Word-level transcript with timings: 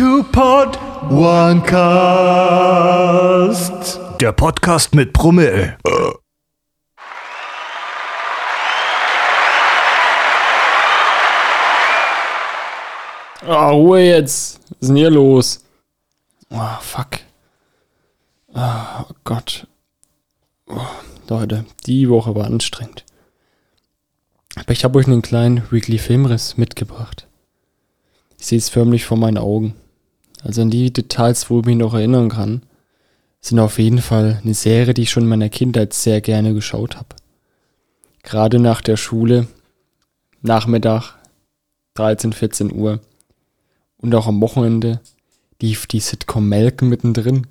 Two 0.00 0.22
Pod 0.32 0.78
One 1.10 1.60
Cast. 1.60 2.80
Der 4.18 4.32
Podcast 4.32 4.94
mit 4.94 5.12
Brummel. 5.12 5.76
Ah, 13.46 13.68
Ruhe 13.68 14.00
jetzt. 14.00 14.60
Was 14.70 14.78
ist 14.80 14.88
denn 14.88 14.96
hier 14.96 15.10
los? 15.10 15.62
Oh, 16.48 16.78
fuck. 16.80 17.18
Ah, 18.54 19.04
oh 19.06 19.12
Gott. 19.24 19.66
Oh, 20.66 20.80
Leute, 21.28 21.66
die 21.84 22.08
Woche 22.08 22.34
war 22.34 22.46
anstrengend. 22.46 23.04
Aber 24.56 24.72
ich 24.72 24.82
habe 24.82 24.98
euch 24.98 25.06
einen 25.06 25.20
kleinen 25.20 25.70
Weekly 25.70 25.98
Filmriss 25.98 26.56
mitgebracht. 26.56 27.26
Ich 28.38 28.46
sehe 28.46 28.56
es 28.56 28.70
förmlich 28.70 29.04
vor 29.04 29.18
meinen 29.18 29.36
Augen. 29.36 29.74
Also 30.42 30.62
an 30.62 30.70
die 30.70 30.92
Details, 30.92 31.50
wo 31.50 31.60
ich 31.60 31.66
mich 31.66 31.76
noch 31.76 31.94
erinnern 31.94 32.30
kann, 32.30 32.62
sind 33.40 33.58
auf 33.58 33.78
jeden 33.78 34.00
Fall 34.00 34.40
eine 34.42 34.54
Serie, 34.54 34.94
die 34.94 35.02
ich 35.02 35.10
schon 35.10 35.24
in 35.24 35.28
meiner 35.28 35.48
Kindheit 35.48 35.92
sehr 35.92 36.20
gerne 36.20 36.54
geschaut 36.54 36.96
habe. 36.96 37.16
Gerade 38.22 38.58
nach 38.58 38.82
der 38.82 38.96
Schule, 38.96 39.48
Nachmittag, 40.42 41.14
13, 41.94 42.32
14 42.32 42.72
Uhr 42.72 43.00
und 43.96 44.14
auch 44.14 44.26
am 44.26 44.40
Wochenende 44.40 45.00
lief 45.60 45.86
die 45.86 46.00
Sitcom 46.00 46.48
Melken 46.48 46.88
mittendrin. 46.88 47.46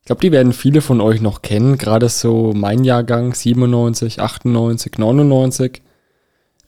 Ich 0.00 0.06
glaube, 0.06 0.20
die 0.20 0.32
werden 0.32 0.52
viele 0.52 0.82
von 0.82 1.00
euch 1.00 1.20
noch 1.20 1.42
kennen, 1.42 1.78
gerade 1.78 2.08
so 2.08 2.52
mein 2.54 2.84
Jahrgang 2.84 3.34
97, 3.34 4.20
98, 4.20 4.98
99 4.98 5.82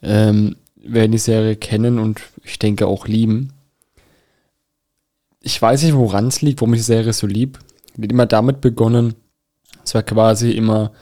ähm, 0.02 0.56
werden 0.74 1.12
die 1.12 1.18
Serie 1.18 1.56
kennen 1.56 1.98
und 1.98 2.20
ich 2.42 2.58
denke 2.58 2.86
auch 2.86 3.06
lieben. 3.06 3.52
Ich 5.40 5.60
weiß 5.60 5.82
nicht, 5.82 5.94
woran 5.94 6.28
es 6.28 6.42
liegt, 6.42 6.60
warum 6.60 6.74
ich 6.74 6.80
die 6.80 6.84
Serie 6.84 7.12
so 7.12 7.26
lieb. 7.26 7.58
Hat 8.00 8.12
immer 8.12 8.26
damit 8.26 8.60
begonnen, 8.60 9.14
es 9.84 9.94
war 9.94 10.02
quasi 10.02 10.50
immer 10.52 10.92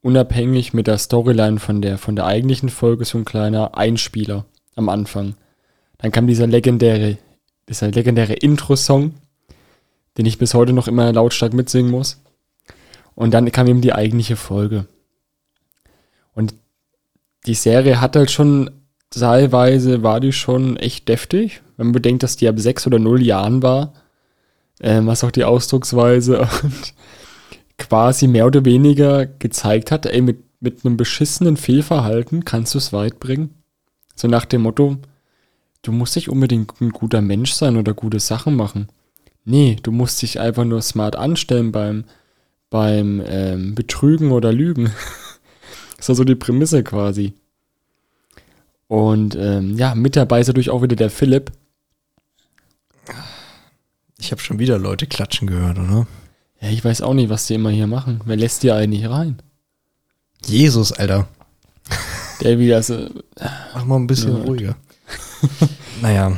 unabhängig 0.00 0.72
mit 0.72 0.86
der 0.86 0.98
Storyline 0.98 1.58
von 1.58 1.82
der, 1.82 1.98
von 1.98 2.16
der 2.16 2.26
eigentlichen 2.26 2.68
Folge 2.68 3.04
so 3.04 3.18
ein 3.18 3.24
kleiner 3.24 3.76
Einspieler 3.76 4.46
am 4.76 4.88
Anfang. 4.88 5.34
Dann 5.98 6.12
kam 6.12 6.26
dieser 6.26 6.46
legendäre, 6.46 7.18
dieser 7.68 7.90
legendäre 7.90 8.34
Intro-Song, 8.34 9.14
den 10.16 10.26
ich 10.26 10.38
bis 10.38 10.54
heute 10.54 10.72
noch 10.72 10.88
immer 10.88 11.12
lautstark 11.12 11.52
mitsingen 11.52 11.90
muss. 11.90 12.22
Und 13.14 13.34
dann 13.34 13.50
kam 13.50 13.66
eben 13.66 13.80
die 13.80 13.92
eigentliche 13.92 14.36
Folge. 14.36 14.86
Und 16.32 16.54
die 17.46 17.54
Serie 17.54 18.00
hat 18.00 18.14
halt 18.14 18.30
schon, 18.30 18.70
teilweise 19.10 20.02
war 20.02 20.20
die 20.20 20.32
schon 20.32 20.76
echt 20.76 21.08
deftig. 21.08 21.62
Wenn 21.76 21.88
man 21.88 21.92
bedenkt, 21.92 22.22
dass 22.22 22.36
die 22.36 22.48
ab 22.48 22.58
sechs 22.58 22.86
oder 22.86 22.98
null 22.98 23.22
Jahren 23.22 23.62
war, 23.62 23.92
ähm, 24.80 25.06
was 25.06 25.24
auch 25.24 25.30
die 25.30 25.44
Ausdrucksweise 25.44 26.40
und 26.62 26.94
quasi 27.78 28.26
mehr 28.26 28.46
oder 28.46 28.64
weniger 28.64 29.26
gezeigt 29.26 29.90
hat, 29.90 30.06
ey, 30.06 30.20
mit, 30.20 30.38
mit 30.60 30.84
einem 30.84 30.96
beschissenen 30.96 31.56
Fehlverhalten 31.56 32.44
kannst 32.44 32.74
du 32.74 32.78
es 32.78 32.92
weit 32.92 33.20
bringen. 33.20 33.54
So 34.14 34.26
nach 34.26 34.44
dem 34.44 34.62
Motto, 34.62 34.96
du 35.82 35.92
musst 35.92 36.16
nicht 36.16 36.28
unbedingt 36.28 36.80
ein 36.80 36.90
guter 36.90 37.22
Mensch 37.22 37.52
sein 37.52 37.76
oder 37.76 37.94
gute 37.94 38.18
Sachen 38.18 38.56
machen. 38.56 38.88
Nee, 39.44 39.76
du 39.82 39.92
musst 39.92 40.20
dich 40.20 40.40
einfach 40.40 40.64
nur 40.64 40.82
smart 40.82 41.16
anstellen 41.16 41.72
beim, 41.72 42.04
beim 42.68 43.22
ähm, 43.24 43.74
Betrügen 43.74 44.32
oder 44.32 44.52
Lügen. 44.52 44.90
das 45.96 46.08
war 46.08 46.16
so 46.16 46.24
die 46.24 46.34
Prämisse 46.34 46.82
quasi. 46.82 47.34
Und 48.88 49.36
ähm, 49.36 49.76
ja, 49.76 49.94
mit 49.94 50.16
dabei 50.16 50.40
ist 50.40 50.46
natürlich 50.48 50.70
auch 50.70 50.82
wieder 50.82 50.96
der 50.96 51.10
Philipp. 51.10 51.52
Ich 54.18 54.30
habe 54.32 54.40
schon 54.40 54.58
wieder 54.58 54.78
Leute 54.78 55.06
klatschen 55.06 55.46
gehört, 55.46 55.78
oder? 55.78 56.06
Ja, 56.60 56.70
ich 56.70 56.84
weiß 56.84 57.02
auch 57.02 57.14
nicht, 57.14 57.28
was 57.30 57.46
die 57.46 57.54
immer 57.54 57.70
hier 57.70 57.86
machen. 57.86 58.20
Wer 58.24 58.36
lässt 58.36 58.62
die 58.62 58.72
eigentlich 58.72 59.08
rein? 59.08 59.38
Jesus, 60.44 60.92
Alter. 60.92 61.28
Der 62.42 62.58
wieder 62.58 62.82
so. 62.82 63.08
Mach 63.74 63.84
mal 63.84 63.96
ein 63.96 64.06
bisschen 64.06 64.36
Ja. 64.36 64.42
ruhiger. 64.44 64.76
naja, 66.02 66.36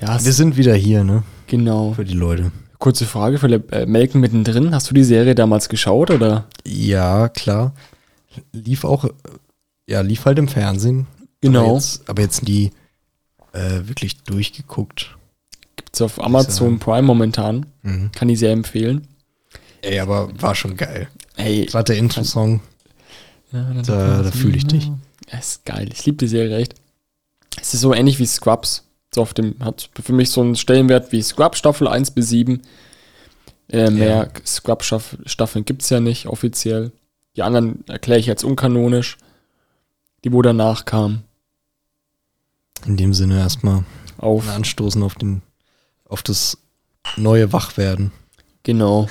Ja, 0.00 0.22
wir 0.24 0.32
sind 0.32 0.56
wieder 0.56 0.74
hier, 0.74 1.04
ne? 1.04 1.22
genau. 1.46 1.92
Für 1.92 2.04
die 2.04 2.14
Leute. 2.14 2.52
Kurze 2.78 3.06
Frage, 3.06 3.38
Philipp. 3.38 3.72
Äh, 3.72 3.86
Melken 3.86 4.20
mittendrin. 4.20 4.74
Hast 4.74 4.90
du 4.90 4.94
die 4.94 5.04
Serie 5.04 5.34
damals 5.34 5.68
geschaut 5.68 6.10
oder? 6.10 6.46
Ja, 6.66 7.28
klar. 7.28 7.72
Lief 8.52 8.84
auch, 8.84 9.04
äh, 9.04 9.10
ja, 9.86 10.00
lief 10.02 10.24
halt 10.26 10.38
im 10.38 10.48
Fernsehen. 10.48 11.06
Genau. 11.44 11.64
Aber 11.66 11.74
jetzt, 11.74 12.08
aber 12.08 12.22
jetzt 12.22 12.42
nie 12.42 12.70
äh, 13.52 13.86
wirklich 13.86 14.22
durchgeguckt. 14.22 15.14
Gibt's 15.76 16.00
auf 16.00 16.18
Amazon 16.22 16.78
Prime 16.78 17.02
momentan. 17.02 17.66
Mhm. 17.82 18.10
Kann 18.12 18.30
ich 18.30 18.38
sehr 18.38 18.52
empfehlen. 18.52 19.06
Ey, 19.82 19.98
aber 19.98 20.30
war 20.40 20.54
schon 20.54 20.74
geil. 20.74 21.08
Hey, 21.36 21.66
Gerade 21.66 21.92
der 21.92 21.98
Intro-Song, 21.98 22.60
da, 23.52 24.22
da 24.22 24.30
fühle 24.30 24.56
ich 24.56 24.66
dich. 24.66 24.90
Ja, 25.30 25.38
ist 25.38 25.66
geil. 25.66 25.90
Ich 25.92 26.06
liebe 26.06 26.16
die 26.16 26.28
Serie 26.28 26.56
echt. 26.56 26.76
Es 27.60 27.74
ist 27.74 27.82
so 27.82 27.92
ähnlich 27.92 28.18
wie 28.18 28.26
Scrubs. 28.26 28.84
So 29.14 29.20
auf 29.20 29.34
dem, 29.34 29.56
hat 29.60 29.90
für 30.02 30.12
mich 30.14 30.30
so 30.30 30.40
einen 30.40 30.56
Stellenwert 30.56 31.12
wie 31.12 31.20
Scrubs 31.20 31.58
Staffel 31.58 31.88
1 31.88 32.12
bis 32.12 32.30
7. 32.30 32.62
Äh, 33.68 33.90
mehr 33.90 34.30
Scrubs-Staffeln 34.46 35.66
gibt's 35.66 35.90
ja 35.90 36.00
nicht 36.00 36.26
offiziell. 36.26 36.92
Die 37.36 37.42
anderen 37.42 37.86
erkläre 37.86 38.18
ich 38.18 38.26
jetzt 38.26 38.44
unkanonisch. 38.44 39.18
Die, 40.24 40.32
wo 40.32 40.40
danach 40.40 40.86
kamen. 40.86 41.24
In 42.86 42.96
dem 42.96 43.14
Sinne 43.14 43.38
erstmal 43.38 43.84
Auf, 44.18 44.48
ein 44.48 44.56
Anstoßen 44.56 45.02
auf, 45.02 45.14
den, 45.14 45.42
auf 46.04 46.22
das 46.22 46.58
neue 47.16 47.52
Wachwerden. 47.52 48.12
genau. 48.62 49.08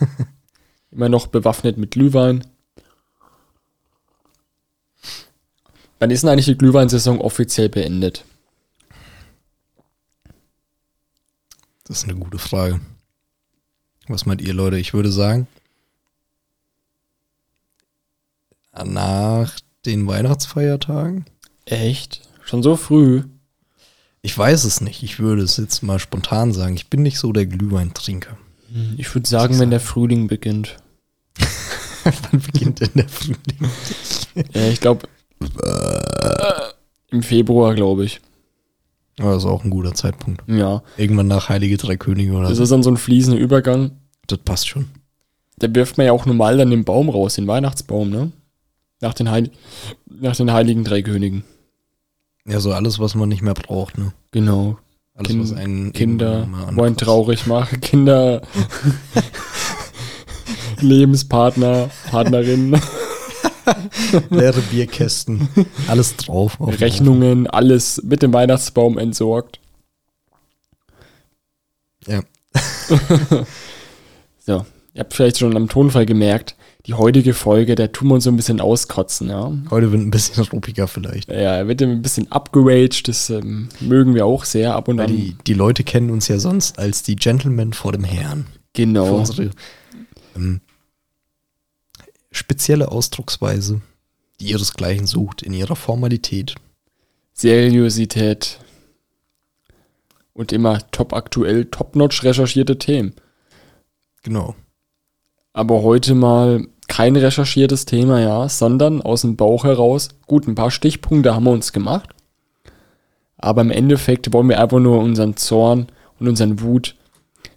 Immer 0.90 1.08
noch 1.08 1.26
bewaffnet 1.26 1.76
mit 1.76 1.90
Glühwein. 1.90 2.46
Wann 5.98 6.10
ist 6.10 6.22
denn 6.22 6.30
eigentlich 6.30 6.46
die 6.46 6.56
Glühweinsaison 6.58 7.20
offiziell 7.20 7.68
beendet? 7.68 8.24
Das 11.84 11.98
ist 11.98 12.04
eine 12.04 12.18
gute 12.18 12.38
Frage. 12.38 12.80
Was 14.08 14.26
meint 14.26 14.40
ihr, 14.40 14.54
Leute? 14.54 14.78
Ich 14.78 14.94
würde 14.94 15.10
sagen, 15.12 15.46
nach 18.84 19.58
den 19.84 20.06
Weihnachtsfeiertagen? 20.06 21.24
Echt? 21.64 22.25
Schon 22.46 22.62
so 22.62 22.76
früh? 22.76 23.24
Ich 24.22 24.36
weiß 24.38 24.62
es 24.64 24.80
nicht. 24.80 25.02
Ich 25.02 25.18
würde 25.18 25.42
es 25.42 25.56
jetzt 25.56 25.82
mal 25.82 25.98
spontan 25.98 26.52
sagen. 26.52 26.76
Ich 26.76 26.88
bin 26.88 27.02
nicht 27.02 27.18
so 27.18 27.32
der 27.32 27.44
Glühweintrinker. 27.46 28.36
Ich 28.96 29.12
würde 29.14 29.28
sagen, 29.28 29.58
wenn 29.58 29.70
der 29.70 29.80
Frühling 29.80 30.28
beginnt. 30.28 30.76
Wann 32.04 32.40
beginnt 32.40 32.80
denn 32.80 32.90
der 32.94 33.08
Frühling? 33.08 33.70
Ja, 34.54 34.68
ich 34.68 34.80
glaube, 34.80 35.08
im 37.10 37.22
Februar, 37.22 37.74
glaube 37.74 38.04
ich. 38.04 38.20
Aber 39.18 39.32
das 39.32 39.42
ist 39.44 39.48
auch 39.50 39.64
ein 39.64 39.70
guter 39.70 39.94
Zeitpunkt. 39.94 40.42
Ja. 40.48 40.82
Irgendwann 40.96 41.26
nach 41.26 41.48
Heilige 41.48 41.76
Drei 41.78 41.96
Könige 41.96 42.32
oder 42.34 42.48
Das 42.48 42.58
so. 42.58 42.62
ist 42.62 42.70
dann 42.70 42.82
so 42.84 42.90
ein 42.90 42.96
fließender 42.96 43.38
Übergang. 43.38 43.92
Das 44.28 44.38
passt 44.38 44.68
schon. 44.68 44.86
Da 45.58 45.74
wirft 45.74 45.96
man 45.96 46.06
ja 46.06 46.12
auch 46.12 46.26
normal 46.26 46.58
dann 46.58 46.70
den 46.70 46.84
Baum 46.84 47.08
raus, 47.08 47.34
den 47.34 47.46
Weihnachtsbaum, 47.48 48.10
ne? 48.10 48.30
Nach 49.00 49.14
den, 49.14 49.30
Heil 49.30 49.50
nach 50.06 50.36
den 50.36 50.52
Heiligen 50.52 50.84
Drei 50.84 51.02
Königen. 51.02 51.44
Ja, 52.48 52.60
so 52.60 52.72
alles, 52.72 52.98
was 52.98 53.14
man 53.14 53.28
nicht 53.28 53.42
mehr 53.42 53.54
braucht, 53.54 53.98
ne? 53.98 54.12
Genau. 54.30 54.78
Alles, 55.14 55.28
Kind- 55.28 55.42
was 55.42 55.52
einen 55.52 55.92
Kinder 55.92 56.46
wollen 56.72 56.96
traurig 56.96 57.46
machen. 57.46 57.80
Kinder, 57.80 58.42
Lebenspartner, 60.80 61.90
Partnerinnen, 62.10 62.80
Leere 64.30 64.60
Bierkästen. 64.60 65.48
Alles 65.88 66.16
drauf. 66.16 66.58
Rechnungen, 66.60 67.46
alles 67.46 68.00
mit 68.04 68.22
dem 68.22 68.32
Weihnachtsbaum 68.32 68.98
entsorgt. 68.98 69.60
Ja. 72.06 72.20
So, 74.38 74.64
ihr 74.94 75.00
habt 75.00 75.14
vielleicht 75.14 75.38
schon 75.38 75.56
am 75.56 75.68
Tonfall 75.68 76.06
gemerkt, 76.06 76.54
die 76.86 76.94
heutige 76.94 77.34
Folge, 77.34 77.74
da 77.74 77.88
tun 77.88 78.08
wir 78.08 78.14
uns 78.14 78.24
so 78.24 78.30
ein 78.30 78.36
bisschen 78.36 78.60
auskotzen, 78.60 79.28
ja. 79.28 79.52
Heute 79.70 79.90
wird 79.90 80.02
ein 80.02 80.10
bisschen 80.10 80.44
ruppiger 80.44 80.86
vielleicht. 80.86 81.28
Ja, 81.28 81.56
er 81.56 81.66
wird 81.66 81.82
ein 81.82 82.00
bisschen 82.00 82.30
upgeraged, 82.30 83.08
das 83.08 83.28
ähm, 83.28 83.68
mögen 83.80 84.14
wir 84.14 84.24
auch 84.24 84.44
sehr 84.44 84.76
ab 84.76 84.86
und 84.86 84.98
Weil 84.98 85.06
an. 85.06 85.16
die, 85.16 85.36
die 85.46 85.54
Leute 85.54 85.82
kennen 85.82 86.10
uns 86.10 86.28
ja 86.28 86.38
sonst 86.38 86.78
als 86.78 87.02
die 87.02 87.16
Gentlemen 87.16 87.72
vor 87.72 87.90
dem 87.90 88.04
Herrn. 88.04 88.46
Für 88.46 88.82
genau. 88.82 89.16
unsere 89.16 89.50
ähm, 90.36 90.60
spezielle 92.30 92.92
Ausdrucksweise, 92.92 93.80
die 94.38 94.50
ihresgleichen 94.50 95.06
sucht 95.06 95.42
in 95.42 95.54
ihrer 95.54 95.76
Formalität. 95.76 96.54
Seriosität. 97.32 98.60
Und 100.34 100.52
immer 100.52 100.88
top 100.90 101.14
aktuell, 101.14 101.64
top-notch 101.64 102.22
recherchierte 102.22 102.78
Themen. 102.78 103.14
Genau. 104.22 104.54
Aber 105.52 105.82
heute 105.82 106.14
mal 106.14 106.68
kein 106.88 107.16
recherchiertes 107.16 107.84
Thema, 107.84 108.20
ja, 108.20 108.48
sondern 108.48 109.02
aus 109.02 109.22
dem 109.22 109.36
Bauch 109.36 109.64
heraus. 109.64 110.08
Gut, 110.26 110.46
ein 110.46 110.54
paar 110.54 110.70
Stichpunkte 110.70 111.34
haben 111.34 111.44
wir 111.44 111.50
uns 111.52 111.72
gemacht. 111.72 112.10
Aber 113.38 113.60
im 113.60 113.70
Endeffekt 113.70 114.32
wollen 114.32 114.48
wir 114.48 114.60
einfach 114.60 114.78
nur 114.78 114.98
unseren 115.00 115.36
Zorn 115.36 115.88
und 116.18 116.28
unseren 116.28 116.60
Wut 116.60 116.94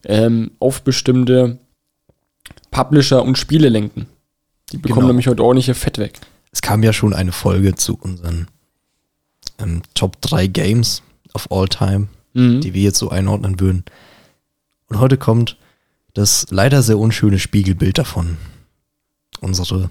ähm, 0.06 0.52
auf 0.60 0.82
bestimmte 0.82 1.58
Publisher 2.72 3.24
und 3.24 3.38
Spiele 3.38 3.70
lenken. 3.70 4.08
Die 4.72 4.78
bekommen 4.78 5.00
Genau. 5.02 5.08
nämlich 5.10 5.28
heute 5.28 5.44
ordentliche 5.44 5.74
Fett 5.74 5.98
weg. 5.98 6.20
Es 6.52 6.62
kam 6.62 6.84
ja 6.84 6.94
schon 6.94 7.14
eine 7.14 7.32
Folge 7.32 7.76
zu 7.76 7.98
unseren 8.00 8.48
ähm, 9.60 9.82
Top 9.94 10.20
3 10.22 10.48
Games 10.48 11.02
of 11.34 11.52
All 11.52 11.68
Time, 11.68 12.08
Mhm. 12.34 12.62
die 12.62 12.74
wir 12.74 12.82
jetzt 12.84 13.00
so 13.00 13.10
einordnen 13.10 13.60
würden. 13.60 13.84
Und 14.88 15.00
heute 15.00 15.18
kommt 15.18 15.58
das 16.14 16.46
leider 16.50 16.82
sehr 16.84 16.98
unschöne 17.00 17.40
Spiegelbild 17.40 17.98
davon. 17.98 18.38
Unsere 19.42 19.90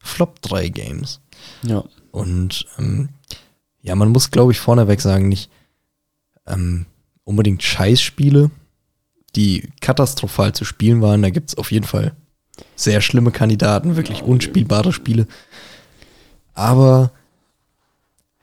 Flop 0.00 0.40
3 0.42 0.68
Games. 0.68 1.20
Ja. 1.62 1.84
Und 2.10 2.66
ähm, 2.78 3.08
ja, 3.82 3.94
man 3.94 4.10
muss, 4.10 4.30
glaube 4.30 4.52
ich, 4.52 4.60
vorneweg 4.60 5.00
sagen, 5.00 5.28
nicht 5.28 5.50
ähm, 6.46 6.86
unbedingt 7.24 7.62
Scheißspiele, 7.62 8.50
die 9.36 9.70
katastrophal 9.80 10.54
zu 10.54 10.64
spielen 10.64 11.00
waren. 11.02 11.22
Da 11.22 11.30
gibt 11.30 11.50
es 11.50 11.58
auf 11.58 11.72
jeden 11.72 11.86
Fall 11.86 12.14
sehr 12.76 13.00
schlimme 13.00 13.32
Kandidaten, 13.32 13.96
wirklich 13.96 14.22
unspielbare 14.22 14.92
Spiele. 14.92 15.26
Aber 16.54 17.10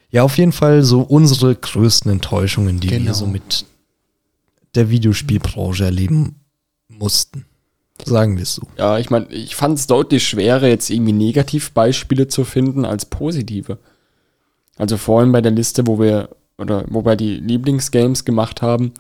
ja, 0.10 0.24
auf 0.24 0.38
jeden 0.38 0.52
Fall 0.52 0.84
so 0.84 1.02
unsere 1.02 1.56
größten 1.56 2.12
Enttäuschungen, 2.12 2.80
die 2.80 2.88
Genau. 2.88 3.06
wir 3.06 3.14
so 3.14 3.26
mit 3.26 3.66
der 4.76 4.90
Videospielbranche 4.90 5.86
erleben 5.86 6.36
mussten. 6.90 7.46
Sagen 8.06 8.36
wir 8.36 8.44
es 8.44 8.56
so. 8.56 8.64
Ja, 8.78 8.98
ich 8.98 9.10
meine, 9.10 9.28
ich 9.30 9.56
fand 9.56 9.78
es 9.78 9.88
deutlich 9.88 10.28
schwerer, 10.28 10.68
jetzt 10.68 10.90
irgendwie 10.90 11.14
Negativbeispiele 11.14 12.28
zu 12.28 12.44
finden 12.44 12.86
als 12.86 13.06
positive. 13.06 13.78
Also 14.78 14.98
vorhin 14.98 15.32
bei 15.32 15.42
der 15.42 15.52
Liste, 15.52 15.88
wo 15.88 16.00
wir, 16.00 16.30
oder 16.58 16.86
wo 16.88 17.06
wir 17.06 17.16
die 17.16 17.36
Lieblingsgames 17.36 18.26
gemacht 18.26 18.62
haben, 18.62 18.94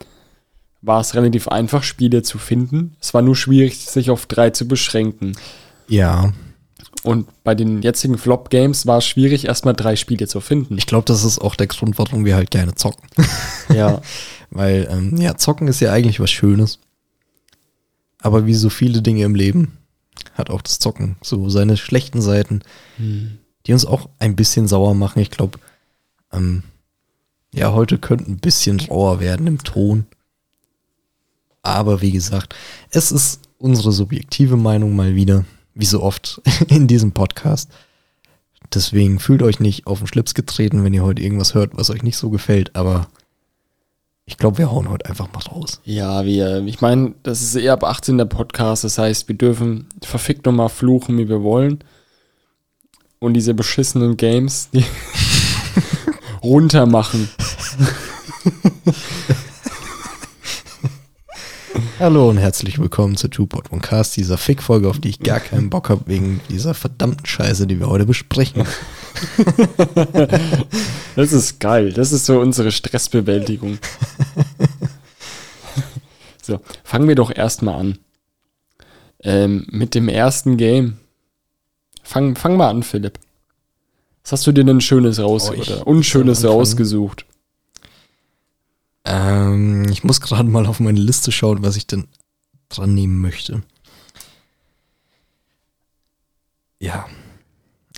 war 0.81 1.01
es 1.01 1.15
relativ 1.15 1.47
einfach, 1.47 1.83
Spiele 1.83 2.23
zu 2.23 2.37
finden. 2.37 2.95
Es 2.99 3.13
war 3.13 3.21
nur 3.21 3.35
schwierig, 3.35 3.77
sich 3.85 4.09
auf 4.09 4.25
drei 4.25 4.49
zu 4.49 4.67
beschränken. 4.67 5.35
Ja, 5.87 6.33
Und 7.03 7.27
bei 7.43 7.55
den 7.55 7.81
jetzigen 7.81 8.17
Flop-Games 8.17 8.85
war 8.87 8.99
es 8.99 9.05
schwierig, 9.05 9.45
erstmal 9.45 9.73
drei 9.73 9.95
Spiele 9.95 10.27
zu 10.27 10.39
finden. 10.39 10.77
ich 10.77 10.85
glaube, 10.85 11.05
das 11.05 11.23
ist 11.23 11.39
auch 11.39 11.55
der 11.55 11.67
Grund, 11.67 11.97
warum 11.97 12.25
wir 12.25 12.35
halt 12.35 12.51
gerne 12.51 12.75
zocken. 12.75 13.07
ja, 13.73 14.01
Weil, 14.51 14.87
ähm, 14.91 15.15
ja, 15.17 15.37
zocken 15.37 15.67
ist 15.69 15.79
ja 15.79 15.91
eigentlich 15.91 16.19
was 16.19 16.29
Schönes. 16.29 16.79
Aber 18.21 18.45
wie 18.45 18.53
so 18.53 18.69
viele 18.69 19.01
Dinge 19.01 19.23
im 19.23 19.35
Leben 19.35 19.77
hat 20.35 20.49
auch 20.49 20.61
das 20.61 20.79
Zocken 20.79 21.17
so 21.21 21.49
seine 21.49 21.77
schlechten 21.77 22.21
Seiten, 22.21 22.61
die 23.65 23.73
uns 23.73 23.85
auch 23.85 24.09
ein 24.19 24.35
bisschen 24.35 24.67
sauer 24.67 24.93
machen. 24.95 25.19
Ich 25.19 25.31
glaube, 25.31 25.59
ähm, 26.31 26.63
ja, 27.53 27.73
heute 27.73 27.97
könnte 27.97 28.31
ein 28.31 28.37
bisschen 28.37 28.79
rauer 28.79 29.19
werden 29.19 29.47
im 29.47 29.63
Ton. 29.63 30.05
Aber 31.63 32.01
wie 32.01 32.11
gesagt, 32.11 32.55
es 32.89 33.11
ist 33.11 33.41
unsere 33.57 33.91
subjektive 33.91 34.57
Meinung 34.57 34.95
mal 34.95 35.15
wieder, 35.15 35.45
wie 35.73 35.85
so 35.85 36.01
oft 36.01 36.41
in 36.67 36.87
diesem 36.87 37.11
Podcast. 37.11 37.69
Deswegen 38.73 39.19
fühlt 39.19 39.41
euch 39.41 39.59
nicht 39.59 39.85
auf 39.85 39.99
den 39.99 40.07
Schlips 40.07 40.33
getreten, 40.33 40.83
wenn 40.83 40.93
ihr 40.93 41.03
heute 41.03 41.21
irgendwas 41.21 41.53
hört, 41.53 41.75
was 41.75 41.89
euch 41.89 42.03
nicht 42.03 42.17
so 42.17 42.29
gefällt. 42.29 42.75
Aber 42.75 43.07
ich 44.25 44.37
glaube, 44.37 44.57
wir 44.59 44.71
hauen 44.71 44.89
heute 44.89 45.07
einfach 45.07 45.31
mal 45.33 45.39
raus. 45.39 45.81
Ja, 45.83 46.25
wir, 46.25 46.63
ich 46.65 46.81
meine, 46.81 47.13
das 47.23 47.41
ist 47.41 47.55
eher 47.55 47.73
ab 47.73 47.83
18 47.83 48.17
der 48.17 48.25
Podcast, 48.25 48.83
das 48.83 48.97
heißt, 48.97 49.27
wir 49.27 49.35
dürfen 49.35 49.87
verfickt 50.01 50.45
nochmal 50.45 50.69
fluchen, 50.69 51.17
wie 51.17 51.29
wir 51.29 51.43
wollen. 51.43 51.83
Und 53.19 53.33
diese 53.33 53.53
beschissenen 53.53 54.17
Games, 54.17 54.69
die 54.71 54.83
runter 56.43 56.85
machen. 56.87 57.29
Hallo 61.99 62.29
und 62.31 62.37
herzlich 62.37 62.79
willkommen 62.79 63.15
zu 63.15 63.27
Two-Pod 63.27 63.71
und 63.71 63.83
Cast, 63.83 64.17
dieser 64.17 64.39
Fick-Folge, 64.39 64.89
auf 64.89 64.97
die 64.97 65.09
ich 65.09 65.19
gar 65.19 65.39
keinen 65.39 65.69
Bock 65.69 65.89
habe, 65.89 66.01
wegen 66.07 66.41
dieser 66.49 66.73
verdammten 66.73 67.27
Scheiße, 67.27 67.67
die 67.67 67.79
wir 67.79 67.89
heute 67.89 68.07
besprechen. 68.07 68.65
Das 71.15 71.33
ist 71.33 71.59
geil. 71.59 71.91
Das 71.91 72.11
ist 72.11 72.25
so 72.25 72.39
unsere 72.39 72.71
Stressbewältigung. 72.71 73.77
so, 76.41 76.61
fangen 76.83 77.07
wir 77.07 77.15
doch 77.15 77.35
erstmal 77.35 77.79
an. 77.79 77.99
Ähm, 79.23 79.67
mit 79.69 79.93
dem 79.93 80.07
ersten 80.07 80.57
Game. 80.57 80.99
Fang, 82.01 82.35
fang 82.35 82.55
mal 82.55 82.69
an, 82.69 82.83
Philipp. 82.83 83.19
Was 84.23 84.33
hast 84.33 84.47
du 84.47 84.51
dir 84.51 84.63
denn 84.63 84.81
Schönes 84.81 85.19
raus 85.19 85.51
Oh, 85.51 85.59
oder 85.59 85.85
Unschönes 85.85 86.45
rausgesucht? 86.45 87.25
Ähm, 89.03 89.87
ich 89.89 90.03
muss 90.03 90.21
gerade 90.21 90.49
mal 90.49 90.65
auf 90.65 90.79
meine 90.79 90.99
Liste 90.99 91.31
schauen, 91.31 91.63
was 91.63 91.75
ich 91.75 91.87
denn 91.87 92.07
dran 92.69 92.93
nehmen 92.93 93.19
möchte. 93.19 93.63
Ja. 96.79 97.07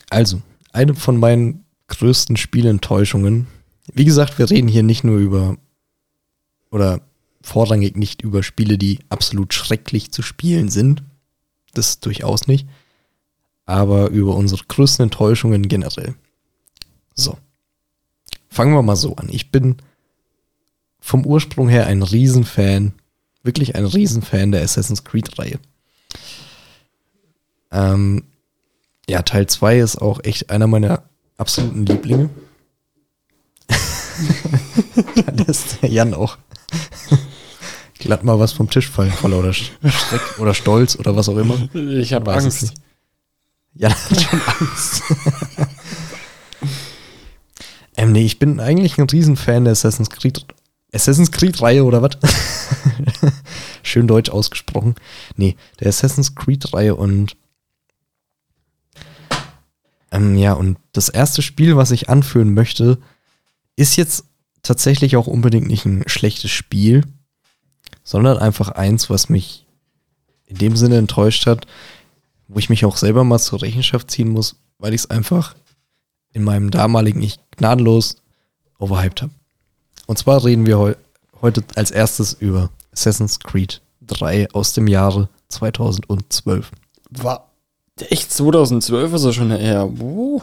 Also, 0.10 0.42
eine 0.74 0.96
von 0.96 1.18
meinen 1.18 1.64
größten 1.88 2.36
Spielenttäuschungen. 2.36 3.48
Wie 3.94 4.06
gesagt, 4.06 4.38
wir 4.40 4.50
reden 4.50 4.68
hier 4.68 4.84
nicht 4.84 5.04
nur 5.04 5.18
über 5.18 5.58
oder 6.72 7.02
vorrangig 7.42 7.96
nicht 7.96 8.22
über 8.22 8.42
Spiele, 8.42 8.78
die 8.78 9.00
absolut 9.10 9.54
schrecklich 9.54 10.12
zu 10.12 10.22
spielen 10.22 10.70
sind. 10.70 11.04
Das 11.74 12.00
durchaus 12.00 12.48
nicht. 12.48 12.68
Aber 13.66 14.10
über 14.10 14.36
unsere 14.36 14.64
größten 14.66 15.04
Enttäuschungen 15.04 15.68
generell. 15.68 16.16
So. 17.14 17.38
Fangen 18.50 18.74
wir 18.74 18.82
mal 18.82 18.96
so 18.96 19.16
an. 19.16 19.30
Ich 19.32 19.52
bin 19.52 19.78
vom 21.00 21.26
Ursprung 21.26 21.70
her 21.70 21.86
ein 21.88 22.02
Riesenfan, 22.02 22.94
wirklich 23.44 23.76
ein 23.76 23.86
Riesenfan 23.86 24.52
der 24.52 24.64
Assassin's 24.64 25.04
Creed-Reihe. 25.04 25.60
Ähm, 27.72 28.24
ja, 29.10 29.22
Teil 29.22 29.48
2 29.48 29.80
ist 29.80 30.02
auch 30.02 30.20
echt 30.24 30.50
einer 30.50 30.68
meiner 30.68 31.04
absoluten 31.38 31.86
Lieblinge. 31.86 32.30
da 35.16 35.44
lässt 35.46 35.82
der 35.82 35.90
Jan 35.90 36.14
auch 36.14 36.38
glatt 38.04 38.24
mal 38.24 38.38
was 38.38 38.52
vom 38.52 38.70
Tisch 38.70 38.90
fallen, 38.90 39.12
voller 39.12 39.40
oder 39.40 39.54
Schreck 39.54 40.40
oder 40.40 40.54
Stolz 40.54 40.98
oder 40.98 41.16
was 41.16 41.30
auch 41.30 41.38
immer. 41.38 41.58
Ich 41.74 42.14
habe 42.14 42.34
Angst. 42.34 42.74
Jan 43.74 43.94
hat 43.94 44.22
schon 44.22 44.42
Angst. 44.42 45.04
ähm, 47.98 48.12
nee, 48.12 48.26
ich 48.26 48.40
bin 48.40 48.60
eigentlich 48.60 48.98
ein 48.98 49.10
Riesenfan 49.10 49.64
der 49.64 49.72
Assassin's 49.72 50.10
Creed 50.10 50.46
Assassin's 50.94 51.32
Creed-Reihe 51.32 51.86
oder 51.86 52.04
was? 52.04 52.12
Schön 53.84 54.06
deutsch 54.06 54.30
ausgesprochen. 54.30 54.94
Nee, 55.38 55.56
der 55.80 55.88
Assassin's 55.88 56.36
Creed-Reihe 56.36 56.96
und 56.96 57.36
ähm, 60.14 60.38
ja, 60.38 60.54
und 60.54 60.78
das 60.92 61.10
erste 61.10 61.42
Spiel, 61.42 61.76
was 61.76 61.92
ich 61.92 62.08
anführen 62.08 62.54
möchte, 62.54 63.00
ist 63.76 63.96
jetzt 63.96 64.26
tatsächlich 64.62 65.18
auch 65.18 65.28
unbedingt 65.28 65.68
nicht 65.68 65.86
ein 65.86 66.04
schlechtes 66.08 66.52
Spiel, 66.52 67.04
sondern 68.04 68.38
einfach 68.38 68.70
eins, 68.70 69.10
was 69.10 69.28
mich 69.28 69.66
in 70.46 70.58
dem 70.58 70.76
Sinne 70.78 70.98
enttäuscht 70.98 71.48
hat, 71.48 71.66
wo 72.48 72.60
ich 72.60 72.70
mich 72.70 72.86
auch 72.86 72.96
selber 72.96 73.24
mal 73.24 73.40
zur 73.40 73.64
Rechenschaft 73.64 74.12
ziehen 74.12 74.30
muss, 74.30 74.56
weil 74.78 74.94
ich 74.94 75.02
es 75.02 75.10
einfach 75.10 75.56
in 76.32 76.44
meinem 76.44 76.70
damaligen 76.70 77.24
Ich 77.24 77.40
gnadenlos 77.58 78.18
overhyped 78.78 79.24
habe. 79.24 79.34
Und 80.06 80.20
zwar 80.20 80.44
reden 80.44 80.66
wir 80.68 80.78
heu 80.78 80.94
heute 81.42 81.64
als 81.76 81.92
erstes 81.92 82.34
über 82.34 82.70
Assassin's 82.94 83.40
Creed 83.40 83.82
3 84.02 84.52
aus 84.52 84.74
dem 84.74 84.88
Jahre 84.88 85.28
2012. 85.50 86.72
War 87.10 87.53
echt 88.00 88.32
2012 88.32 89.14
ist 89.14 89.24
er 89.24 89.34
schon 89.34 89.52
her. 89.52 89.88
Wo? 89.92 90.42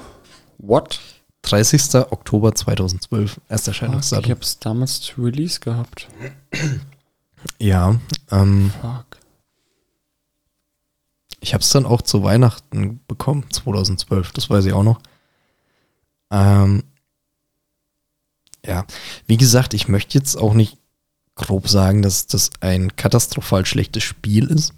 What? 0.58 1.00
30. 1.42 1.94
Oktober 2.10 2.54
2012, 2.54 3.36
Ich 3.36 3.50
Ersterscheinungsdatum. 3.50 4.30
habe 4.30 4.40
es 4.42 4.58
damals 4.58 5.00
zu 5.00 5.22
Release 5.22 5.58
gehabt. 5.58 6.06
Ja, 7.58 7.98
ähm, 8.30 8.70
Fuck. 8.82 9.16
ich 11.40 11.54
habe 11.54 11.62
es 11.62 11.70
dann 11.70 11.86
auch 11.86 12.02
zu 12.02 12.22
Weihnachten 12.22 13.00
bekommen, 13.08 13.46
2012, 13.50 14.32
das 14.32 14.50
weiß 14.50 14.66
ich 14.66 14.74
auch 14.74 14.82
noch. 14.82 15.00
Ähm, 16.30 16.84
ja, 18.64 18.84
wie 19.26 19.38
gesagt, 19.38 19.72
ich 19.72 19.88
möchte 19.88 20.18
jetzt 20.18 20.36
auch 20.36 20.52
nicht 20.52 20.76
grob 21.34 21.68
sagen, 21.68 22.02
dass 22.02 22.26
das 22.26 22.50
ein 22.60 22.94
katastrophal 22.96 23.64
schlechtes 23.64 24.02
Spiel 24.02 24.46
ist. 24.48 24.74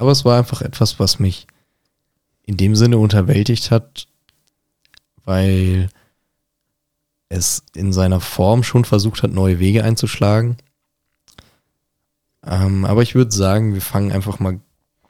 Aber 0.00 0.12
es 0.12 0.24
war 0.24 0.38
einfach 0.38 0.62
etwas, 0.62 0.98
was 0.98 1.18
mich 1.18 1.46
in 2.46 2.56
dem 2.56 2.74
Sinne 2.74 2.96
unterwältigt 2.96 3.70
hat, 3.70 4.08
weil 5.26 5.90
es 7.28 7.64
in 7.74 7.92
seiner 7.92 8.18
Form 8.18 8.62
schon 8.62 8.86
versucht 8.86 9.22
hat, 9.22 9.30
neue 9.30 9.58
Wege 9.58 9.84
einzuschlagen. 9.84 10.56
Ähm, 12.46 12.86
aber 12.86 13.02
ich 13.02 13.14
würde 13.14 13.30
sagen, 13.30 13.74
wir 13.74 13.82
fangen 13.82 14.10
einfach 14.10 14.38
mal 14.38 14.60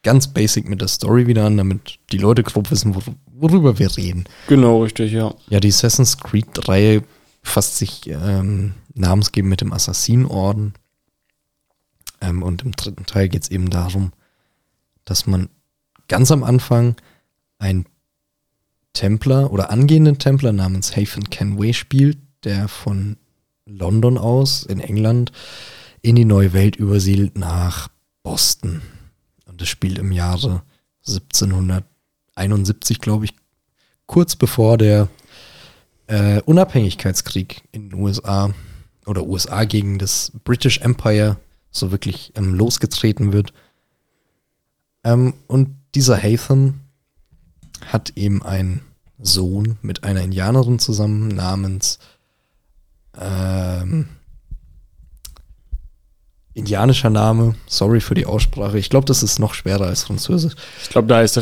ganz 0.03 0.27
basic 0.27 0.69
mit 0.69 0.81
der 0.81 0.89
Story 0.89 1.29
wieder 1.29 1.47
an, 1.47 1.57
damit 1.57 2.01
die 2.11 2.19
Leute 2.19 2.43
grob 2.43 2.69
wissen, 2.73 2.97
wor 2.97 3.03
worüber 3.27 3.79
wir 3.79 3.97
reden. 3.97 4.25
Genau, 4.49 4.83
richtig, 4.83 5.13
ja. 5.13 5.33
Ja, 5.49 5.61
die 5.61 5.69
Assassin's 5.69 6.19
Creed-Reihe 6.19 7.05
befasst 7.43 7.79
sich 7.79 8.09
ähm, 8.09 8.75
namensgebend 8.95 9.51
mit 9.51 9.61
dem 9.61 9.73
Assassinenorden. 9.73 10.75
Ähm, 12.21 12.43
und 12.43 12.63
im 12.63 12.73
dritten 12.73 13.07
Teil 13.07 13.29
geht 13.29 13.45
es 13.45 13.51
eben 13.53 13.71
darum, 13.71 14.11
dass 15.11 15.27
man 15.27 15.51
ganz 16.07 16.31
am 16.31 16.45
Anfang 16.45 16.95
einen 17.59 17.85
Templer 18.93 19.53
oder 19.53 19.71
angehenden 19.71 20.19
Templer 20.19 20.53
namens 20.53 20.97
Hafen 20.97 21.29
Kenway 21.31 21.73
spielt, 21.75 22.19
der 22.45 22.69
von 22.69 23.17
London 23.67 24.17
aus 24.17 24.63
in 24.63 24.79
England 24.79 25.33
in 26.01 26.15
die 26.15 26.25
neue 26.25 26.53
Welt 26.53 26.77
übersiedelt 26.77 27.37
nach 27.37 27.89
Boston. 28.23 28.83
Und 29.47 29.61
das 29.61 29.67
spielt 29.69 29.99
im 29.99 30.13
Jahre 30.13 30.63
1771, 31.09 33.01
glaube 33.01 33.25
ich, 33.25 33.35
kurz 34.07 34.37
bevor 34.37 34.79
der 34.79 35.09
äh, 36.07 36.41
Unabhängigkeitskrieg 36.43 37.63
in 37.73 37.91
den 37.91 38.01
USA 38.01 38.55
oder 39.07 39.27
USA 39.27 39.65
gegen 39.65 39.99
das 39.99 40.31
British 40.45 40.79
Empire 40.79 41.37
so 41.73 41.91
wirklich 41.91 42.33
ähm, 42.37 42.55
losgetreten 42.55 43.33
wird. 43.33 43.53
Ähm, 45.05 45.35
und 45.47 45.77
dieser 45.95 46.21
Hatham 46.23 46.81
hat 47.87 48.11
eben 48.17 48.43
einen 48.43 48.83
Sohn 49.19 49.79
mit 49.83 50.05
einer 50.05 50.23
Indianerin 50.23 50.79
zusammen 50.79 51.29
namens 51.29 51.99
ähm, 53.19 54.09
indianischer 56.55 57.11
Name. 57.11 57.55
Sorry 57.67 58.01
für 58.01 58.15
die 58.15 58.27
Aussprache. 58.27 58.79
Ich 58.79 58.91
glaube, 58.91 59.07
das 59.07 59.23
ist 59.23 59.39
noch 59.39 59.55
schwerer 59.55 59.87
als 59.87 60.03
Französisch. 60.05 60.55
Ich 60.83 60.91
glaube, 60.91 61.09
da 61.09 61.23
ist 61.23 61.37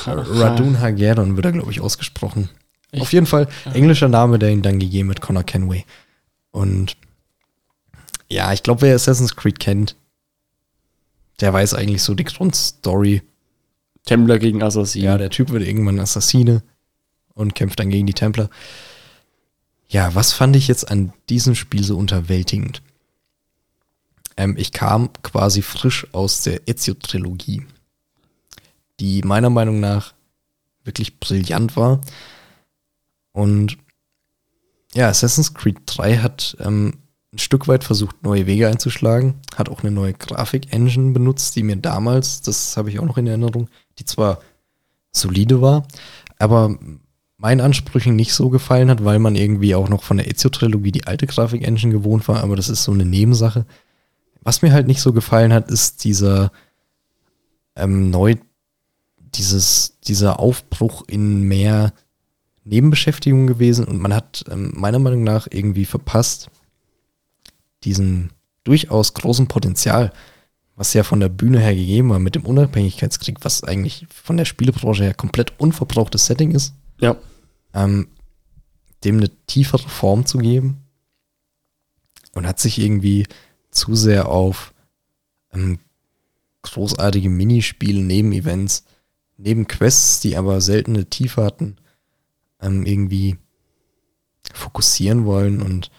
Radun 0.00 0.80
Hageron 0.80 1.36
wird 1.36 1.46
er, 1.46 1.52
glaube 1.52 1.70
ich, 1.70 1.80
ausgesprochen. 1.80 2.48
Auf 2.98 3.12
jeden 3.12 3.26
Fall 3.26 3.48
englischer 3.72 4.08
Name, 4.08 4.38
der 4.38 4.50
ihn 4.50 4.62
dann 4.62 4.78
gegeben 4.78 5.10
hat, 5.10 5.22
Connor 5.22 5.44
Kenway. 5.44 5.84
Und 6.50 6.96
ja, 8.28 8.52
ich 8.52 8.62
glaube, 8.62 8.82
wer 8.82 8.94
Assassin's 8.94 9.34
Creed 9.34 9.58
kennt, 9.58 9.96
der 11.42 11.52
weiß 11.52 11.74
eigentlich 11.74 12.02
so 12.02 12.14
die 12.14 12.24
Grundstory. 12.24 13.22
Templer 14.04 14.38
gegen 14.38 14.62
Assassinen. 14.62 15.04
Ja, 15.04 15.18
der 15.18 15.30
Typ 15.30 15.50
wird 15.50 15.62
irgendwann 15.62 16.00
Assassine 16.00 16.62
und 17.34 17.54
kämpft 17.54 17.78
dann 17.78 17.90
gegen 17.90 18.06
die 18.06 18.14
Templer. 18.14 18.48
Ja, 19.88 20.14
was 20.14 20.32
fand 20.32 20.56
ich 20.56 20.68
jetzt 20.68 20.90
an 20.90 21.12
diesem 21.28 21.54
Spiel 21.54 21.84
so 21.84 21.96
unterwältigend? 21.96 22.82
Ähm, 24.36 24.56
ich 24.56 24.72
kam 24.72 25.12
quasi 25.22 25.62
frisch 25.62 26.06
aus 26.12 26.42
der 26.42 26.68
Ezio-Trilogie, 26.68 27.66
die 28.98 29.22
meiner 29.22 29.50
Meinung 29.50 29.80
nach 29.80 30.14
wirklich 30.84 31.20
brillant 31.20 31.76
war. 31.76 32.00
Und 33.32 33.78
ja, 34.94 35.08
Assassin's 35.08 35.54
Creed 35.54 35.78
3 35.86 36.18
hat 36.18 36.56
ähm, 36.60 36.98
ein 37.32 37.38
Stück 37.38 37.66
weit 37.66 37.82
versucht, 37.82 38.22
neue 38.22 38.46
Wege 38.46 38.68
einzuschlagen, 38.68 39.34
hat 39.56 39.70
auch 39.70 39.82
eine 39.82 39.90
neue 39.90 40.12
Grafik-Engine 40.12 41.12
benutzt, 41.12 41.56
die 41.56 41.62
mir 41.62 41.76
damals, 41.76 42.42
das 42.42 42.76
habe 42.76 42.90
ich 42.90 42.98
auch 42.98 43.06
noch 43.06 43.16
in 43.16 43.26
Erinnerung, 43.26 43.68
die 43.98 44.04
zwar 44.04 44.40
solide 45.12 45.62
war, 45.62 45.86
aber 46.38 46.76
meinen 47.38 47.60
Ansprüchen 47.60 48.16
nicht 48.16 48.34
so 48.34 48.50
gefallen 48.50 48.90
hat, 48.90 49.04
weil 49.04 49.18
man 49.18 49.34
irgendwie 49.34 49.74
auch 49.74 49.88
noch 49.88 50.02
von 50.02 50.18
der 50.18 50.30
Ezio-Trilogie 50.30 50.92
die 50.92 51.06
alte 51.06 51.26
Grafik-Engine 51.26 51.92
gewohnt 51.92 52.28
war, 52.28 52.42
aber 52.42 52.54
das 52.54 52.68
ist 52.68 52.84
so 52.84 52.92
eine 52.92 53.04
Nebensache. 53.04 53.66
Was 54.42 54.62
mir 54.62 54.72
halt 54.72 54.86
nicht 54.86 55.00
so 55.00 55.12
gefallen 55.12 55.52
hat, 55.52 55.70
ist 55.70 56.04
dieser 56.04 56.52
ähm, 57.76 58.10
neu, 58.10 58.34
dieses, 59.34 59.98
dieser 60.06 60.38
Aufbruch 60.38 61.04
in 61.08 61.42
mehr 61.42 61.92
Nebenbeschäftigung 62.64 63.46
gewesen 63.46 63.86
und 63.86 63.98
man 63.98 64.14
hat 64.14 64.44
ähm, 64.50 64.72
meiner 64.76 64.98
Meinung 64.98 65.24
nach 65.24 65.48
irgendwie 65.50 65.86
verpasst, 65.86 66.50
diesen 67.84 68.30
durchaus 68.64 69.14
großen 69.14 69.48
Potenzial, 69.48 70.12
was 70.76 70.94
ja 70.94 71.02
von 71.02 71.20
der 71.20 71.28
Bühne 71.28 71.60
her 71.60 71.74
gegeben 71.74 72.10
war 72.10 72.18
mit 72.18 72.34
dem 72.34 72.46
Unabhängigkeitskrieg, 72.46 73.38
was 73.42 73.64
eigentlich 73.64 74.06
von 74.12 74.36
der 74.36 74.44
Spielebranche 74.44 75.04
her 75.04 75.14
komplett 75.14 75.58
unverbrauchtes 75.58 76.26
Setting 76.26 76.52
ist, 76.52 76.74
Ja. 77.00 77.16
ähm, 77.74 78.08
dem 79.04 79.18
eine 79.18 79.30
tiefere 79.46 79.88
Form 79.88 80.26
zu 80.26 80.38
geben 80.38 80.78
und 82.34 82.46
hat 82.46 82.60
sich 82.60 82.78
irgendwie 82.78 83.26
zu 83.70 83.94
sehr 83.94 84.28
auf 84.28 84.72
ähm, 85.52 85.78
großartige 86.62 87.28
Minispiele, 87.28 88.00
Nebenevents, 88.00 88.84
Nebenquests, 89.36 90.20
die 90.20 90.36
aber 90.36 90.60
seltene 90.60 91.06
Tiefe 91.06 91.42
hatten, 91.44 91.76
ähm, 92.60 92.86
irgendwie 92.86 93.36
fokussieren 94.54 95.24
wollen. 95.24 95.60
Und 95.60 95.90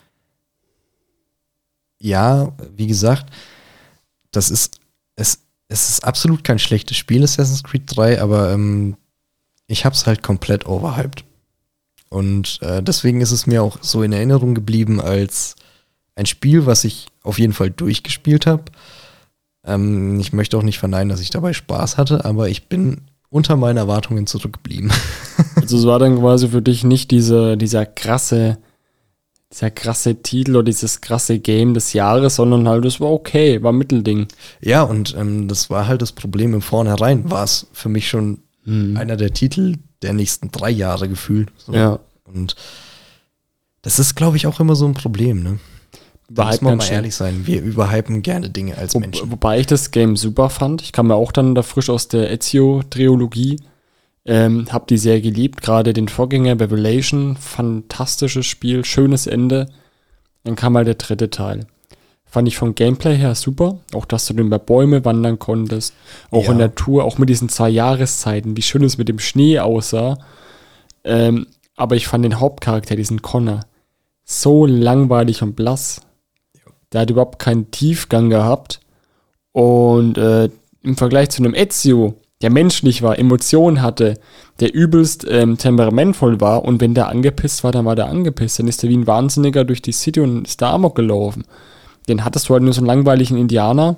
ja, 2.04 2.52
wie 2.76 2.88
gesagt, 2.88 3.32
das 4.32 4.50
ist, 4.50 4.80
es, 5.16 5.40
es 5.70 5.90
ist 5.90 6.04
absolut 6.04 6.44
kein 6.44 6.60
schlechtes 6.60 6.98
Spiel, 6.98 7.24
Assassin's 7.24 7.64
Creed 7.64 7.84
3, 7.86 8.22
aber 8.22 8.52
ähm, 8.52 8.98
ich 9.68 9.86
habe 9.86 9.96
es 9.96 10.06
halt 10.06 10.22
komplett 10.22 10.66
overhyped. 10.66 11.24
Und 12.10 12.60
äh, 12.62 12.84
deswegen 12.84 13.22
ist 13.22 13.32
es 13.32 13.48
mir 13.48 13.64
auch 13.64 13.78
so 13.82 14.04
in 14.04 14.12
Erinnerung 14.12 14.54
geblieben 14.54 15.00
als 15.02 15.56
ein 16.16 16.26
Spiel, 16.26 16.66
was 16.66 16.84
ich 16.84 17.08
auf 17.24 17.40
jeden 17.40 17.54
Fall 17.54 17.72
durchgespielt 17.72 18.46
habe. 18.46 18.66
Ähm, 19.66 20.20
ich 20.20 20.34
möchte 20.34 20.58
auch 20.58 20.64
nicht 20.64 20.80
verneinen, 20.80 21.10
dass 21.10 21.22
ich 21.22 21.30
dabei 21.30 21.54
Spaß 21.54 21.98
hatte, 21.98 22.26
aber 22.26 22.50
ich 22.50 22.68
bin 22.68 23.02
unter 23.30 23.56
meinen 23.56 23.78
Erwartungen 23.78 24.28
zurückgeblieben. 24.28 24.92
Also 25.56 25.78
es 25.78 25.86
war 25.86 25.98
dann 25.98 26.20
quasi 26.20 26.50
für 26.50 26.62
dich 26.62 26.84
nicht 26.84 27.10
diese, 27.10 27.56
dieser 27.56 27.86
krasse, 27.86 28.58
dieser 29.54 29.72
krasse 29.72 30.16
Titel 30.22 30.56
oder 30.56 30.64
dieses 30.64 31.02
krasse 31.02 31.40
Game 31.40 31.74
des 31.74 31.94
Jahres, 31.94 32.36
sondern 32.36 32.68
halt, 32.68 32.86
es 32.86 33.00
war 33.00 33.12
okay, 33.12 33.62
war 33.62 33.72
Mittelding. 33.72 34.28
ja, 34.62 34.82
und 34.82 35.16
ähm, 35.18 35.48
das 35.48 35.70
war 35.70 35.88
halt 35.88 36.02
das 36.02 36.12
Problem 36.12 36.54
im 36.54 36.62
Vornherein. 36.62 37.30
War 37.30 37.44
es 37.44 37.68
für 37.72 37.90
mich 37.90 38.10
schon 38.10 38.40
einer 38.66 39.18
der 39.18 39.34
Titel 39.34 39.76
der 40.02 40.14
nächsten 40.14 40.52
drei 40.52 40.70
Jahre 40.70 41.10
gefühlt. 41.10 41.52
So. 41.58 41.74
Ja. 41.74 42.00
Und 42.24 42.56
das 43.82 44.00
ist, 44.00 44.16
glaube 44.16 44.38
ich, 44.38 44.48
auch 44.48 44.60
immer 44.60 44.76
so 44.76 44.86
ein 44.86 44.94
Problem, 44.94 45.44
ne? 45.44 45.60
Da 46.30 46.46
muss 46.46 46.56
Überhypen 46.56 46.66
man 46.66 46.78
mal 46.78 46.92
ehrlich 46.92 47.16
sein. 47.16 47.46
Wir 47.46 47.62
überhypen 47.62 48.22
gerne 48.22 48.50
Dinge 48.50 48.78
als 48.78 48.96
Wo, 48.96 49.00
Menschen. 49.00 49.30
wobei 49.30 49.60
ich 49.60 49.68
das 49.68 49.92
Game 49.92 50.16
super 50.16 50.50
fand. 50.50 50.82
Ich 50.82 50.94
kam 50.94 51.10
ja 51.10 51.16
auch 51.16 51.34
dann 51.34 51.54
da 51.54 51.62
frisch 51.62 51.90
aus 51.90 52.08
der 52.08 52.32
Ezio-Triologie. 52.32 53.60
Ähm, 54.26 54.68
hab 54.72 54.88
die 54.88 54.98
sehr 54.98 55.20
geliebt, 55.20 55.62
gerade 55.62 55.92
den 55.94 56.08
Vorgänger 56.08 56.60
Revelation, 56.60 57.36
fantastisches 57.36 58.46
Spiel, 58.46 58.86
schönes 58.86 59.28
Ende. 59.28 59.68
Dann 60.46 60.56
kam 60.56 60.78
halt 60.78 60.88
der 60.88 60.96
dritte 60.96 61.30
Teil. 61.30 61.68
Fand 62.26 62.48
ich 62.48 62.58
vom 62.58 62.74
Gameplay 62.74 63.16
her 63.16 63.36
super, 63.36 63.80
auch 63.94 64.06
dass 64.06 64.26
du 64.26 64.34
bei 64.50 64.58
Bäume 64.58 65.06
wandern 65.06 65.40
konntest, 65.40 65.94
auch 66.32 66.46
Ja. 66.46 66.52
in 66.54 66.58
der 66.58 66.74
Tour, 66.74 67.04
auch 67.04 67.18
mit 67.18 67.30
diesen 67.30 67.50
zwei 67.50 67.70
Jahreszeiten, 67.70 68.58
wie 68.58 68.62
schön 68.62 68.84
es 68.84 68.98
mit 68.98 69.08
dem 69.10 69.20
Schnee 69.20 69.60
aussah. 69.60 70.18
Ähm, 71.04 71.48
aber 71.76 71.96
ich 71.96 72.08
fand 72.08 72.24
den 72.26 72.40
Hauptcharakter, 72.40 72.96
diesen 72.96 73.22
Connor, 73.22 73.62
so 74.24 74.66
langweilig 74.66 75.44
und 75.44 75.56
blass. 75.56 76.02
Der 76.92 77.02
hat 77.02 77.10
überhaupt 77.10 77.40
keinen 77.40 77.72
Tiefgang 77.72 78.30
gehabt. 78.30 78.80
Und 79.52 80.18
äh, 80.18 80.50
im 80.82 80.98
Vergleich 80.98 81.30
zu 81.30 81.44
einem 81.44 81.54
Ezio, 81.54 82.16
der 82.44 82.52
menschlich 82.52 83.02
war, 83.02 83.18
Emotionen 83.18 83.82
hatte, 83.82 84.20
der 84.60 84.74
übelst 84.74 85.26
ähm, 85.30 85.58
temperamentvoll 85.58 86.42
war 86.42 86.66
und 86.66 86.82
wenn 86.82 86.94
der 86.94 87.08
angepisst 87.08 87.64
war, 87.64 87.72
dann 87.72 87.86
war 87.86 87.96
der 87.96 88.08
angepisst. 88.08 88.60
Dann 88.60 88.68
ist 88.68 88.84
er 88.84 88.90
wie 88.90 88.98
ein 88.98 89.08
Wahnsinniger 89.08 89.64
durch 89.64 89.82
die 89.82 89.94
City 89.94 90.20
und 90.20 90.46
ist 90.46 90.62
da 90.62 90.74
amok 90.74 90.96
gelaufen. 90.96 91.46
Den 92.10 92.26
hattest 92.26 92.50
du 92.50 92.54
halt 92.54 92.64
nur 92.64 92.74
so 92.74 92.82
einen 92.82 92.88
langweiligen 92.88 93.38
Indianer, 93.38 93.96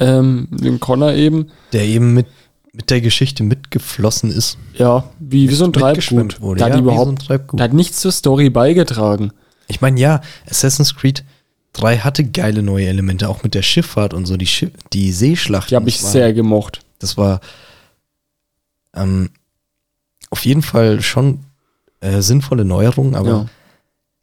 ähm, 0.00 0.48
den 0.50 0.80
Connor 0.80 1.12
eben. 1.12 1.50
Der 1.74 1.84
eben 1.84 2.14
mit, 2.14 2.26
mit 2.72 2.88
der 2.88 3.02
Geschichte 3.02 3.42
mitgeflossen 3.42 4.30
ist. 4.30 4.56
Ja, 4.74 5.04
wie, 5.20 5.50
wie 5.50 5.54
so 5.54 5.66
ein 5.66 5.74
Treibgut. 5.74 6.40
wurde, 6.40 6.58
Der 6.60 6.68
ja, 6.68 6.72
hat 6.72 6.80
wie 6.80 6.84
so 6.86 6.90
überhaupt, 6.90 7.26
Treibgut. 7.26 7.60
der 7.60 7.64
hat 7.64 7.74
nichts 7.74 8.00
zur 8.00 8.12
Story 8.12 8.48
beigetragen. 8.48 9.30
Ich 9.68 9.82
meine, 9.82 10.00
ja, 10.00 10.22
Assassin's 10.48 10.96
Creed 10.96 11.22
3 11.74 11.98
hatte 11.98 12.24
geile 12.24 12.62
neue 12.62 12.86
Elemente, 12.86 13.28
auch 13.28 13.42
mit 13.42 13.54
der 13.54 13.60
Schifffahrt 13.60 14.14
und 14.14 14.24
so, 14.24 14.38
die, 14.38 14.46
Schiff, 14.46 14.70
die 14.94 15.12
Seeschlachten. 15.12 15.68
Die 15.68 15.76
habe 15.76 15.88
ich 15.90 16.00
sehr 16.00 16.32
gemocht. 16.32 16.80
Das 16.98 17.16
war 17.16 17.40
ähm, 18.94 19.30
auf 20.30 20.44
jeden 20.44 20.62
Fall 20.62 21.00
schon 21.02 21.40
äh, 22.00 22.20
sinnvolle 22.20 22.64
Neuerungen, 22.64 23.14
aber 23.14 23.28
Ja. 23.28 23.46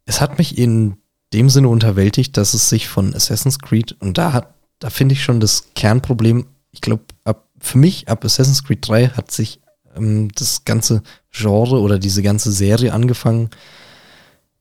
es 0.05 0.21
hat 0.21 0.37
mich 0.37 0.57
in 0.57 0.97
dem 1.33 1.49
Sinne 1.49 1.69
unterwältigt, 1.69 2.37
dass 2.37 2.53
es 2.53 2.69
sich 2.69 2.87
von 2.87 3.15
Assassin's 3.15 3.59
Creed, 3.59 3.95
und 3.99 4.17
da 4.17 4.33
hat, 4.33 4.53
da 4.79 4.89
finde 4.89 5.13
ich 5.13 5.23
schon 5.23 5.39
das 5.39 5.69
Kernproblem, 5.75 6.45
ich 6.71 6.81
glaube, 6.81 7.03
ab, 7.23 7.47
für 7.59 7.77
mich 7.77 8.07
ab 8.09 8.23
Assassin's 8.25 8.63
Creed 8.63 8.87
3 8.87 9.09
hat 9.09 9.31
sich 9.31 9.59
ähm, 9.95 10.29
das 10.35 10.65
ganze 10.65 11.01
Genre 11.31 11.79
oder 11.79 11.97
diese 11.99 12.21
ganze 12.21 12.51
Serie 12.51 12.93
angefangen, 12.93 13.49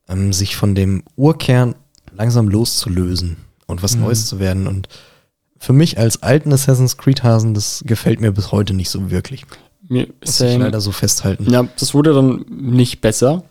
ähm, 0.09 0.33
sich 0.33 0.57
von 0.57 0.75
dem 0.75 1.03
Urkern 1.17 1.75
langsam 2.13 2.49
loszulösen 2.49 3.37
und 3.67 3.83
was 3.83 3.97
Neues 3.97 4.27
zu 4.27 4.39
werden. 4.39 4.67
Und 4.67 4.89
für 5.63 5.73
mich 5.73 5.97
als 5.97 6.25
alten 6.25 6.53
Assassin's 6.53 6.97
Creed-Hasen, 6.97 7.55
das 7.55 7.85
gefällt 7.87 8.21
mir 8.21 8.33
bis 8.33 8.51
heute 8.51 8.75
nicht 8.75 8.91
so 8.91 9.13
wirklich. 9.13 9.45
Mir 9.89 10.09
Muss 10.21 10.41
ich 10.41 10.51
same. 10.51 10.65
leider 10.65 10.81
so 10.81 10.91
festhalten. 10.91 11.49
Ja, 11.53 11.69
das 11.79 11.95
wurde 11.95 12.13
dann 12.15 12.45
nicht 12.51 13.01
besser. 13.01 13.45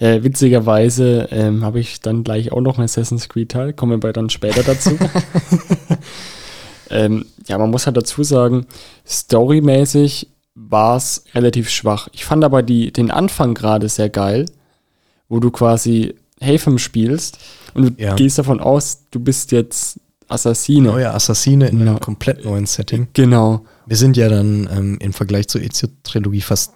Äh, 0.00 0.24
witzigerweise 0.24 1.28
ähm, 1.30 1.64
habe 1.64 1.78
ich 1.78 2.00
dann 2.00 2.24
gleich 2.24 2.50
auch 2.50 2.60
noch 2.62 2.78
einen 2.78 2.86
Assassin's 2.86 3.28
Creed-Teil, 3.28 3.74
kommen 3.74 4.02
wir 4.02 4.12
dann 4.12 4.28
später 4.28 4.64
dazu. 4.64 4.98
ähm, 6.90 7.26
ja, 7.46 7.58
man 7.58 7.70
muss 7.70 7.86
halt 7.86 7.96
dazu 7.96 8.24
sagen, 8.24 8.66
storymäßig 9.06 10.28
war 10.56 10.96
es 10.96 11.24
relativ 11.32 11.70
schwach. 11.70 12.08
Ich 12.12 12.24
fand 12.24 12.42
aber 12.42 12.64
die, 12.64 12.92
den 12.92 13.12
Anfang 13.12 13.54
gerade 13.54 13.88
sehr 13.88 14.08
geil, 14.08 14.46
wo 15.28 15.38
du 15.38 15.52
quasi 15.52 16.14
Haven 16.40 16.80
spielst 16.80 17.38
und 17.74 17.84
du 17.98 18.02
Ja. 18.02 18.16
gehst 18.16 18.38
davon 18.38 18.58
aus, 18.58 19.04
du 19.12 19.20
bist 19.20 19.52
jetzt 19.52 20.00
Assassine. 20.32 20.88
Neue 20.88 21.12
Assassine 21.12 21.68
in 21.68 21.80
Ja. 21.80 21.86
einem 21.86 22.00
komplett 22.00 22.44
neuen 22.44 22.66
Setting. 22.66 23.08
Genau. 23.12 23.64
Wir 23.86 23.96
sind 23.96 24.16
ja 24.16 24.28
dann 24.28 24.68
ähm, 24.72 24.98
im 25.00 25.12
Vergleich 25.12 25.48
zur 25.48 25.62
Ezio-Trilogie 25.62 26.40
fast 26.40 26.74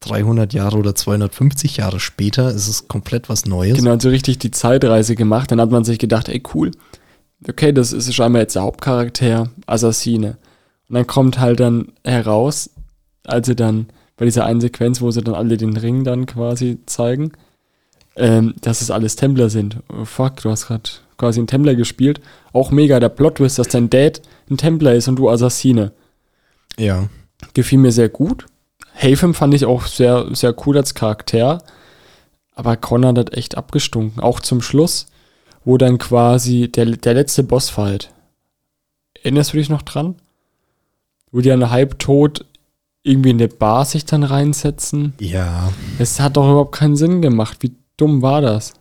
300 0.00 0.52
Jahre 0.52 0.76
oder 0.76 0.94
250 0.94 1.78
Jahre 1.78 1.98
später. 2.00 2.46
Es 2.48 2.68
ist 2.68 2.88
komplett 2.88 3.28
was 3.28 3.46
Neues. 3.46 3.76
Genau, 3.78 3.98
so 3.98 4.08
richtig 4.10 4.38
die 4.38 4.50
Zeitreise 4.50 5.14
gemacht. 5.14 5.50
Dann 5.50 5.60
hat 5.60 5.70
man 5.70 5.84
sich 5.84 5.98
gedacht, 5.98 6.28
ey, 6.28 6.42
cool. 6.54 6.70
Okay, 7.48 7.72
das 7.72 7.92
ist 7.92 8.12
scheinbar 8.14 8.42
jetzt 8.42 8.54
der 8.54 8.62
Hauptcharakter, 8.62 9.50
Assassine. 9.66 10.36
Und 10.88 10.94
dann 10.96 11.06
kommt 11.06 11.38
halt 11.40 11.60
dann 11.60 11.92
heraus, 12.04 12.70
als 13.24 13.46
sie 13.46 13.56
dann 13.56 13.86
bei 14.16 14.26
dieser 14.26 14.44
einen 14.44 14.60
Sequenz, 14.60 15.00
wo 15.00 15.10
sie 15.10 15.22
dann 15.22 15.34
alle 15.34 15.56
den 15.56 15.76
Ring 15.76 16.04
dann 16.04 16.26
quasi 16.26 16.78
zeigen, 16.86 17.32
ähm, 18.16 18.54
dass 18.60 18.80
es 18.82 18.90
alles 18.90 19.16
Templer 19.16 19.50
sind. 19.50 19.78
Oh, 19.88 20.04
fuck, 20.04 20.36
du 20.42 20.50
hast 20.50 20.66
gerade 20.68 20.88
quasi 21.24 21.40
einen 21.40 21.46
Templer 21.46 21.74
gespielt. 21.74 22.20
Auch 22.52 22.70
mega 22.70 23.00
der 23.00 23.08
Plot-Twist, 23.08 23.58
dass 23.58 23.68
dein 23.68 23.88
Dad 23.88 24.20
ein 24.50 24.58
Templer 24.58 24.94
ist 24.94 25.08
und 25.08 25.16
du 25.16 25.30
Assassine. 25.30 25.92
Ja. 26.76 27.08
Gefiel 27.54 27.78
mir 27.78 27.92
sehr 27.92 28.10
gut. 28.10 28.44
Haven 28.94 29.32
fand 29.32 29.54
ich 29.54 29.64
auch 29.64 29.86
sehr, 29.86 30.26
sehr 30.34 30.54
cool 30.66 30.76
als 30.76 30.94
Charakter. 30.94 31.62
Aber 32.54 32.76
Connor 32.76 33.14
hat 33.16 33.34
echt 33.34 33.56
abgestunken. 33.56 34.22
Auch 34.22 34.40
zum 34.40 34.60
Schluss, 34.60 35.06
wo 35.64 35.78
dann 35.78 35.96
quasi 35.96 36.70
der, 36.70 36.84
der 36.84 37.14
letzte 37.14 37.42
Bossfight. 37.42 38.12
Erinnerst 39.22 39.54
du 39.54 39.56
dich 39.56 39.70
noch 39.70 39.82
dran? 39.82 40.16
Wo 41.32 41.40
die 41.40 41.48
dann 41.48 41.70
halbtot 41.70 42.44
irgendwie 43.02 43.30
in 43.30 43.38
der 43.38 43.48
Bar 43.48 43.86
sich 43.86 44.04
dann 44.04 44.24
reinsetzen. 44.24 45.14
Ja. 45.18 45.72
Es 45.98 46.20
hat 46.20 46.36
doch 46.36 46.44
überhaupt 46.44 46.74
keinen 46.74 46.96
Sinn 46.96 47.22
gemacht. 47.22 47.58
Wie 47.60 47.72
dumm 47.96 48.20
war 48.20 48.42
das? 48.42 48.74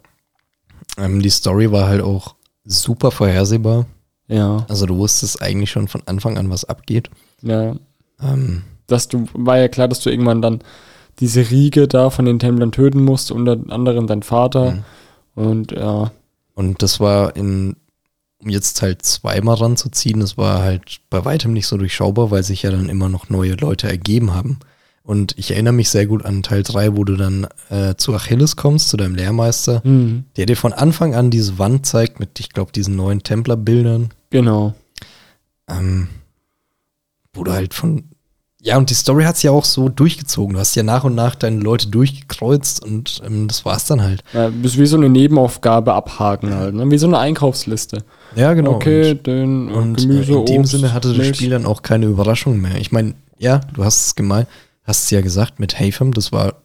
Ähm, 0.97 1.21
die 1.21 1.29
Story 1.29 1.71
war 1.71 1.87
halt 1.87 2.01
auch 2.01 2.35
super 2.65 3.11
vorhersehbar. 3.11 3.85
Ja, 4.27 4.65
Also 4.69 4.85
du 4.85 4.97
wusstest 4.97 5.41
eigentlich 5.41 5.71
schon 5.71 5.87
von 5.87 6.01
Anfang 6.05 6.37
an, 6.37 6.49
was 6.49 6.65
abgeht. 6.65 7.09
ja. 7.41 7.75
Ähm, 8.21 8.63
Dass 8.87 9.07
du, 9.09 9.25
war 9.33 9.57
ja 9.57 9.67
klar, 9.67 9.87
dass 9.87 9.99
du 9.99 10.09
irgendwann 10.09 10.41
dann 10.41 10.59
diese 11.19 11.49
Riege 11.49 11.87
da 11.87 12.09
von 12.09 12.25
den 12.25 12.39
Templern 12.39 12.71
töten 12.71 13.03
musst, 13.03 13.31
unter 13.31 13.57
anderem 13.69 14.07
dein 14.07 14.23
Vater. 14.23 14.71
Mhm. 14.71 14.83
Und 15.35 15.71
ja, 15.71 16.11
und 16.55 16.81
das 16.83 16.99
war 16.99 17.35
in, 17.35 17.75
um 18.39 18.49
jetzt 18.49 18.81
halt 18.81 19.01
zweimal 19.03 19.55
ranzuziehen, 19.55 20.19
das 20.19 20.37
war 20.37 20.61
halt 20.61 20.99
bei 21.09 21.25
weitem 21.25 21.53
nicht 21.53 21.67
so 21.67 21.77
durchschaubar, 21.77 22.29
weil 22.31 22.43
sich 22.43 22.63
ja 22.63 22.71
dann 22.71 22.89
immer 22.89 23.09
noch 23.09 23.29
neue 23.29 23.53
Leute 23.55 23.87
ergeben 23.89 24.33
haben. 24.33 24.59
Und 25.05 25.35
ich 25.37 25.51
erinnere 25.51 25.73
mich 25.73 25.89
sehr 25.89 26.05
gut 26.05 26.23
an 26.23 26.43
Teil 26.43 26.63
3, 26.63 26.95
wo 26.95 27.03
du 27.03 27.17
dann 27.17 27.45
äh, 27.69 27.95
zu 27.95 28.13
Achilles 28.13 28.55
kommst, 28.55 28.87
zu 28.87 28.95
deinem 28.95 29.15
Lehrmeister, 29.15 29.81
Mhm. 29.83 30.23
der 30.37 30.45
dir 30.45 30.55
von 30.55 30.71
Anfang 30.71 31.13
an 31.13 31.29
diese 31.29 31.59
Wand 31.59 31.85
zeigt 31.85 32.21
mit, 32.21 32.39
ich 32.39 32.49
glaube, 32.49 32.71
diesen 32.71 32.95
neuen 32.95 33.21
Templerbildern. 33.21 34.11
Genau. 34.29 34.73
Ähm, 35.69 36.07
wo 37.33 37.43
du 37.43 37.51
halt 37.51 37.73
von. 37.73 38.05
Ja, 38.61 38.77
und 38.77 38.89
die 38.89 38.93
Story 38.93 39.25
hat 39.25 39.35
es 39.35 39.43
ja 39.43 39.51
auch 39.51 39.65
so 39.65 39.89
durchgezogen. 39.89 40.53
Du 40.53 40.59
hast 40.61 40.73
ja 40.75 40.83
nach 40.83 41.03
und 41.03 41.15
nach 41.15 41.35
deine 41.35 41.59
Leute 41.59 41.89
durchgekreuzt 41.89 42.81
und 42.81 43.21
ähm, 43.25 43.49
das 43.49 43.65
war's 43.65 43.85
dann 43.87 44.01
halt. 44.01 44.23
Ja, 44.31 44.49
das 44.49 44.73
ist 44.73 44.79
wie 44.79 44.85
so 44.85 44.95
eine 44.95 45.09
Nebenaufgabe 45.09 45.93
abhaken 45.93 46.53
halt, 46.55 46.73
ne? 46.75 46.89
Wie 46.89 46.97
so 46.97 47.07
eine 47.07 47.17
Einkaufsliste. 47.19 48.05
Ja, 48.37 48.53
genau. 48.53 48.71
okay, 48.75 49.11
Und, 49.11 49.27
den 49.27 49.67
äh, 49.69 49.73
und 49.73 49.97
Gemüse, 49.97 50.31
äh, 50.31 50.35
in 50.39 50.45
dem 50.45 50.59
Obst, 50.61 50.71
Sinne 50.71 50.93
hatte 50.93 51.09
das 51.09 51.17
Milch. 51.17 51.35
Spiel 51.35 51.49
dann 51.49 51.65
auch 51.65 51.81
keine 51.81 52.05
Überraschung 52.05 52.61
mehr. 52.61 52.75
Ich 52.77 52.93
meine, 52.93 53.15
ja, 53.37 53.59
du 53.73 53.83
hast 53.83 54.05
es 54.05 54.15
gemeint, 54.15 54.47
hast 54.83 55.03
es 55.05 55.09
ja 55.11 55.21
gesagt 55.21 55.59
mit 55.59 55.79
Haytham, 55.79 56.13
das 56.13 56.31
war 56.31 56.61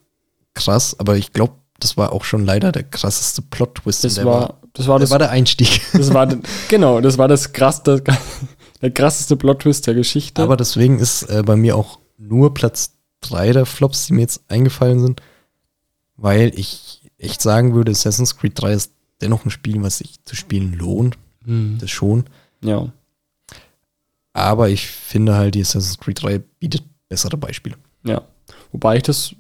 krass, 0.55 0.97
aber 0.99 1.17
ich 1.17 1.33
glaube, 1.33 1.55
das 1.81 1.97
war 1.97 2.13
auch 2.13 2.25
schon 2.25 2.45
leider 2.45 2.73
der 2.73 2.83
krasseste 2.83 3.41
Plot-Twist. 3.43 4.03
Das 4.05 4.15
Der 4.15 4.25
war, 4.25 4.61
das 4.73 4.89
war 4.89 4.99
das 4.99 5.09
das, 5.09 5.13
war 5.13 5.19
der 5.21 5.31
Einstieg. 5.31 5.81
das 5.93 6.13
war, 6.13 6.29
genau, 6.69 7.01
das 7.01 7.19
war 7.19 7.29
das 7.29 7.53
krasseste, 7.53 8.03
der 8.83 8.91
krasseste 8.91 9.37
Plot-Twist 9.37 9.87
der 9.87 9.95
Geschichte. 9.95 10.43
Aber 10.43 10.57
deswegen 10.57 10.99
ist 10.99 11.23
äh, 11.25 11.43
bei 11.47 11.55
mir 11.57 11.77
auch 11.77 12.01
nur 12.17 12.53
Platz 12.55 12.95
3 13.21 13.53
der 13.53 13.67
Flops, 13.67 14.07
die 14.07 14.15
mir 14.15 14.23
jetzt 14.23 14.43
eingefallen 14.49 15.01
sind, 15.01 15.23
weil 16.17 16.53
ich 16.59 17.09
echt 17.19 17.41
sagen 17.43 17.75
würde, 17.75 17.93
Assassin's 17.93 18.37
Creed 18.37 18.61
3 18.61 18.73
ist 18.73 18.93
dennoch 19.21 19.45
ein 19.45 19.51
Spiel, 19.51 19.81
was 19.83 19.99
sich 19.99 20.25
zu 20.25 20.35
spielen 20.37 20.73
lohnt. 20.73 21.17
Hm, 21.45 21.79
Das 21.81 21.91
schon. 21.91 22.25
ja. 22.63 22.93
Aber 24.33 24.69
ich 24.69 24.87
finde 24.87 25.35
halt, 25.35 25.55
die 25.57 25.63
Assassin's 25.63 25.99
Creed 25.99 26.23
3 26.23 26.39
bietet 26.39 26.85
bessere 27.09 27.37
Beispiele. 27.37 27.77
Ja. 28.05 28.23
Wobei 28.73 28.97
ich 28.97 29.03
das 29.03 29.35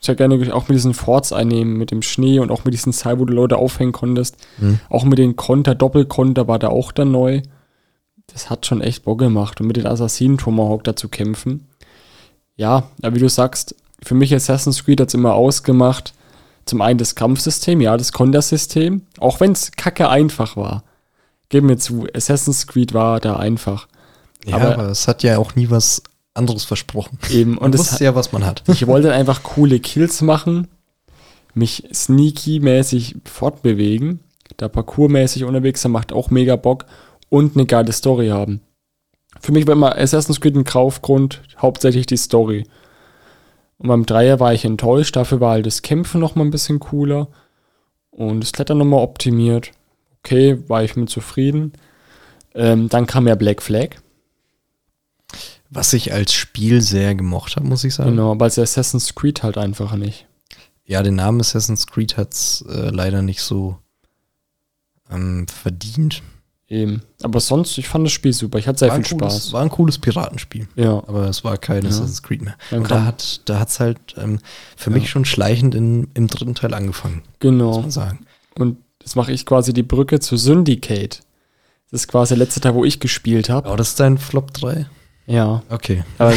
sehr 0.00 0.14
gerne 0.14 0.54
auch 0.54 0.68
mit 0.68 0.76
diesen 0.76 0.94
Forts 0.94 1.32
einnehmen, 1.32 1.76
mit 1.76 1.90
dem 1.90 2.02
Schnee 2.02 2.38
und 2.38 2.50
auch 2.50 2.64
mit 2.64 2.74
diesen 2.74 2.92
Teil, 2.92 3.18
wo 3.18 3.24
du 3.24 3.32
Leute 3.32 3.56
aufhängen 3.56 3.92
konntest. 3.92 4.36
Hm. 4.58 4.78
Auch 4.88 5.04
mit 5.04 5.18
den 5.18 5.36
Konter, 5.36 5.74
Doppelkonter 5.74 6.46
war 6.48 6.58
da 6.58 6.68
auch 6.68 6.92
dann 6.92 7.10
neu. 7.10 7.42
Das 8.28 8.50
hat 8.50 8.66
schon 8.66 8.80
echt 8.80 9.04
Bock 9.04 9.18
gemacht. 9.18 9.60
Und 9.60 9.66
mit 9.68 9.76
den 9.76 9.86
Assassinen 9.86 10.38
Tomahawk 10.38 10.84
da 10.84 10.94
zu 10.96 11.08
kämpfen. 11.08 11.66
Ja, 12.56 12.84
aber 13.02 13.14
wie 13.16 13.20
du 13.20 13.28
sagst, 13.28 13.74
für 14.02 14.14
mich 14.14 14.34
Assassin's 14.34 14.84
Creed 14.84 15.00
hat 15.00 15.08
es 15.08 15.14
immer 15.14 15.34
ausgemacht. 15.34 16.12
Zum 16.66 16.80
einen 16.82 16.98
das 16.98 17.14
Kampfsystem, 17.14 17.80
ja, 17.80 17.96
das 17.96 18.12
Kontersystem. 18.12 19.02
Auch 19.18 19.40
wenn 19.40 19.52
es 19.52 19.72
kacke 19.72 20.08
einfach 20.08 20.56
war. 20.56 20.82
Geben 21.48 21.68
mir 21.68 21.78
zu, 21.78 22.06
Assassin's 22.12 22.66
Creed 22.66 22.92
war 22.92 23.20
da 23.20 23.36
einfach. 23.36 23.86
Ja, 24.44 24.56
Aber- 24.56 24.72
aber, 24.74 24.88
es 24.88 25.06
hat 25.08 25.22
ja 25.22 25.38
auch 25.38 25.54
nie 25.54 25.70
was 25.70 26.02
anderes 26.36 26.64
versprochen. 26.64 27.18
Eben. 27.30 27.58
Und 27.58 27.74
es 27.74 27.80
wusste 27.80 28.04
ja, 28.04 28.14
was 28.14 28.32
man 28.32 28.44
hat. 28.44 28.62
Ich 28.68 28.86
wollte 28.86 29.12
einfach 29.12 29.42
coole 29.42 29.80
Kills 29.80 30.22
machen, 30.22 30.68
mich 31.54 31.84
sneaky-mäßig 31.92 33.16
fortbewegen, 33.24 34.20
da 34.56 34.68
parkourmäßig 34.68 35.44
unterwegs 35.44 35.82
sein, 35.82 35.92
macht 35.92 36.12
auch 36.12 36.30
mega 36.30 36.56
Bock 36.56 36.86
und 37.28 37.56
eine 37.56 37.66
geile 37.66 37.92
Story 37.92 38.28
haben. 38.28 38.60
Für 39.40 39.52
mich 39.52 39.66
war 39.66 39.74
immer 39.74 39.96
Assassin's 39.96 40.40
Creed 40.40 40.56
ein 40.56 40.64
Kaufgrund, 40.64 41.42
hauptsächlich 41.58 42.06
die 42.06 42.16
Story. 42.16 42.64
Und 43.78 43.88
beim 43.88 44.06
Dreier 44.06 44.40
war 44.40 44.54
ich 44.54 44.64
enttäuscht, 44.64 45.16
dafür 45.16 45.40
war 45.40 45.52
halt 45.52 45.66
das 45.66 45.82
Kämpfen 45.82 46.20
noch 46.20 46.34
mal 46.34 46.44
ein 46.44 46.50
bisschen 46.50 46.78
cooler 46.78 47.28
und 48.10 48.40
das 48.40 48.52
Klettern 48.52 48.78
noch 48.78 48.86
mal 48.86 49.02
optimiert. 49.02 49.72
Okay, 50.24 50.58
war 50.68 50.82
ich 50.82 50.96
mit 50.96 51.10
zufrieden. 51.10 51.72
Ähm, 52.54 52.88
dann 52.88 53.06
kam 53.06 53.28
ja 53.28 53.34
Black 53.34 53.62
Flag, 53.62 53.96
Was 55.70 55.92
ich 55.92 56.12
als 56.12 56.32
Spiel 56.32 56.80
sehr 56.80 57.14
gemocht 57.14 57.56
habe, 57.56 57.66
muss 57.66 57.84
ich 57.84 57.94
sagen. 57.94 58.10
genau, 58.10 58.32
aber 58.32 58.44
als 58.44 58.58
Assassin's 58.58 59.14
Creed 59.14 59.42
halt 59.42 59.58
einfach 59.58 59.94
nicht. 59.96 60.26
Ja, 60.84 61.02
den 61.02 61.16
Namen 61.16 61.40
Assassin's 61.40 61.86
Creed 61.86 62.16
hat 62.16 62.32
es 62.34 62.64
äh, 62.68 62.90
leider 62.90 63.20
nicht 63.22 63.40
so 63.40 63.76
ähm, 65.10 65.46
verdient. 65.48 66.22
Eben. 66.68 67.02
Aber 67.22 67.38
sonst, 67.40 67.78
ich 67.78 67.86
fand 67.88 68.04
das 68.06 68.12
Spiel 68.12 68.32
super. 68.32 68.58
Ich 68.58 68.66
hatte 68.66 68.80
sehr 68.80 68.88
war, 68.88 68.96
viel 69.02 69.16
cooles, 69.18 69.34
Spaß. 69.34 69.52
war 69.52 69.62
ein 69.62 69.68
cooles 69.68 69.98
Piratenspiel. 69.98 70.66
Ja. 70.74 70.94
Aber 71.06 71.28
es 71.28 71.44
war 71.44 71.56
kein 71.58 71.82
Ja. 71.84 71.88
Assassin's 71.90 72.22
Creed 72.22 72.42
mehr. 72.42 72.56
Dann 72.70 72.80
Und 72.82 72.90
da 72.90 73.04
hat 73.04 73.40
da 73.44 73.60
hat's 73.60 73.78
halt 73.78 74.16
ähm, 74.18 74.40
für 74.76 74.90
Ja. 74.90 74.96
mich 74.96 75.08
schon 75.10 75.24
schleichend 75.24 75.74
in, 75.76 76.08
im 76.14 76.26
dritten 76.26 76.54
Teil 76.56 76.74
angefangen, 76.74 77.16
muss 77.24 77.34
Genau. 77.40 77.80
man 77.82 77.90
sagen. 77.92 78.26
Und 78.58 78.78
jetzt 79.00 79.14
mache 79.14 79.30
ich 79.32 79.46
quasi 79.46 79.72
die 79.72 79.84
Brücke 79.84 80.18
zu 80.18 80.36
Syndicate. 80.36 81.20
Das 81.90 82.02
ist 82.02 82.08
quasi 82.08 82.34
der 82.34 82.44
letzte 82.44 82.60
Teil, 82.60 82.74
wo 82.74 82.84
ich 82.84 82.98
gespielt 82.98 83.48
habe. 83.48 83.68
Aber 83.68 83.76
das 83.76 83.90
ist 83.90 84.00
dein 84.00 84.18
Flop 84.18 84.52
3? 84.52 84.86
Ja. 85.26 85.62
Okay. 85.68 86.04
Aber 86.18 86.34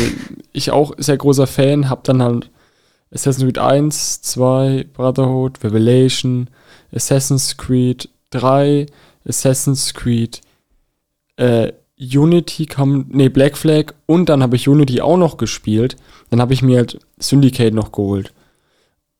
ich 0.51 0.71
auch 0.71 0.93
sehr 0.97 1.17
großer 1.17 1.47
Fan, 1.47 1.89
hab 1.89 2.03
dann 2.03 2.21
halt 2.21 2.49
Assassin's 3.11 3.43
Creed 3.43 3.57
1, 3.57 4.21
2, 4.21 4.87
Brotherhood, 4.93 5.63
Revelation, 5.63 6.49
Assassin's 6.93 7.57
Creed 7.57 8.09
3, 8.31 8.85
Assassin's 9.25 9.93
Creed 9.93 10.41
äh, 11.37 11.71
Unity 11.99 12.65
kam, 12.65 13.05
nee, 13.09 13.29
Black 13.29 13.57
Flag 13.57 13.93
und 14.05 14.29
dann 14.29 14.41
habe 14.41 14.55
ich 14.55 14.67
Unity 14.67 15.01
auch 15.01 15.17
noch 15.17 15.37
gespielt. 15.37 15.97
Dann 16.29 16.39
habe 16.39 16.53
ich 16.53 16.61
mir 16.61 16.77
halt 16.77 16.99
Syndicate 17.17 17.73
noch 17.73 17.91
geholt. 17.91 18.33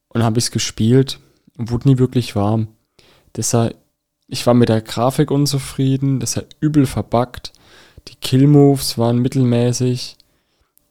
Und 0.10 0.24
habe 0.24 0.40
ich 0.40 0.46
es 0.46 0.52
gespielt 0.52 1.20
und 1.58 1.72
wurde 1.72 1.90
nie 1.90 1.98
wirklich 1.98 2.36
warm. 2.36 2.70
Deshalb, 3.36 3.76
ich 4.28 4.48
war 4.48 4.54
mit 4.54 4.70
der 4.70 4.82
Grafik 4.82 5.30
unzufrieden, 5.30 6.20
das 6.20 6.38
hat 6.38 6.56
übel 6.62 6.86
verbuggt. 6.86 7.52
Die 8.10 8.16
Killmoves 8.16 8.98
waren 8.98 9.20
mittelmäßig. 9.20 10.18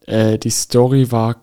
Äh, 0.06 0.38
die 0.38 0.50
Story 0.50 1.10
war 1.12 1.36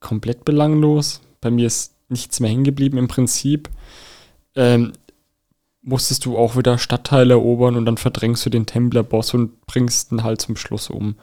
komplett 0.00 0.44
belanglos. 0.44 1.20
Bei 1.40 1.50
mir 1.50 1.66
ist 1.66 1.94
nichts 2.08 2.40
mehr 2.40 2.50
hängen 2.50 2.64
geblieben 2.64 2.98
im 2.98 3.08
Prinzip. 3.08 3.68
Ähm, 4.54 4.92
musstest 5.82 6.24
du 6.24 6.36
auch 6.36 6.56
wieder 6.56 6.78
Stadtteile 6.78 7.34
erobern 7.34 7.76
und 7.76 7.86
dann 7.86 7.96
verdrängst 7.96 8.44
du 8.46 8.50
den 8.50 8.66
Templer-Boss 8.66 9.34
und 9.34 9.66
bringst 9.66 10.12
ihn 10.12 10.24
halt 10.24 10.40
zum 10.40 10.56
Schluss 10.56 10.90
um. 10.90 11.16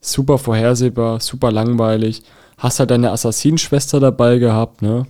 Super 0.00 0.38
vorhersehbar, 0.38 1.20
super 1.20 1.52
langweilig. 1.52 2.22
Hast 2.58 2.80
halt 2.80 2.90
deine 2.90 3.10
Assassinenschwester 3.10 4.00
dabei 4.00 4.38
gehabt, 4.38 4.82
ne? 4.82 5.06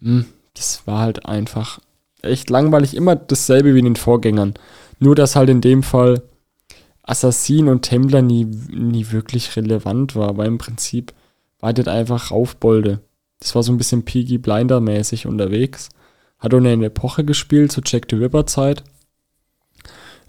Hm, 0.00 0.26
das 0.54 0.86
war 0.86 1.00
halt 1.00 1.26
einfach 1.26 1.80
echt 2.22 2.50
langweilig. 2.50 2.94
Immer 2.94 3.16
dasselbe 3.16 3.74
wie 3.74 3.78
in 3.78 3.84
den 3.84 3.96
Vorgängern. 3.96 4.54
Nur, 4.98 5.14
dass 5.14 5.36
halt 5.36 5.48
in 5.48 5.60
dem 5.60 5.82
Fall 5.82 6.22
Assassin 7.04 7.68
und 7.68 7.82
Templar 7.82 8.22
nie, 8.22 8.44
nie 8.44 9.10
wirklich 9.12 9.54
relevant 9.56 10.16
war, 10.16 10.36
weil 10.36 10.48
im 10.48 10.58
Prinzip 10.58 11.12
war 11.60 11.72
das 11.72 11.86
einfach 11.86 12.30
Raufbolde. 12.30 13.00
Das 13.40 13.54
war 13.54 13.62
so 13.62 13.72
ein 13.72 13.78
bisschen 13.78 14.04
Piggy 14.04 14.38
Blinder-mäßig 14.38 15.26
unterwegs. 15.26 15.90
Hat 16.38 16.54
auch 16.54 16.58
in 16.58 16.64
der 16.64 16.88
Epoche 16.88 17.24
gespielt, 17.24 17.72
zur 17.72 17.82
Jack 17.86 18.06
the 18.10 18.16
Ripper-Zeit. 18.16 18.84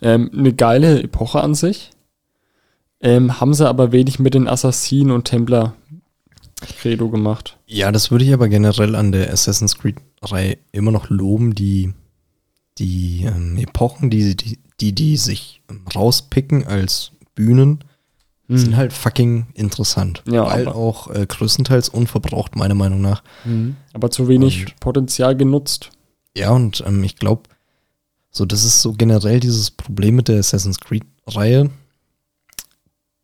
Ähm, 0.01 0.29
eine 0.33 0.53
geile 0.53 1.01
Epoche 1.01 1.41
an 1.41 1.55
sich. 1.55 1.91
Ähm, 3.01 3.39
haben 3.39 3.53
sie 3.53 3.67
aber 3.67 3.91
wenig 3.91 4.19
mit 4.19 4.33
den 4.33 4.47
Assassinen 4.47 5.11
und 5.11 5.25
Templar 5.25 5.75
Credo 6.61 7.09
gemacht. 7.09 7.57
Ja, 7.67 7.91
das 7.91 8.11
würde 8.11 8.25
ich 8.25 8.33
aber 8.33 8.49
generell 8.49 8.95
an 8.95 9.11
der 9.11 9.31
Assassin's 9.31 9.77
Creed-Reihe 9.77 10.57
immer 10.71 10.91
noch 10.91 11.09
loben, 11.09 11.55
die, 11.55 11.93
die 12.77 13.25
ähm, 13.25 13.57
Epochen, 13.57 14.09
die, 14.09 14.35
die, 14.35 14.59
die 14.81 14.93
die 14.93 15.17
sich 15.17 15.61
rauspicken 15.95 16.65
als 16.65 17.11
Bühnen, 17.35 17.83
Hm. 18.47 18.57
sind 18.59 18.75
halt 18.75 18.93
fucking 18.93 19.47
interessant. 19.55 20.21
Ja, 20.29 20.45
weil 20.45 20.67
auch 20.67 21.09
äh, 21.09 21.25
größtenteils 21.25 21.89
unverbraucht, 21.89 22.55
meiner 22.55 22.75
Meinung 22.75 23.01
nach. 23.01 23.23
Aber 23.93 24.11
zu 24.11 24.27
wenig 24.27 24.65
Und- 24.67 24.79
Potenzial 24.79 25.35
genutzt. 25.35 25.89
Ja, 26.37 26.51
und 26.51 26.83
ähm, 26.85 27.03
ich 27.03 27.15
glaube, 27.15 27.43
so, 28.29 28.45
das 28.45 28.63
ist 28.63 28.81
so 28.81 28.93
generell 28.93 29.39
dieses 29.39 29.71
Problem 29.71 30.15
mit 30.17 30.27
der 30.27 30.37
Assassin's 30.39 30.79
Creed-Reihe, 30.79 31.71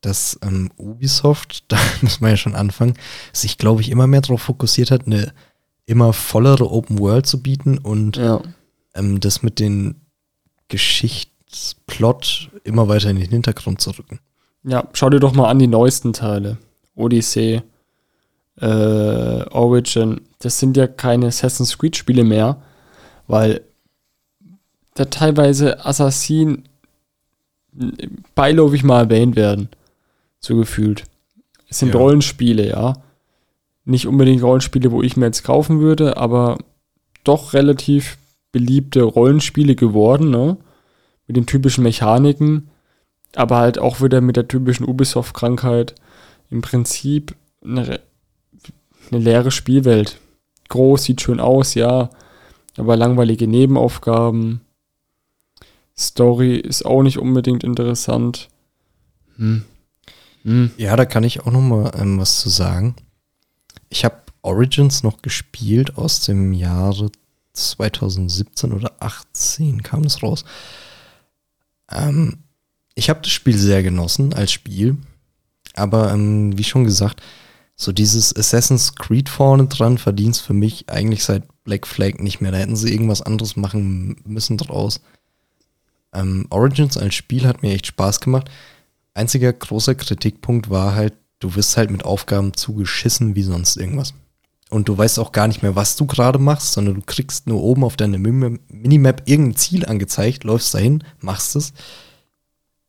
dass 0.01 0.39
ähm, 0.41 0.71
Ubisoft, 0.77 1.65
da 1.71 1.77
muss 2.01 2.19
man 2.21 2.31
ja 2.31 2.37
schon 2.37 2.55
anfangen, 2.55 2.95
sich, 3.33 3.57
glaube 3.57 3.81
ich, 3.81 3.89
immer 3.91 4.07
mehr 4.07 4.21
darauf 4.21 4.41
fokussiert 4.41 4.89
hat, 4.91 5.05
eine 5.05 5.33
immer 5.85 6.13
vollere 6.13 6.71
Open 6.71 6.97
World 6.99 7.27
zu 7.27 7.41
bieten 7.43 7.77
und 7.77 8.17
Ja. 8.17 8.41
ähm, 8.95 9.19
das 9.19 9.43
mit 9.43 9.59
den 9.59 10.01
Geschichtsplot 11.51 12.49
immer 12.63 12.87
weiter 12.87 13.09
in 13.09 13.17
den 13.19 13.29
Hintergrund 13.29 13.81
zu 13.81 13.91
rücken. 13.91 14.19
Ja, 14.63 14.87
schau 14.93 15.09
dir 15.09 15.19
doch 15.19 15.33
mal 15.33 15.49
an 15.49 15.59
die 15.59 15.67
neuesten 15.67 16.13
Teile. 16.13 16.57
Odyssey, 16.95 17.61
äh, 18.59 18.65
Origin. 18.65 20.21
Das 20.39 20.59
sind 20.59 20.77
ja 20.77 20.87
keine 20.87 21.27
Assassin's 21.27 21.77
Creed 21.77 21.97
Spiele 21.97 22.23
mehr, 22.23 22.61
weil 23.27 23.61
da 24.93 25.05
teilweise 25.05 25.85
Assassin 25.85 26.63
beiläufig 28.35 28.83
mal 28.83 29.03
erwähnt 29.03 29.35
werden. 29.35 29.69
So 30.39 30.55
gefühlt. 30.55 31.03
Es 31.69 31.79
sind 31.79 31.93
Ja. 31.93 31.99
Rollenspiele, 31.99 32.69
ja. 32.69 32.93
Nicht 33.85 34.07
unbedingt 34.07 34.43
Rollenspiele, 34.43 34.91
wo 34.91 35.01
ich 35.01 35.17
mir 35.17 35.25
jetzt 35.25 35.43
kaufen 35.43 35.79
würde, 35.79 36.17
aber 36.17 36.57
doch 37.23 37.53
relativ 37.53 38.17
beliebte 38.51 39.01
Rollenspiele 39.03 39.75
geworden, 39.75 40.29
ne? 40.29 40.57
Mit 41.31 41.37
den 41.37 41.45
typischen 41.45 41.85
Mechaniken, 41.85 42.69
aber 43.37 43.55
halt 43.55 43.79
auch 43.79 44.01
wieder 44.01 44.19
mit 44.19 44.35
der 44.35 44.49
typischen 44.49 44.85
Ubisoft-Krankheit. 44.85 45.95
Im 46.49 46.61
Prinzip 46.61 47.37
eine, 47.63 48.01
eine 49.09 49.19
leere 49.21 49.49
Spielwelt. 49.49 50.19
Groß, 50.67 51.05
sieht 51.05 51.21
schön 51.21 51.39
aus, 51.39 51.73
ja, 51.73 52.09
aber 52.75 52.97
langweilige 52.97 53.47
Nebenaufgaben. 53.47 54.59
Story 55.97 56.57
ist 56.57 56.85
auch 56.85 57.01
nicht 57.01 57.17
unbedingt 57.17 57.63
interessant. 57.63 58.49
Hm. 59.37 59.63
Hm. 60.43 60.71
Ja, 60.75 60.97
da 60.97 61.05
kann 61.05 61.23
ich 61.23 61.39
auch 61.39 61.51
noch 61.53 61.61
mal 61.61 61.93
ähm, 61.97 62.19
was 62.19 62.41
zu 62.41 62.49
sagen. 62.49 62.97
Ich 63.87 64.03
habe 64.03 64.17
Origins 64.41 65.01
noch 65.01 65.21
gespielt 65.21 65.97
aus 65.97 66.25
dem 66.25 66.51
Jahre 66.51 67.09
2017 67.53 68.73
oder 68.73 68.91
18 68.99 69.81
kam 69.81 70.03
das 70.03 70.21
raus. 70.21 70.43
Ähm, 71.91 72.39
ich 72.95 73.09
habe 73.09 73.21
das 73.21 73.31
Spiel 73.31 73.57
sehr 73.57 73.83
genossen 73.83 74.33
als 74.33 74.51
Spiel, 74.51 74.97
aber 75.73 76.11
ähm, 76.13 76.57
wie 76.57 76.63
schon 76.63 76.83
gesagt, 76.83 77.21
so 77.75 77.91
dieses 77.91 78.35
Assassin's 78.35 78.95
Creed 78.95 79.29
vorne 79.29 79.67
dran 79.67 79.97
verdient 79.97 80.37
für 80.37 80.53
mich 80.53 80.89
eigentlich 80.89 81.23
seit 81.23 81.43
Black 81.63 81.87
Flag 81.87 82.19
nicht 82.19 82.41
mehr. 82.41 82.51
Da 82.51 82.59
hätten 82.59 82.75
sie 82.75 82.91
irgendwas 82.91 83.21
anderes 83.21 83.55
machen 83.55 84.17
müssen 84.25 84.57
draus. 84.57 85.01
Ähm, 86.13 86.45
Origins 86.49 86.97
als 86.97 87.15
Spiel 87.15 87.47
hat 87.47 87.63
mir 87.63 87.73
echt 87.73 87.87
Spaß 87.87 88.19
gemacht. 88.19 88.49
Einziger 89.13 89.51
großer 89.51 89.95
Kritikpunkt 89.95 90.69
war 90.69 90.95
halt, 90.95 91.13
du 91.39 91.55
wirst 91.55 91.75
halt 91.77 91.89
mit 91.89 92.05
Aufgaben 92.05 92.53
zugeschissen 92.53 93.35
wie 93.35 93.43
sonst 93.43 93.77
irgendwas. 93.77 94.13
Und 94.71 94.87
du 94.87 94.97
weißt 94.97 95.19
auch 95.19 95.33
gar 95.33 95.49
nicht 95.49 95.63
mehr, 95.63 95.75
was 95.75 95.97
du 95.97 96.05
gerade 96.05 96.39
machst, 96.39 96.71
sondern 96.71 96.95
du 96.95 97.01
kriegst 97.05 97.45
nur 97.45 97.61
oben 97.61 97.83
auf 97.83 97.97
deine 97.97 98.17
Mim- 98.17 98.61
Minimap 98.69 99.23
irgendein 99.25 99.57
Ziel 99.57 99.85
angezeigt, 99.85 100.45
läufst 100.45 100.73
dahin, 100.73 101.03
machst 101.19 101.57
es, 101.57 101.73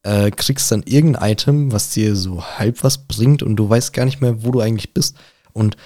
äh, 0.04 0.30
kriegst 0.30 0.70
dann 0.70 0.84
irgendein 0.84 1.32
Item, 1.32 1.72
was 1.72 1.90
dir 1.90 2.14
so 2.14 2.44
halb 2.44 2.84
was 2.84 3.06
bringt 3.08 3.42
und 3.42 3.56
du 3.56 3.68
weißt 3.68 3.92
gar 3.92 4.04
nicht 4.04 4.20
mehr, 4.20 4.44
wo 4.44 4.52
du 4.52 4.60
eigentlich 4.60 4.94
bist. 4.94 5.16
Und 5.52 5.76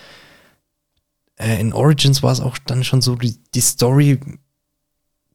äh, 1.37 1.59
in 1.59 1.73
Origins 1.73 2.23
war 2.23 2.33
es 2.33 2.41
auch 2.41 2.59
dann 2.59 2.85
schon 2.85 3.01
so, 3.01 3.15
die, 3.15 3.39
die 3.55 3.61
Story, 3.63 4.21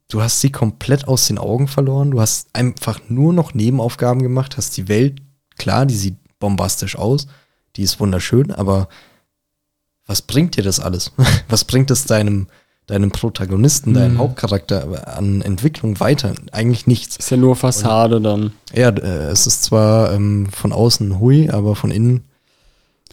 du 0.10 0.22
hast 0.22 0.42
sie 0.42 0.52
komplett 0.52 1.08
aus 1.08 1.26
den 1.26 1.40
Augen 1.40 1.68
verloren. 1.68 2.12
Du 2.12 2.22
hast 2.22 2.50
einfach 2.54 3.00
nur 3.10 3.34
noch 3.34 3.56
Nebenaufgaben 3.56 4.22
gemacht, 4.22 4.58
hast 4.58 4.78
die 4.78 4.88
Welt, 4.88 5.24
klar, 5.58 5.88
die 5.88 5.98
sieht 5.98 6.18
bombastisch 6.38 6.98
aus, 6.98 7.26
die 7.78 7.82
ist 7.82 8.00
wunderschön, 8.00 8.52
aber 8.52 8.90
was 10.12 10.22
bringt 10.22 10.58
dir 10.58 10.64
das 10.64 10.82
alles? 10.82 11.14
Was 11.48 11.64
bringt 11.64 11.90
es 11.90 12.06
deinem, 12.06 12.48
deinem 12.86 13.12
Protagonisten, 13.12 13.94
deinem 13.94 14.12
Hm. 14.12 14.18
Hauptcharakter 14.18 15.18
an 15.18 15.42
Entwicklung 15.42 16.02
weiter? 16.02 16.36
Eigentlich 16.52 16.86
nichts. 16.86 17.16
Ist 17.16 17.32
ja 17.32 17.38
nur 17.38 17.56
Fassade 17.56 18.20
dann. 18.20 18.52
Ja, 18.74 18.90
äh, 18.90 19.30
es 19.30 19.48
ist 19.48 19.64
zwar 19.64 20.12
ähm, 20.12 20.50
von 20.52 20.74
außen 20.74 21.18
hui, 21.22 21.50
aber 21.50 21.78
von 21.78 21.92
innen 21.92 22.26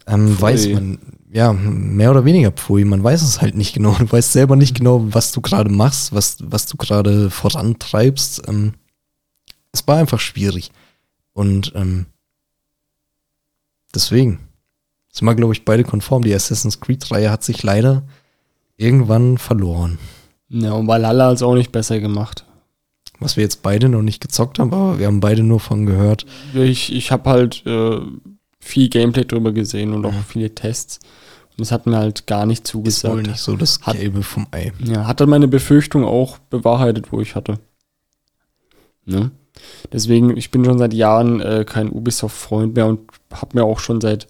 ähm, 0.07 0.41
weiß 0.41 0.67
man, 0.67 0.99
ja, 1.31 1.53
mehr 1.53 2.11
oder 2.11 2.25
weniger 2.25 2.51
pfui. 2.51 2.83
Man 2.83 3.01
weiß 3.01 3.21
es 3.21 3.39
halt 3.39 3.55
nicht 3.55 3.73
genau. 3.73 3.93
Du 3.99 4.11
weißt 4.11 4.33
selber 4.33 4.57
nicht 4.57 4.75
genau, 4.75 5.05
was 5.13 5.31
du 5.31 5.39
gerade 5.39 5.69
machst, 5.69 6.13
was, 6.13 6.35
was 6.41 6.65
du 6.65 6.75
gerade 6.75 7.29
vorantreibst. 7.29 8.41
Ähm, 8.49 8.73
es 9.71 9.87
war 9.87 9.99
einfach 9.99 10.19
schwierig. 10.19 10.71
Und 11.31 11.71
ähm, 11.75 12.07
deswegen 13.95 14.48
sind 15.11 15.25
wir, 15.25 15.35
glaube 15.35 15.53
ich, 15.53 15.65
beide 15.65 15.83
konform. 15.83 16.23
Die 16.23 16.33
Assassin's 16.33 16.79
Creed-Reihe 16.79 17.31
hat 17.31 17.43
sich 17.43 17.63
leider 17.63 18.03
irgendwann 18.77 19.37
verloren. 19.37 19.97
Ja, 20.49 20.73
und 20.73 20.87
Valhalla 20.87 21.27
hat 21.27 21.35
es 21.35 21.43
auch 21.43 21.55
nicht 21.55 21.71
besser 21.71 21.99
gemacht. 21.99 22.45
Was 23.19 23.35
wir 23.35 23.43
jetzt 23.43 23.61
beide 23.61 23.89
noch 23.89 24.01
nicht 24.01 24.21
gezockt 24.21 24.59
haben, 24.59 24.73
aber 24.73 24.97
wir 24.99 25.07
haben 25.07 25.19
beide 25.19 25.43
nur 25.43 25.59
von 25.59 25.85
gehört. 25.85 26.25
Ich, 26.53 26.93
ich 26.95 27.11
habe 27.11 27.29
halt 27.29 27.65
äh, 27.65 27.99
viel 28.61 28.87
Gameplay 28.89 29.25
drüber 29.25 29.51
gesehen 29.51 29.93
und 29.93 30.05
auch 30.05 30.13
viele 30.27 30.55
Tests. 30.55 30.99
Und 31.57 31.63
es 31.63 31.71
hat 31.73 31.85
mir 31.85 31.97
halt 31.97 32.25
gar 32.27 32.45
nicht 32.45 32.63
Ist 32.65 32.73
wohl 32.75 32.83
zugesagt. 32.83 33.27
nicht 33.27 33.39
so 33.39 33.57
das 33.57 33.81
Hat- 33.81 33.97
Gelbe 33.97 34.23
vom 34.23 34.47
Ei. 34.51 34.71
Ja, 34.85 35.05
hat 35.05 35.19
dann 35.19 35.29
meine 35.29 35.49
Befürchtung 35.49 36.05
auch 36.05 36.37
bewahrheitet, 36.49 37.11
wo 37.11 37.19
ich 37.19 37.35
hatte. 37.35 37.59
Ne? 39.05 39.31
Deswegen, 39.91 40.37
ich 40.37 40.51
bin 40.51 40.63
schon 40.63 40.77
seit 40.77 40.93
Jahren 40.93 41.41
äh, 41.41 41.65
kein 41.67 41.89
Ubisoft-Freund 41.89 42.75
mehr 42.75 42.85
und 42.87 43.01
habe 43.33 43.57
mir 43.57 43.65
auch 43.65 43.79
schon 43.79 43.99
seit 43.99 44.27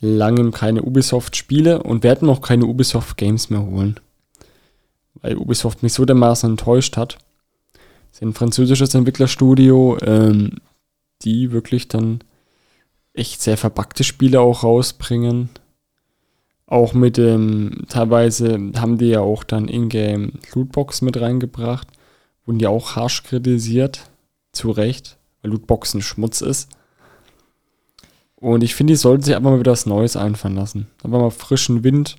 langem 0.00 0.52
keine 0.52 0.82
Ubisoft-Spiele 0.82 1.82
und 1.82 2.04
werde 2.04 2.26
noch 2.26 2.40
keine 2.40 2.66
Ubisoft-Games 2.66 3.50
mehr 3.50 3.64
holen. 3.64 3.98
Weil 5.20 5.36
Ubisoft 5.36 5.82
mich 5.82 5.92
so 5.92 6.04
dermaßen 6.04 6.50
enttäuscht 6.50 6.96
hat. 6.96 7.18
Das 8.10 8.18
ist 8.18 8.22
ein 8.22 8.34
französisches 8.34 8.94
Entwicklerstudio, 8.94 9.98
ähm, 10.02 10.58
die 11.22 11.50
wirklich 11.50 11.88
dann 11.88 12.20
echt 13.12 13.42
sehr 13.42 13.56
verpackte 13.56 14.04
Spiele 14.04 14.40
auch 14.40 14.62
rausbringen. 14.62 15.50
Auch 16.66 16.92
mit 16.92 17.16
dem, 17.16 17.84
teilweise 17.88 18.72
haben 18.76 18.98
die 18.98 19.08
ja 19.08 19.20
auch 19.20 19.42
dann 19.42 19.68
Ingame 19.68 20.32
Lootbox 20.54 21.02
mit 21.02 21.20
reingebracht. 21.20 21.88
Wurden 22.44 22.58
die 22.58 22.66
auch 22.66 22.94
harsch 22.94 23.24
kritisiert. 23.24 24.10
Zu 24.52 24.70
Recht, 24.70 25.18
weil 25.42 25.50
Lootboxen 25.50 26.02
Schmutz 26.02 26.40
ist. 26.40 26.68
Und 28.40 28.62
ich 28.62 28.74
finde, 28.74 28.92
die 28.92 28.96
sollten 28.96 29.24
sich 29.24 29.34
einfach 29.34 29.50
mal 29.50 29.58
wieder 29.60 29.72
was 29.72 29.86
Neues 29.86 30.16
einfallen 30.16 30.54
lassen. 30.54 30.86
Einfach 31.02 31.18
mal 31.18 31.30
frischen 31.30 31.82
Wind 31.84 32.16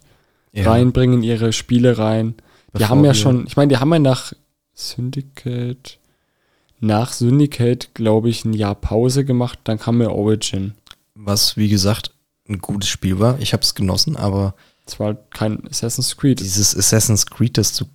reinbringen, 0.53 1.23
ihre 1.23 1.53
Spiele 1.53 1.97
rein. 1.97 2.36
Die 2.73 2.79
Bevor 2.79 2.89
haben 2.89 3.05
ja 3.05 3.13
schon, 3.13 3.45
ich 3.47 3.55
meine, 3.55 3.69
die 3.69 3.77
haben 3.77 3.93
ja 3.93 3.99
nach 3.99 4.34
Syndicate, 4.73 5.99
nach 6.79 7.13
Syndicate, 7.13 7.93
glaube 7.93 8.29
ich, 8.29 8.45
ein 8.45 8.53
Jahr 8.53 8.75
Pause 8.75 9.25
gemacht, 9.25 9.60
dann 9.63 9.79
kam 9.79 10.01
ja 10.01 10.10
Origin. 10.10 10.73
Was, 11.15 11.55
wie 11.58 11.69
gesagt, 11.69 12.12
ein 12.47 12.60
gutes 12.60 12.89
Spiel 12.89 13.19
war. 13.19 13.39
Ich 13.39 13.53
habe 13.53 13.63
es 13.63 13.75
genossen, 13.75 14.15
aber 14.15 14.55
Das 14.86 14.99
war 14.99 15.08
halt 15.08 15.32
kein 15.32 15.67
Assassin's 15.69 16.17
Creed. 16.17 16.39
dieses 16.39 16.75
Assassin's 16.75 17.25
Creed, 17.27 17.58
das 17.58 17.73
du 17.75 17.86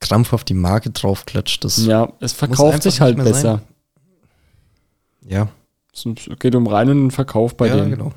krampfhaft 0.00 0.48
die 0.48 0.54
Marke 0.54 0.90
draufklatscht, 0.90 1.64
das 1.64 1.84
Ja, 1.84 2.12
es 2.20 2.32
verkauft 2.32 2.82
sich 2.82 3.00
halt 3.00 3.16
besser. 3.16 3.62
ja, 5.26 5.48
Es 5.94 6.06
geht 6.38 6.54
um 6.54 6.66
rein 6.66 6.90
und 6.90 6.96
den 6.98 7.10
Verkauf 7.10 7.56
bei 7.56 7.68
ja, 7.68 7.76
denen. 7.76 7.90
genau. 7.90 8.12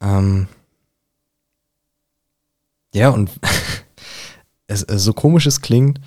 Ähm, 0.00 0.48
ja, 2.94 3.10
und 3.10 3.30
es, 4.66 4.82
es, 4.82 5.04
so 5.04 5.12
komisch 5.12 5.46
es 5.46 5.62
klingt, 5.62 6.00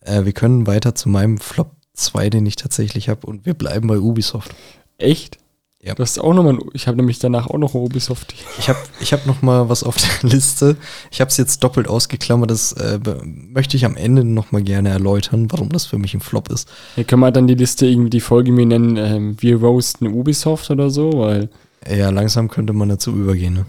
äh, 0.00 0.24
wir 0.24 0.32
können 0.32 0.66
weiter 0.66 0.94
zu 0.94 1.08
meinem 1.08 1.38
Flop 1.38 1.72
2, 1.92 2.30
den 2.30 2.46
ich 2.46 2.56
tatsächlich 2.56 3.08
habe, 3.08 3.26
und 3.26 3.46
wir 3.46 3.54
bleiben 3.54 3.88
bei 3.88 3.98
Ubisoft. 3.98 4.54
Echt? 4.98 5.38
Ja. 5.86 5.94
Du 5.94 6.02
hast 6.02 6.18
auch 6.18 6.34
noch 6.34 6.42
mal, 6.42 6.58
ich 6.72 6.88
habe 6.88 6.96
nämlich 6.96 7.20
danach 7.20 7.46
auch 7.46 7.58
noch 7.58 7.74
ein 7.76 7.80
Ubisoft. 7.80 8.34
Ich 8.58 8.68
habe 8.68 8.78
ich 8.98 9.12
hab 9.12 9.24
noch 9.24 9.40
mal 9.42 9.68
was 9.68 9.84
auf 9.84 9.96
der 9.96 10.08
Liste. 10.28 10.76
Ich 11.12 11.20
habe 11.20 11.28
es 11.28 11.36
jetzt 11.36 11.62
doppelt 11.62 11.86
ausgeklammert. 11.86 12.50
Das 12.50 12.72
äh, 12.72 12.98
möchte 13.24 13.76
ich 13.76 13.84
am 13.84 13.96
Ende 13.96 14.24
noch 14.24 14.50
mal 14.50 14.64
gerne 14.64 14.88
erläutern, 14.88 15.46
warum 15.52 15.68
das 15.68 15.86
für 15.86 15.96
mich 15.96 16.12
ein 16.12 16.20
Flop 16.20 16.48
ist. 16.48 16.68
Hier 16.96 17.04
können 17.04 17.20
wir 17.20 17.30
dann 17.30 17.46
die 17.46 17.54
Liste 17.54 17.86
irgendwie 17.86 18.10
die 18.10 18.20
Folge 18.20 18.50
mir 18.50 18.66
nennen, 18.66 18.96
ähm, 18.96 19.36
wir 19.38 19.60
roasten 19.60 20.08
Ubisoft 20.08 20.68
oder 20.72 20.90
so, 20.90 21.12
weil 21.18 21.50
Ja, 21.88 22.10
langsam 22.10 22.48
könnte 22.48 22.72
man 22.72 22.88
dazu 22.88 23.12
übergehen. 23.12 23.54
Ne? 23.54 23.66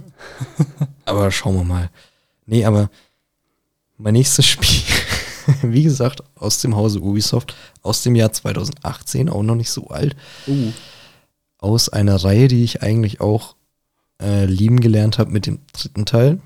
aber 1.05 1.29
schauen 1.29 1.55
wir 1.55 1.65
mal. 1.65 1.91
Nee, 2.47 2.65
aber 2.65 2.89
mein 3.99 4.13
nächstes 4.13 4.47
Spiel, 4.47 4.81
wie 5.61 5.83
gesagt, 5.83 6.23
aus 6.33 6.61
dem 6.61 6.75
Hause 6.75 6.99
Ubisoft, 6.99 7.55
aus 7.83 8.01
dem 8.01 8.15
Jahr 8.15 8.33
2018, 8.33 9.29
auch 9.29 9.43
noch 9.43 9.53
nicht 9.53 9.69
so 9.69 9.89
alt, 9.89 10.15
uh, 10.47 10.71
aus 11.57 11.89
einer 11.89 12.15
Reihe, 12.23 12.47
die 12.47 12.63
ich 12.63 12.81
eigentlich 12.83 13.21
auch 13.21 13.55
äh, 14.21 14.45
lieben 14.45 14.79
gelernt 14.79 15.17
habe 15.17 15.31
mit 15.31 15.45
dem 15.45 15.59
dritten 15.73 16.05
Teil. 16.05 16.39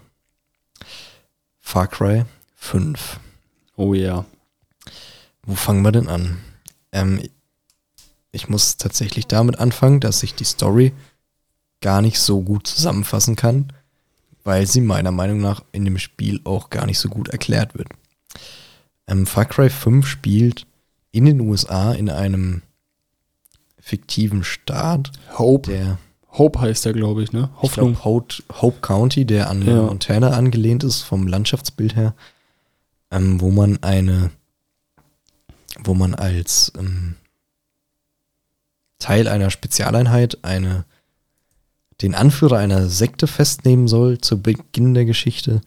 Far 1.60 1.88
Cry 1.88 2.26
5. 2.56 3.20
oh 3.76 3.94
ja. 3.94 4.26
Wo 5.44 5.56
fangen 5.56 5.84
wir 5.84 5.92
denn 5.92 6.08
an? 6.08 6.38
Ähm, 6.92 7.22
ich 8.32 8.48
muss 8.50 8.78
tatsächlich 8.78 9.28
damit 9.28 9.60
anfangen, 9.60 10.00
dass 10.00 10.24
ich 10.24 10.36
die 10.36 10.46
Story 10.46 10.94
gar 11.82 12.02
nicht 12.02 12.20
so 12.20 12.42
gut 12.42 12.68
zusammenfassen 12.68 13.36
kann, 13.36 13.74
weil 14.44 14.68
sie 14.68 14.82
meiner 14.82 15.12
Meinung 15.12 15.40
nach 15.40 15.64
in 15.72 15.86
dem 15.86 15.98
Spiel 15.98 16.40
auch 16.44 16.70
gar 16.70 16.86
nicht 16.86 17.00
so 17.00 17.10
gut 17.10 17.30
erklärt 17.30 17.78
wird. 17.78 17.90
Ähm, 19.08 19.26
Far 19.26 19.46
Cry 19.46 19.70
5 19.70 20.06
spielt 20.08 20.66
in 21.12 21.26
den 21.26 21.42
USA 21.42 21.92
in 21.94 22.10
einem 22.10 22.62
fiktiven 23.82 24.44
Staat, 24.44 25.12
Hope. 25.38 25.70
der 25.72 25.98
Hope 26.30 26.62
heißt 26.62 26.86
der, 26.86 26.94
glaube 26.94 27.24
ich, 27.24 27.34
ne? 27.34 27.50
ich 27.58 27.62
Hoffnung. 27.64 27.94
glaub, 27.94 28.06
Hope, 28.06 28.36
Hope 28.62 28.80
County, 28.82 29.26
der 29.26 29.50
an 29.50 29.66
Ja. 29.68 29.82
Montana 29.82 30.30
angelehnt 30.30 30.84
ist 30.84 31.02
vom 31.02 31.28
Landschaftsbild 31.28 31.96
her, 31.98 32.16
ähm, 33.12 33.42
wo 33.42 33.52
man 33.52 33.84
eine, 33.84 34.32
wo 35.84 35.94
man 35.94 36.16
als 36.16 36.72
ähm, 36.78 37.16
Teil 39.00 39.28
einer 39.28 39.50
Spezialeinheit 39.50 40.38
eine, 40.44 40.86
den 42.02 42.16
Anführer 42.16 42.58
einer 42.60 42.88
Sekte 42.88 43.28
festnehmen 43.28 43.88
soll 43.90 44.20
zu 44.22 44.42
Beginn 44.42 44.94
der 44.94 45.06
Geschichte 45.06 45.62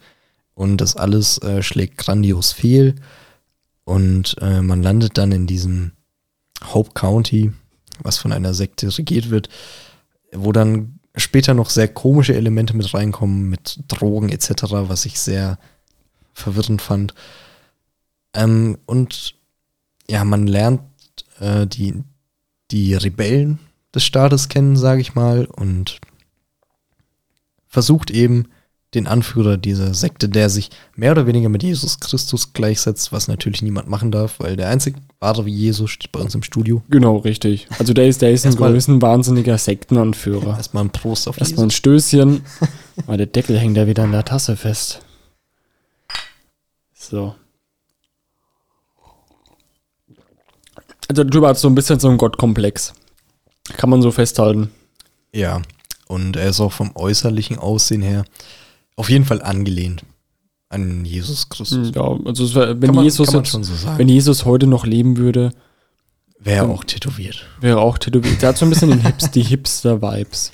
und 0.55 0.77
das 0.77 0.95
alles 0.95 1.37
äh, 1.39 1.61
schlägt 1.61 1.97
grandios 1.97 2.53
fehl 2.53 2.95
und 3.83 4.35
äh, 4.41 4.61
man 4.61 4.81
landet 4.81 5.17
dann 5.19 5.31
in 5.31 5.45
diesem 5.45 5.91
Hope 6.73 6.91
County, 6.95 7.51
was 8.01 8.17
von 8.17 8.31
einer 8.31 8.53
Sekte 8.53 8.95
regiert 8.97 9.29
wird, 9.29 9.49
wo 10.31 10.51
dann 10.51 10.99
später 11.15 11.53
noch 11.53 11.69
sehr 11.69 11.87
komische 11.87 12.35
Elemente 12.35 12.75
mit 12.75 12.93
reinkommen, 12.93 13.49
mit 13.49 13.79
Drogen 13.87 14.29
etc., 14.29 14.63
was 14.69 15.05
ich 15.05 15.19
sehr 15.19 15.57
verwirrend 16.33 16.81
fand. 16.81 17.13
Ähm, 18.33 18.77
und 18.85 19.35
ja, 20.09 20.23
man 20.23 20.47
lernt 20.47 20.81
äh, 21.39 21.65
die, 21.65 22.03
die 22.71 22.93
Rebellen 22.93 23.59
des 23.93 24.03
Staates 24.03 24.49
kennen, 24.49 24.75
sage 24.75 25.01
ich 25.01 25.15
mal, 25.15 25.45
und 25.45 25.99
versucht 27.67 28.11
eben 28.11 28.49
den 28.95 29.07
Anführer 29.07 29.57
dieser 29.57 29.93
Sekte, 29.93 30.29
der 30.29 30.49
sich 30.49 30.69
mehr 30.95 31.11
oder 31.11 31.27
weniger 31.27 31.49
mit 31.49 31.63
Jesus 31.63 31.99
Christus 31.99 32.53
gleichsetzt, 32.53 33.11
was 33.11 33.27
natürlich 33.27 33.61
niemand 33.61 33.89
machen 33.89 34.11
darf, 34.11 34.39
weil 34.39 34.55
der 34.55 34.69
einzig 34.69 34.95
wahre 35.19 35.45
wie 35.45 35.53
Jesus 35.53 35.91
steht 35.91 36.11
bei 36.11 36.19
uns 36.19 36.33
im 36.33 36.43
Studio. 36.43 36.81
Genau, 36.89 37.17
richtig. 37.17 37.67
Also 37.77 37.93
der 37.93 38.07
ist, 38.07 38.21
der 38.21 38.31
ist 38.31 38.45
ein 38.45 38.55
größten 38.55 39.01
wahnsinniger 39.01 39.57
Sektenanführer. 39.57 40.57
Erstmal 40.57 40.85
ein 40.85 40.89
Prost 40.89 41.27
auf 41.27 41.37
Erstmal 41.37 41.67
ein. 41.67 41.71
Stößchen. 41.71 42.41
Ah, 43.07 43.17
der 43.17 43.25
Deckel 43.25 43.59
hängt 43.59 43.75
ja 43.75 43.87
wieder 43.87 44.03
an 44.03 44.13
der 44.13 44.23
Tasse 44.23 44.55
fest. 44.55 45.01
So. 46.93 47.35
Also 51.09 51.23
der 51.23 51.27
Typ 51.29 51.43
hat 51.43 51.57
so 51.57 51.67
ein 51.67 51.75
bisschen 51.75 51.99
so 51.99 52.07
einen 52.07 52.17
Gottkomplex. 52.17 52.93
Kann 53.75 53.89
man 53.89 54.01
so 54.01 54.11
festhalten. 54.11 54.71
Ja, 55.33 55.61
und 56.07 56.37
er 56.37 56.49
ist 56.49 56.61
auch 56.61 56.71
vom 56.71 56.95
äußerlichen 56.95 57.59
Aussehen 57.59 58.01
her 58.01 58.25
auf 58.95 59.09
jeden 59.09 59.25
Fall 59.25 59.41
angelehnt 59.41 60.03
an 60.69 61.05
Jesus 61.05 61.49
Christus. 61.49 61.91
Ja, 61.95 62.17
also 62.25 62.43
es 62.45 62.55
wär, 62.55 62.81
wenn 62.81 62.93
man- 62.95 63.03
Jesus 63.03 63.31
jetzt, 63.31 63.51
so 63.51 63.97
wenn 63.97 64.09
Jesus 64.09 64.45
heute 64.45 64.67
noch 64.67 64.85
leben 64.85 65.17
würde, 65.17 65.51
Wäre 66.39 66.67
auch 66.67 66.83
tätowiert. 66.83 67.45
wäre 67.59 67.79
auch 67.79 67.97
tätowiert. 67.97 68.41
Der 68.41 68.49
hat 68.49 68.57
so 68.57 68.65
ein 68.65 68.69
bisschen 68.69 68.89
den 68.89 69.01
Hips, 69.01 69.31
die 69.31 69.43
Hipster-Vibes. 69.43 70.51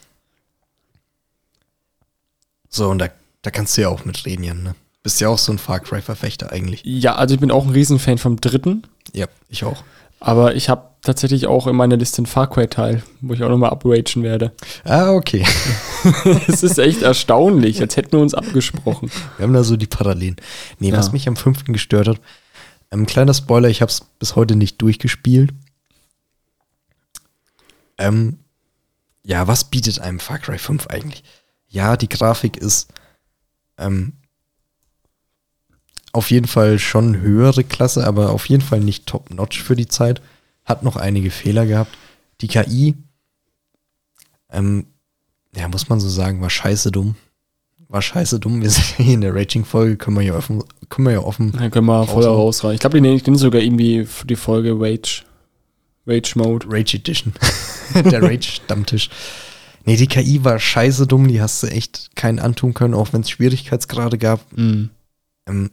So, 2.69 2.89
und 2.89 2.99
da, 2.99 3.09
da 3.41 3.51
kannst 3.51 3.75
du 3.77 3.81
ja 3.81 3.89
auch 3.89 4.05
mit 4.05 4.25
reden, 4.25 4.43
Jan, 4.43 4.63
ne? 4.63 4.75
Bist 5.03 5.19
ja 5.19 5.29
auch 5.29 5.37
so 5.37 5.51
ein 5.51 5.57
Far 5.57 5.79
Cry-Verfechter 5.79 6.51
eigentlich. 6.51 6.81
Ja, 6.85 7.15
also 7.15 7.33
ich 7.33 7.41
bin 7.41 7.51
auch 7.51 7.65
ein 7.65 7.71
Riesenfan 7.71 8.17
vom 8.19 8.39
dritten, 8.39 8.83
Ja, 9.13 9.27
ich 9.49 9.63
auch. 9.65 9.83
Aber 10.21 10.55
ich 10.55 10.69
habe 10.69 10.89
tatsächlich 11.01 11.47
auch 11.47 11.65
in 11.67 11.75
meiner 11.75 11.97
Liste 11.97 12.19
einen 12.19 12.27
Far 12.27 12.47
Cry-Teil, 12.49 13.01
wo 13.21 13.33
ich 13.33 13.43
auch 13.43 13.49
nochmal 13.49 13.73
upragen 13.73 14.21
werde. 14.23 14.53
Ah, 14.85 15.11
okay. 15.11 15.45
Es 16.47 16.63
ist 16.63 16.77
echt 16.79 17.01
erstaunlich, 17.01 17.81
als 17.81 17.97
hätten 17.97 18.13
wir 18.13 18.19
uns 18.19 18.33
abgesprochen. 18.33 19.11
Wir 19.37 19.43
haben 19.43 19.53
da 19.53 19.63
so 19.63 19.75
die 19.77 19.87
Parallelen. 19.87 20.35
Nee, 20.79 20.93
was 20.93 21.07
Ja. 21.07 21.11
mich 21.13 21.27
am 21.27 21.35
fünften 21.35 21.73
gestört 21.73 22.07
hat, 22.07 22.21
ähm, 22.91 23.05
kleiner 23.05 23.33
Spoiler, 23.33 23.67
ich 23.69 23.81
habe 23.81 23.89
es 23.91 24.01
bis 24.19 24.35
heute 24.35 24.55
nicht 24.55 24.81
durchgespielt. 24.81 25.51
Ähm, 27.97 28.39
ja, 29.23 29.47
was 29.47 29.65
bietet 29.65 29.99
einem 29.99 30.19
Far 30.19 30.39
Cry 30.39 30.57
5 30.57 30.87
eigentlich? 30.87 31.23
Ja, 31.67 31.97
die 31.97 32.09
Grafik 32.09 32.57
ist 32.57 32.89
ähm, 33.77 34.13
auf 36.13 36.31
jeden 36.31 36.47
Fall 36.47 36.79
schon 36.79 37.19
höhere 37.21 37.63
Klasse, 37.63 38.05
aber 38.05 38.31
auf 38.31 38.47
jeden 38.47 38.61
Fall 38.61 38.79
nicht 38.79 39.05
top-notch 39.05 39.61
für 39.61 39.75
die 39.75 39.87
Zeit. 39.87 40.21
Hat 40.65 40.83
noch 40.83 40.95
einige 40.95 41.31
Fehler 41.31 41.65
gehabt. 41.65 41.97
Die 42.41 42.47
KI, 42.47 42.95
ähm, 44.51 44.85
ja, 45.55 45.67
muss 45.67 45.89
man 45.89 45.99
so 45.99 46.09
sagen, 46.09 46.41
war 46.41 46.49
scheiße 46.49 46.91
dumm. 46.91 47.15
War 47.87 48.01
scheiße 48.01 48.39
dumm. 48.39 48.61
Wir 48.61 48.69
sind 48.71 48.85
hier 48.97 49.13
in 49.13 49.21
der 49.21 49.35
Raging-Folge, 49.35 49.97
können 49.97 50.17
wir 50.17 50.23
ja 50.23 50.35
offen, 50.35 50.63
können 50.89 51.07
wir 51.07 51.13
ja 51.13 51.19
offen. 51.19 51.51
Dann 51.51 51.71
können 51.71 51.87
wir 51.87 52.05
voll 52.07 52.25
rausrein. 52.25 52.75
Ich 52.75 52.79
glaube, 52.79 52.99
die 52.99 53.01
nennen 53.01 53.35
sogar 53.35 53.61
irgendwie 53.61 54.05
für 54.05 54.27
die 54.27 54.35
Folge 54.35 54.73
Rage. 54.77 55.23
Rage 56.07 56.33
Mode. 56.35 56.67
Rage 56.69 56.97
Edition. 56.97 57.33
der 57.93 58.21
Rage-Stammtisch. 58.21 59.09
Nee, 59.85 59.97
die 59.97 60.07
KI 60.07 60.43
war 60.43 60.59
scheiße 60.59 61.07
dumm, 61.07 61.27
die 61.27 61.41
hast 61.41 61.63
du 61.63 61.67
echt 61.67 62.15
keinen 62.15 62.39
antun 62.39 62.73
können, 62.73 62.93
auch 62.93 63.13
wenn 63.13 63.21
es 63.21 63.29
Schwierigkeitsgrade 63.29 64.17
gab. 64.17 64.39
Mhm. 64.55 64.89
Ähm, 65.47 65.71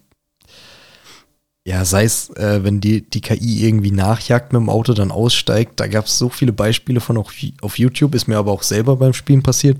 ja, 1.68 1.84
sei 1.84 2.04
es, 2.04 2.30
äh, 2.30 2.64
wenn 2.64 2.80
die, 2.80 3.02
die 3.02 3.20
KI 3.20 3.66
irgendwie 3.66 3.90
nachjagt 3.90 4.54
mit 4.54 4.60
dem 4.62 4.70
Auto, 4.70 4.94
dann 4.94 5.10
aussteigt. 5.10 5.78
Da 5.80 5.86
gab 5.86 6.06
es 6.06 6.16
so 6.16 6.30
viele 6.30 6.52
Beispiele 6.52 7.00
von 7.00 7.18
auch 7.18 7.30
auf 7.60 7.78
YouTube, 7.78 8.14
ist 8.14 8.26
mir 8.26 8.38
aber 8.38 8.52
auch 8.52 8.62
selber 8.62 8.96
beim 8.96 9.12
Spielen 9.12 9.42
passiert, 9.42 9.76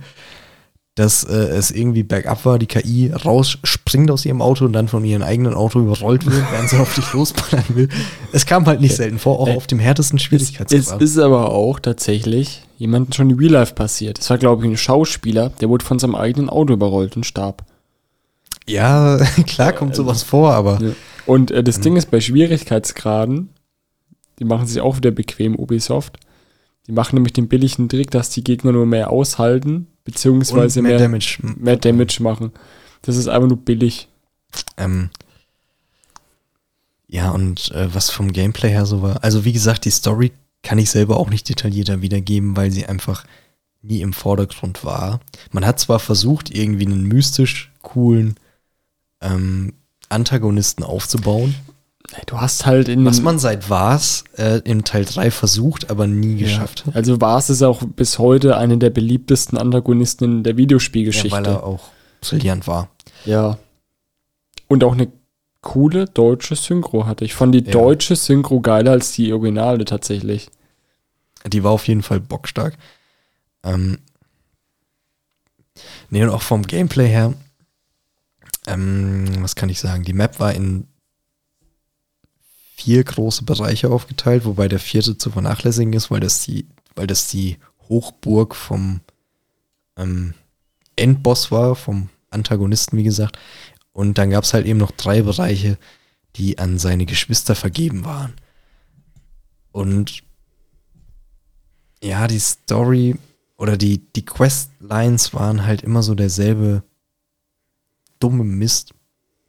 dass 0.96 1.24
äh, 1.24 1.33
es 1.33 1.70
irgendwie 1.70 2.03
bergab 2.03 2.44
war, 2.44 2.59
die 2.59 2.66
KI 2.66 3.11
rausspringt 3.12 4.11
aus 4.11 4.27
ihrem 4.27 4.42
Auto 4.42 4.66
und 4.66 4.74
dann 4.74 4.88
von 4.88 5.03
ihrem 5.03 5.22
eigenen 5.22 5.55
Auto 5.55 5.81
überrollt 5.81 6.27
wird, 6.27 6.44
während 6.53 6.68
sie 6.68 6.77
auf 6.77 6.94
dich 6.94 7.11
losballern 7.14 7.64
will. 7.68 7.88
Es 8.33 8.44
kam 8.44 8.66
halt 8.66 8.83
nicht 8.83 8.94
selten 8.96 9.18
vor, 9.18 9.38
auch 9.40 9.48
Äh, 9.48 9.57
auf 9.57 9.66
dem 9.66 9.79
härtesten 9.79 10.18
Es, 10.18 10.24
Schwierigkeitsgrad. 10.24 11.01
es 11.01 11.11
ist 11.12 11.18
aber 11.18 11.53
auch 11.53 11.81
tatsächlich 11.81 12.64
jemandem 12.77 13.14
schon 13.14 13.31
in 13.31 13.38
Real 13.38 13.53
Life 13.53 13.72
passiert. 13.74 14.18
Es 14.18 14.29
war, 14.29 14.37
glaube 14.37 14.64
ich, 14.66 14.70
ein 14.72 14.77
Schauspieler, 14.77 15.51
der 15.61 15.70
wurde 15.70 15.85
von 15.87 15.98
seinem 15.98 16.16
eigenen 16.16 16.51
Auto 16.51 16.74
überrollt 16.74 17.16
und 17.16 17.24
starb. 17.24 17.64
ja, 18.68 19.16
klar 19.46 19.72
kommt 19.72 19.94
sowas 19.94 20.22
vor, 20.22 20.53
aber 20.53 20.79
Ja. 20.83 20.90
Und 21.29 21.51
äh, 21.51 21.61
Mhm. 21.61 21.64
das 21.64 21.81
Ding 21.81 21.97
ist 21.97 22.11
bei 22.11 22.21
Schwierigkeitsgraden, 22.21 23.51
die 24.38 24.45
machen 24.45 24.67
sich 24.67 24.81
auch 24.81 24.97
wieder 24.97 25.11
bequem, 25.11 25.55
Ubisoft. 25.57 26.19
Die 26.87 26.93
machen 26.93 27.17
nämlich 27.17 27.35
den 27.35 27.49
billigen 27.49 27.88
Trick, 27.88 28.11
dass 28.11 28.31
die 28.31 28.43
Gegner 28.43 28.73
nur 28.73 28.87
mehr 28.87 29.11
aushalten, 29.11 29.88
beziehungsweise 30.05 30.81
mehr 30.81 30.93
mehr, 30.93 30.99
Damage. 31.01 31.38
mehr 31.43 31.77
Damage 31.77 32.23
machen. 32.23 32.53
Das 33.03 33.17
ist 33.17 33.29
einfach 33.29 33.49
nur 33.49 33.59
billig. 33.59 34.09
Ähm, 34.79 35.11
ja, 37.09 37.31
und 37.31 37.71
äh, 37.73 37.95
was 37.95 38.11
vom 38.11 38.33
Gameplay 38.33 38.71
her 38.71 38.87
so 38.87 39.03
war. 39.03 39.23
Also, 39.23 39.45
wie 39.45 39.53
gesagt, 39.53 39.85
die 39.85 39.91
Story 39.91 40.33
kann 40.62 40.79
ich 40.79 40.91
selber 40.91 41.19
auch 41.19 41.31
nicht 41.31 41.49
detaillierter 41.49 42.01
wiedergeben, 42.03 42.57
weil 42.57 42.71
sie 42.71 42.87
einfach 42.87 43.25
nie 43.83 44.01
im 44.01 44.12
Vordergrund 44.12 44.85
war. 44.85 45.21
Man 45.53 45.67
hat 45.67 45.79
zwar 45.79 45.99
versucht, 45.99 46.51
irgendwie 46.55 46.87
einen 46.87 47.05
mystisch 47.05 47.71
coolen 47.83 48.37
ähm, 49.21 49.75
Antagonisten 50.09 50.83
aufzubauen, 50.85 51.55
Du 52.25 52.40
hast 52.40 52.64
halt 52.64 52.88
in 52.88 53.05
was 53.05 53.21
man 53.21 53.38
seit 53.38 53.68
Vars 53.68 54.25
äh, 54.38 54.61
im 54.64 54.83
Teil 54.85 55.05
3 55.05 55.31
versucht, 55.31 55.90
aber 55.90 56.07
nie 56.07 56.37
geschafft 56.37 56.87
hat. 56.87 56.97
Also 56.97 57.21
war 57.21 57.37
es 57.38 57.62
auch 57.62 57.83
bis 57.85 58.18
heute 58.18 58.57
eine 58.57 58.79
der 58.79 58.88
beliebtesten 58.88 59.59
Antagonisten 59.59 60.25
in 60.38 60.42
der 60.42 60.55
Ja, 60.55 60.57
Videospielgeschichte. 60.57 61.31
weil 61.31 61.44
er 61.47 61.64
auch 61.64 61.90
brillant 62.23 62.66
war. 62.66 62.88
Ja. 63.27 63.59
Und 64.68 64.85
auch 64.85 64.92
eine 64.94 65.09
coole 65.61 66.07
deutsche 66.07 66.57
Synchro 66.57 67.05
hatte. 67.05 67.27
Ich 67.27 67.35
fand 67.35 67.55
die 67.55 67.62
Ja. 67.64 67.73
deutsche 67.73 68.16
Synchro 68.16 68.61
geiler 68.61 68.92
als 68.92 69.12
die 69.12 69.31
Originale 69.31 69.85
tatsächlich. 69.85 70.49
Die 71.47 71.62
war 71.62 71.73
auf 71.73 71.87
jeden 71.88 72.03
Fall 72.03 72.21
bockstark. 72.21 72.75
Ähm, 73.62 73.99
nee, 76.09 76.23
und 76.23 76.31
auch 76.31 76.42
vom 76.42 76.62
Gameplay 76.62 77.09
her, 77.09 77.35
ähm, 78.68 79.42
was 79.42 79.54
kann 79.54 79.70
ich 79.70 79.81
sagen? 79.81 80.04
Die 80.04 80.12
Map 80.12 80.38
war 80.38 80.52
in 80.52 80.87
vier 82.76 83.02
große 83.02 83.44
Bereiche 83.44 83.90
aufgeteilt, 83.90 84.44
wobei 84.44 84.68
der 84.68 84.78
vierte 84.78 85.18
zu 85.18 85.31
vernachlässigen 85.31 85.92
ist, 85.94 86.11
weil 86.11 86.20
das 86.20 86.42
die, 86.42 86.66
weil 86.94 87.07
das 87.07 87.28
die 87.28 87.59
Hochburg 87.88 88.54
vom 88.54 89.00
ähm, 89.96 90.35
Endboss 90.96 91.50
war, 91.50 91.74
vom 91.74 92.11
Antagonisten, 92.31 92.96
wie 92.98 93.04
gesagt. 93.04 93.38
Und 93.92 94.18
dann 94.18 94.31
gab 94.31 94.44
es 94.44 94.54
halt 94.54 94.66
eben 94.66 94.78
noch 94.78 94.92
drei 94.92 95.22
Bereiche, 95.22 95.78
die 96.37 96.59
an 96.59 96.78
seine 96.78 97.07
Geschwister 97.07 97.54
vergeben 97.54 98.04
waren. 98.04 98.35
Und 99.72 100.22
ja, 102.02 102.28
die 102.28 102.38
Story 102.38 103.16
oder 103.57 103.76
die, 103.76 103.98
die 104.12 104.24
Questlines 104.24 105.35
waren 105.35 105.66
halt 105.66 105.83
immer 105.83 106.02
so 106.02 106.14
derselbe 106.14 106.85
dumme 108.18 108.44
Mist. 108.44 108.92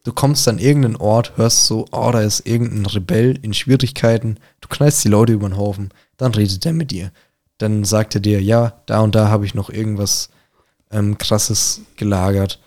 Du 0.03 0.13
kommst 0.13 0.47
an 0.47 0.59
irgendeinen 0.59 0.95
Ort, 0.95 1.37
hörst 1.37 1.65
so, 1.65 1.85
oh, 1.91 2.11
da 2.11 2.21
ist 2.21 2.47
irgendein 2.47 2.85
Rebell 2.85 3.37
in 3.41 3.53
Schwierigkeiten, 3.53 4.37
du 4.61 4.69
knallst 4.69 5.03
die 5.03 5.09
Leute 5.09 5.33
über 5.33 5.49
den 5.49 5.57
Haufen, 5.57 5.89
dann 6.17 6.33
redet 6.33 6.65
er 6.65 6.73
mit 6.73 6.91
dir. 6.91 7.11
Dann 7.57 7.83
sagt 7.83 8.15
er 8.15 8.21
dir, 8.21 8.41
ja, 8.41 8.81
da 8.85 9.01
und 9.01 9.15
da 9.15 9.27
habe 9.27 9.45
ich 9.45 9.53
noch 9.53 9.69
irgendwas 9.69 10.29
ähm, 10.91 11.17
krasses 11.17 11.81
gelagert. 11.97 12.59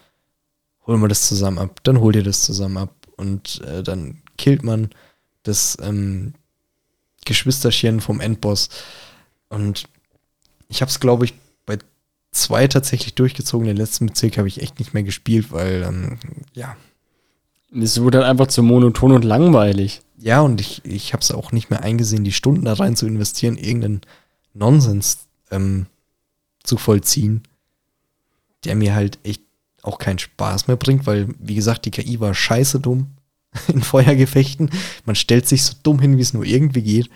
Hol 0.87 0.99
mal 0.99 1.09
das 1.09 1.27
zusammen 1.27 1.59
ab. 1.59 1.81
Dann 1.85 2.01
hol 2.01 2.13
dir 2.13 2.23
das 2.23 2.43
zusammen 2.43 2.77
ab. 2.77 2.95
Und 3.17 3.61
äh, 3.63 3.83
dann 3.83 4.23
killt 4.37 4.63
man 4.63 4.91
das 5.45 5.79
ähm, 5.81 6.35
Geschwisterchen 7.25 8.01
vom 8.01 8.21
Endboss. 8.21 8.69
Und 9.49 9.85
ich 10.69 10.83
habe 10.83 10.91
es, 10.91 11.01
glaube 11.01 11.25
ich, 11.25 11.35
bei 12.33 12.39
zwei 12.39 12.67
tatsächlich 12.67 13.15
durchgezogen. 13.15 13.67
Den 13.67 13.77
letzten 13.77 14.07
Bezirk 14.07 14.39
habe 14.39 14.49
ich 14.49 14.63
echt 14.63 14.79
nicht 14.79 14.95
mehr 14.95 15.03
gespielt, 15.03 15.53
weil, 15.53 15.83
ähm, 15.87 16.19
ja. 16.55 16.77
Es 17.75 18.01
wurde 18.01 18.19
halt 18.19 18.29
einfach 18.29 18.49
zu 18.49 18.63
monoton 18.63 19.13
und 19.13 19.25
langweilig. 19.25 20.03
Ja, 20.19 20.41
und 20.41 20.61
ich, 20.61 20.85
ich 20.85 21.13
habe 21.13 21.23
es 21.23 21.31
auch 21.31 21.53
nicht 21.53 21.71
mehr 21.71 21.83
eingesehen, 21.83 22.25
die 22.25 22.33
Stunden 22.33 22.65
da 22.65 22.75
rein 22.75 22.97
zu 22.97 23.07
investieren, 23.07 23.57
irgendeinen 23.57 24.03
Nonsens 24.55 25.27
ähm, 25.51 25.87
zu 26.63 26.77
vollziehen, 26.77 27.43
der 28.65 28.77
mir 28.77 28.95
halt 28.95 29.19
echt 29.25 29.43
auch 29.83 29.99
keinen 29.99 30.19
Spaß 30.19 30.69
mehr 30.69 30.77
bringt, 30.77 31.07
weil, 31.07 31.29
wie 31.39 31.55
gesagt, 31.55 31.87
die 31.87 31.91
KI 31.91 32.21
war 32.21 32.35
scheiße 32.35 32.79
dumm 32.79 33.09
in 33.69 33.83
Feuergefechten. 33.83 34.71
Man 35.05 35.17
stellt 35.17 35.49
sich 35.49 35.65
so 35.65 35.75
dumm 35.83 35.99
hin, 35.99 36.19
wie 36.19 36.23
es 36.23 36.35
nur 36.35 36.45
irgendwie 36.45 36.83
geht. 36.83 37.11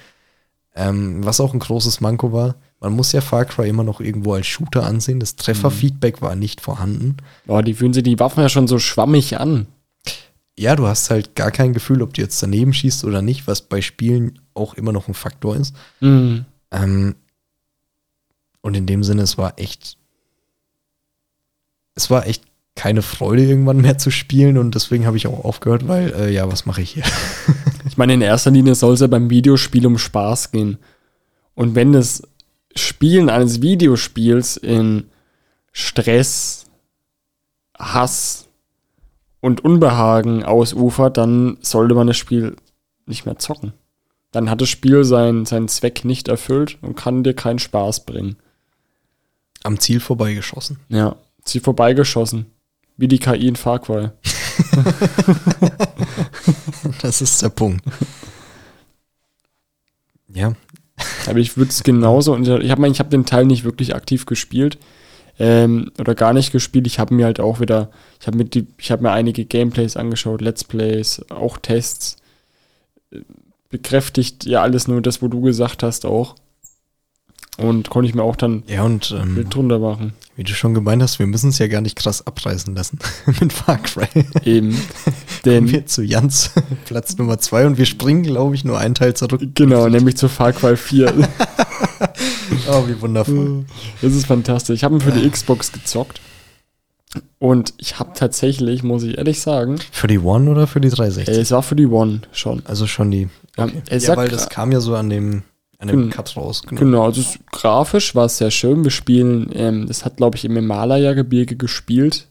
Ähm, 0.79 1.25
was 1.25 1.41
auch 1.41 1.55
ein 1.55 1.59
großes 1.59 2.01
Manko 2.03 2.33
war. 2.33 2.57
Man 2.81 2.93
muss 2.93 3.13
ja 3.13 3.23
Far 3.23 3.47
Cry 3.47 3.69
immer 3.69 3.83
noch 3.83 4.01
irgendwo 4.01 4.35
als 4.35 4.47
Shooter 4.47 4.85
ansehen. 4.85 5.19
Das 5.19 5.35
Trefferfeedback 5.37 6.21
war 6.21 6.37
nicht 6.37 6.61
vorhanden. 6.61 7.17
Boah, 7.47 7.63
die 7.63 7.73
fühlen 7.73 7.95
sich 7.95 8.03
die 8.03 8.21
Waffen 8.21 8.43
ja 8.43 8.51
schon 8.51 8.69
so 8.69 8.79
schwammig 8.79 9.41
an. 9.41 9.67
Ja, 10.59 10.77
du 10.77 10.87
hast 10.87 11.11
halt 11.11 11.35
gar 11.35 11.51
kein 11.51 11.73
Gefühl, 11.73 12.03
ob 12.03 12.13
du 12.13 12.21
jetzt 12.21 12.43
daneben 12.43 12.75
schießt 12.75 13.05
oder 13.05 13.23
nicht, 13.23 13.47
was 13.47 13.63
bei 13.63 13.81
Spielen 13.81 14.39
auch 14.55 14.75
immer 14.75 14.93
noch 14.93 15.09
ein 15.09 15.15
Faktor 15.15 15.57
ist. 15.57 15.75
Mhm. 16.01 16.45
Ähm, 16.71 17.15
und 18.61 18.77
in 18.77 18.87
dem 18.87 19.03
Sinne, 19.03 19.23
es 19.23 19.39
war 19.39 19.59
echt, 19.59 19.97
es 21.95 22.11
war 22.11 22.27
echt 22.27 22.45
keine 22.77 23.03
Freude, 23.03 23.43
irgendwann 23.43 23.81
mehr 23.81 23.99
zu 23.99 24.11
spielen 24.11 24.59
und 24.59 24.75
deswegen 24.75 25.07
habe 25.07 25.17
ich 25.17 25.27
auch 25.27 25.45
aufgehört, 25.45 25.89
weil, 25.89 26.13
äh, 26.15 26.31
ja, 26.31 26.51
was 26.51 26.67
mache 26.67 26.83
ich 26.83 26.91
hier? 26.91 27.05
Ich 27.89 27.97
meine, 27.97 28.15
in 28.15 28.21
erster 28.21 28.51
Linie 28.51 28.75
soll 28.75 28.95
es 28.95 29.01
ja 29.01 29.07
beim 29.07 29.31
Videospiel 29.31 29.87
um 29.87 29.97
Spaß 29.97 30.51
gehen. 30.51 30.77
Und 31.55 31.75
wenn 31.77 31.93
das 31.93 32.23
Spielen 32.75 33.31
eines 33.31 33.63
Videospiels 33.63 34.57
in 34.57 35.05
Stress, 35.73 36.67
Hass 37.79 38.49
und 39.41 39.65
Unbehagen 39.65 40.43
ausufert, 40.43 41.17
dann 41.17 41.59
sollte 41.63 41.95
man 41.95 42.09
das 42.09 42.17
Spiel 42.17 42.57
nicht 43.07 43.25
mehr 43.25 43.39
zocken. 43.39 43.73
Dann 44.33 44.51
hat 44.51 44.61
das 44.61 44.69
Spiel 44.69 45.05
seinen, 45.05 45.47
seinen 45.47 45.69
Zweck 45.69 46.05
nicht 46.05 46.29
erfüllt 46.29 46.79
und 46.83 46.97
kann 46.97 47.23
dir 47.23 47.35
keinen 47.35 47.61
Spaß 47.61 48.05
bringen. 48.05 48.37
Am 49.63 49.79
Ziel 49.79 50.01
vorbeigeschossen. 50.01 50.81
Ja, 50.89 51.17
sie 51.45 51.61
vorbeigeschossen. 51.61 52.47
Wie 52.97 53.09
die 53.09 53.19
KI 53.19 53.49
in 53.49 53.57
Far 53.57 53.79
Cry. 53.81 54.11
Das 57.03 57.21
ist 57.21 57.43
der 57.43 57.49
Punkt. 57.51 57.85
Ja, 60.33 60.55
Aber 61.27 61.39
ich 61.39 61.57
würde 61.57 61.71
es 61.71 61.83
genauso, 61.83 62.33
und 62.35 62.47
ich 62.49 62.71
habe 62.71 62.89
ich 62.89 63.01
hab 63.01 63.11
den 63.11 63.25
Teil 63.27 63.45
nicht 63.47 63.65
wirklich 63.65 63.95
aktiv 63.95 64.27
gespielt 64.27 64.79
ähm, 65.39 65.91
oder 65.99 66.15
gar 66.15 66.33
nicht 66.33 66.53
gespielt. 66.53 66.87
Ich 66.87 66.99
habe 66.99 67.15
mir 67.15 67.27
halt 67.27 67.41
auch 67.41 67.61
wieder, 67.61 67.91
ich 68.21 68.27
habe 68.27 68.39
mir, 68.39 68.45
die- 68.45 68.67
ich 68.79 68.91
hab 68.91 69.01
mir 69.01 69.13
einige 69.13 69.45
Gameplays 69.45 69.97
angeschaut, 69.97 70.41
Let's 70.41 70.65
Plays, 70.65 71.25
auch 71.31 71.59
Tests. 71.59 72.17
Äh, 73.11 73.21
Bekräftigt 73.69 74.47
ja 74.47 74.63
alles 74.63 74.87
nur 74.87 75.03
das, 75.03 75.21
wo 75.23 75.29
du 75.29 75.41
gesagt 75.41 75.83
hast 75.83 76.07
auch. 76.07 76.37
Und 77.59 77.89
konnte 77.89 78.09
ich 78.09 78.15
mir 78.15 78.23
auch 78.23 78.37
dann 78.37 78.63
ja 78.67 78.83
und 78.83 79.15
ähm, 79.19 79.35
Bild 79.35 79.55
drunter 79.55 79.79
machen. 79.79 80.13
wie 80.37 80.45
du 80.45 80.53
schon 80.53 80.75
gemeint 80.75 81.03
hast, 81.03 81.19
wir 81.19 81.27
müssen 81.27 81.49
es 81.49 81.59
ja 81.59 81.69
gar 81.69 81.81
nicht 81.81 81.97
krass 81.97 82.27
abreißen 82.27 82.75
lassen 82.75 82.99
mit 83.41 83.53
Far 83.53 83.79
Cry. 83.79 84.07
Eben. 84.45 84.73
Kommen 85.05 85.15
Denn, 85.45 85.71
wir 85.71 85.87
zu 85.87 86.03
Jans 86.03 86.51
Platz 86.85 87.17
Nummer 87.17 87.39
zwei 87.39 87.67
und 87.67 87.79
wir 87.79 87.87
springen, 87.87 88.23
glaube 88.25 88.55
ich, 88.55 88.65
nur 88.65 88.79
einen 88.79 88.95
Teil 88.95 89.15
zurück. 89.15 89.41
genau, 89.55 89.89
nämlich 89.89 90.17
zu 90.17 90.29
Far 90.29 90.53
Cry 90.53 90.77
4. 90.77 91.13
Oh, 92.71 92.87
wie 92.87 93.01
wundervoll. 93.01 93.65
Das 94.03 94.13
ist 94.15 94.27
fantastisch. 94.27 94.75
Ich 94.77 94.85
habe 94.85 94.95
ihn 94.97 95.01
für 95.01 95.13
die 95.13 95.29
Xbox 95.29 95.73
gezockt. 95.73 96.21
Und 97.39 97.73
ich 97.79 97.99
habe 97.99 98.11
tatsächlich, 98.15 98.83
muss 98.83 99.03
ich 99.03 99.17
ehrlich 99.17 99.41
sagen, 99.41 99.79
Für 99.91 100.07
die 100.07 100.19
One 100.19 100.51
oder 100.51 100.67
für 100.67 100.81
die 100.81 100.89
äh, 100.89 100.93
360? 100.93 101.37
es 101.39 101.51
war 101.51 101.63
für 101.63 101.77
die 101.77 101.87
One 101.87 102.21
schon. 102.33 102.63
Also 102.67 102.87
schon 102.87 103.11
die. 103.11 103.29
Ja, 103.57 103.65
Okay. 103.65 103.83
Ja, 103.91 104.01
sagt 104.01 104.19
weil 104.19 104.29
das 104.29 104.49
kam 104.51 104.71
ja 104.73 104.81
so 104.81 104.95
an 104.97 105.09
dem, 105.09 105.43
an 105.79 105.89
dem 105.89 106.01
Gen- 106.03 106.11
Cut 106.11 106.37
raus. 106.37 106.63
Genau, 106.67 107.05
also 107.05 107.21
es, 107.21 107.39
grafisch 107.53 108.15
war 108.15 108.27
es 108.27 108.39
sehr 108.39 108.51
schön. 108.51 108.83
Wir 108.85 108.91
spielen, 108.91 109.51
ähm, 109.55 109.87
das 109.87 110.05
hat, 110.05 110.17
glaube 110.17 110.37
ich, 110.37 110.45
im 110.45 110.55
Himalaya-Gebirge 110.55 111.57
gespielt. 111.57 112.29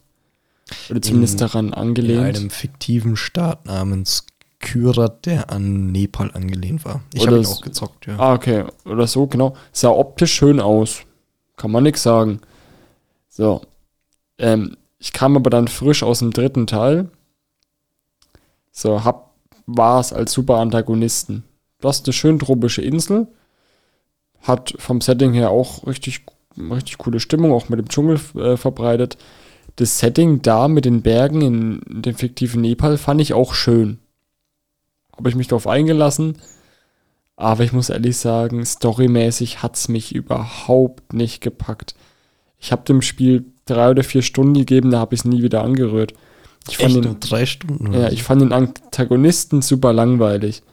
Oder 0.90 1.02
zumindest 1.02 1.36
In- 1.36 1.40
daran 1.40 1.68
In 1.68 1.74
angelehnt. 1.76 2.38
einem 2.38 2.50
fiktiven 2.50 3.16
Staat 3.16 3.66
namens 3.66 4.26
Kyrat, 4.60 5.28
der 5.28 5.52
an 5.52 5.92
Nepal 5.92 6.32
angelehnt 6.34 6.86
war. 6.86 7.02
Ich 7.14 7.28
habe 7.28 7.38
ihn 7.38 7.46
auch 7.46 7.62
gezockt, 7.62 8.08
ja. 8.08 8.18
Ah, 8.18 8.34
okay. 8.34 8.64
Oder 8.86 9.06
so, 9.06 9.28
genau. 9.28 9.56
Sah 9.72 9.90
optisch 9.90 10.34
schön 10.34 10.60
aus. 10.60 11.02
Kann 11.56 11.70
man 11.72 11.84
nix 11.84 12.02
sagen. 12.02 12.40
So. 13.30 13.62
Ähm, 14.40 14.76
ich 14.98 15.14
kam 15.14 15.36
aber 15.36 15.52
dann 15.52 15.68
frisch 15.68 16.02
aus 16.02 16.20
dem 16.20 16.32
dritten 16.32 16.66
Teil. 16.66 17.12
So, 18.72 19.04
hab, 19.04 19.36
war 19.68 20.00
es 20.00 20.12
als 20.14 20.32
super 20.34 20.58
Du 21.86 21.90
hast 21.90 22.08
eine 22.08 22.14
schön 22.14 22.40
tropische 22.40 22.82
Insel. 22.82 23.28
Hat 24.42 24.74
vom 24.80 25.02
Setting 25.02 25.34
her 25.34 25.52
auch 25.52 25.86
richtig, 25.86 26.26
richtig 26.58 26.98
coole 26.98 27.20
Stimmung, 27.20 27.52
auch 27.52 27.70
mit 27.70 27.78
dem 27.78 27.90
Dschungel 27.90 28.20
äh, 28.34 28.58
verbreitet. 28.58 29.20
Das 29.76 30.00
Setting 30.00 30.42
da 30.42 30.68
mit 30.68 30.86
den 30.86 31.04
Bergen 31.04 31.44
in 31.44 32.02
dem 32.02 32.16
fiktiven 32.16 32.62
Nepal 32.62 32.98
fand 32.98 33.22
ich 33.22 33.36
auch 33.36 33.54
schön. 33.54 34.00
Habe 35.16 35.30
ich 35.30 35.36
mich 35.36 35.48
darauf 35.48 35.68
eingelassen. 35.68 36.40
Aber 37.36 37.64
ich 37.64 37.72
muss 37.72 37.92
ehrlich 37.92 38.18
sagen, 38.18 38.66
storymäßig 38.66 39.62
hat's 39.62 39.88
mich 39.88 40.16
überhaupt 40.16 41.14
nicht 41.14 41.40
gepackt. 41.40 41.94
Ich 42.58 42.72
habe 42.72 42.82
dem 42.86 43.04
Spiel 43.04 43.46
drei 43.66 43.92
oder 43.92 44.04
vier 44.04 44.24
Stunden 44.24 44.56
gegeben, 44.56 44.90
da 44.90 44.98
habe 44.98 45.14
ich 45.14 45.22
es 45.22 45.26
nie 45.26 45.44
wieder 45.44 45.64
angerührt. 45.64 46.16
Ich 46.68 46.78
fand, 46.78 46.96
Echt 46.96 46.96
den, 46.96 47.12
nur 47.12 47.20
drei 47.20 47.46
Stunden? 47.46 47.94
ja, 47.94 48.10
ich 48.10 48.24
fand 48.24 48.42
den 48.42 48.54
Antagonisten 48.54 49.62
super 49.62 49.94
langweilig. 49.94 50.64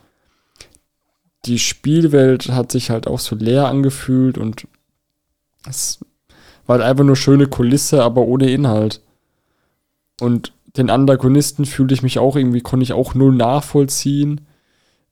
Die 1.45 1.59
Spielwelt 1.59 2.49
hat 2.51 2.70
sich 2.70 2.90
halt 2.90 3.07
auch 3.07 3.18
so 3.18 3.34
leer 3.34 3.66
angefühlt 3.66 4.38
und 4.38 4.66
es 5.68 6.01
war 6.66 6.78
halt 6.78 6.88
einfach 6.88 7.05
nur 7.05 7.16
schöne 7.16 7.47
Kulisse, 7.47 8.03
aber 8.03 8.22
ohne 8.22 8.51
Inhalt. 8.51 9.01
Und 10.20 10.53
den 10.76 10.90
Antagonisten 10.90 11.64
fühlte 11.66 11.95
ich 11.95 12.03
mich 12.03 12.18
auch 12.18 12.36
irgendwie, 12.36 12.61
konnte 12.61 12.84
ich 12.84 12.93
auch 12.93 13.14
null 13.14 13.34
nachvollziehen. 13.34 14.43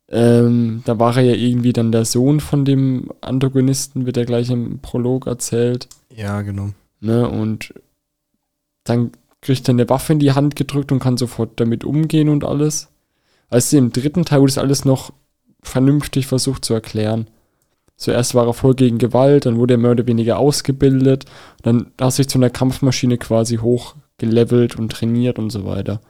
Ähm, 0.08 0.82
da 0.84 0.98
war 0.98 1.16
er 1.16 1.22
ja 1.22 1.34
irgendwie 1.34 1.72
dann 1.72 1.92
der 1.92 2.04
Sohn 2.04 2.40
von 2.40 2.64
dem 2.64 3.10
Antagonisten, 3.20 4.06
wird 4.06 4.16
er 4.16 4.24
gleich 4.24 4.50
im 4.50 4.80
Prolog 4.80 5.26
erzählt. 5.26 5.88
ja, 6.14 6.42
genau. 6.42 6.70
Ne? 7.00 7.28
Und 7.28 7.72
dann 8.84 9.12
kriegt 9.40 9.68
er 9.68 9.72
eine 9.72 9.88
Waffe 9.88 10.12
in 10.12 10.18
die 10.18 10.32
Hand 10.32 10.56
gedrückt 10.56 10.92
und 10.92 10.98
kann 10.98 11.16
sofort 11.16 11.58
damit 11.60 11.84
umgehen 11.84 12.28
und 12.28 12.44
alles. 12.44 12.88
Als 13.48 13.72
im 13.72 13.92
dritten 13.92 14.24
Teil 14.24 14.40
wurde 14.40 14.52
das 14.52 14.62
alles 14.62 14.84
noch 14.84 15.12
vernünftig 15.62 16.26
versucht 16.26 16.64
zu 16.64 16.74
erklären. 16.74 17.26
Zuerst 17.96 18.34
war 18.34 18.46
er 18.46 18.54
voll 18.54 18.74
gegen 18.74 18.98
Gewalt, 18.98 19.44
dann 19.44 19.56
wurde 19.56 19.74
er 19.74 19.78
mehr 19.78 19.90
oder 19.90 20.06
weniger 20.06 20.38
ausgebildet, 20.38 21.26
dann 21.62 21.78
hat 21.80 21.92
er 21.98 22.10
sich 22.10 22.28
zu 22.28 22.38
einer 22.38 22.48
Kampfmaschine 22.48 23.18
quasi 23.18 23.56
hochgelevelt 23.56 24.76
und 24.76 24.90
trainiert 24.90 25.38
und 25.38 25.50
so 25.50 25.66
weiter. 25.66 26.00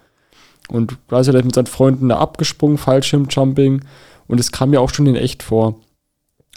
Und 0.70 0.96
quasi 1.08 1.32
der 1.32 1.40
ist 1.40 1.46
mit 1.46 1.54
seinen 1.54 1.66
Freunden 1.66 2.08
da 2.08 2.18
abgesprungen, 2.18 2.78
Fallschirmjumping. 2.78 3.82
Und 4.28 4.40
es 4.40 4.52
kam 4.52 4.72
ja 4.72 4.80
auch 4.80 4.90
schon 4.90 5.06
in 5.06 5.16
echt 5.16 5.42
vor, 5.42 5.80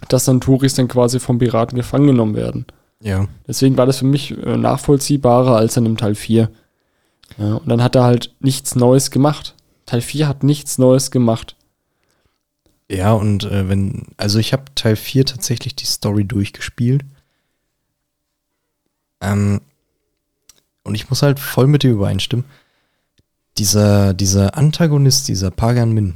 dass 0.08 0.26
dann 0.26 0.42
Touris 0.42 0.76
dann 0.76 0.88
quasi 0.88 1.20
vom 1.20 1.40
Piraten 1.40 1.76
gefangen 1.76 2.08
genommen 2.08 2.36
werden. 2.36 2.68
Ja. 3.02 3.28
Deswegen 3.48 3.78
war 3.78 3.86
das 3.86 3.98
für 3.98 4.06
mich 4.06 4.38
äh, 4.38 4.58
nachvollziehbarer 4.58 5.58
als 5.58 5.74
dann 5.74 5.86
im 5.86 5.98
Teil 5.98 6.16
4. 6.16 6.50
Ja, 7.38 7.56
und 7.56 7.68
dann 7.68 7.82
hat 7.82 7.96
er 7.96 8.04
halt 8.04 8.36
nichts 8.40 8.76
Neues 8.76 9.10
gemacht. 9.10 9.56
Teil 9.86 10.02
4 10.02 10.28
hat 10.28 10.44
nichts 10.44 10.78
Neues 10.78 11.10
gemacht. 11.10 11.56
Ja, 12.94 13.14
und 13.14 13.44
äh, 13.46 13.68
wenn, 13.70 14.04
also 14.18 14.38
ich 14.40 14.54
habe 14.54 14.66
Teil 14.76 14.96
4 14.96 15.26
tatsächlich 15.26 15.76
die 15.76 15.86
Story 15.86 16.26
durchgespielt. 16.26 17.04
Ähm, 19.22 19.62
und 20.84 20.96
ich 20.96 21.10
muss 21.10 21.22
halt 21.22 21.40
voll 21.40 21.68
mit 21.68 21.84
dir 21.84 21.92
übereinstimmen. 21.92 22.46
Dieser, 23.58 24.14
dieser 24.14 24.58
Antagonist, 24.58 25.28
dieser 25.28 25.50
Pagan 25.52 25.94
Min, 25.94 26.16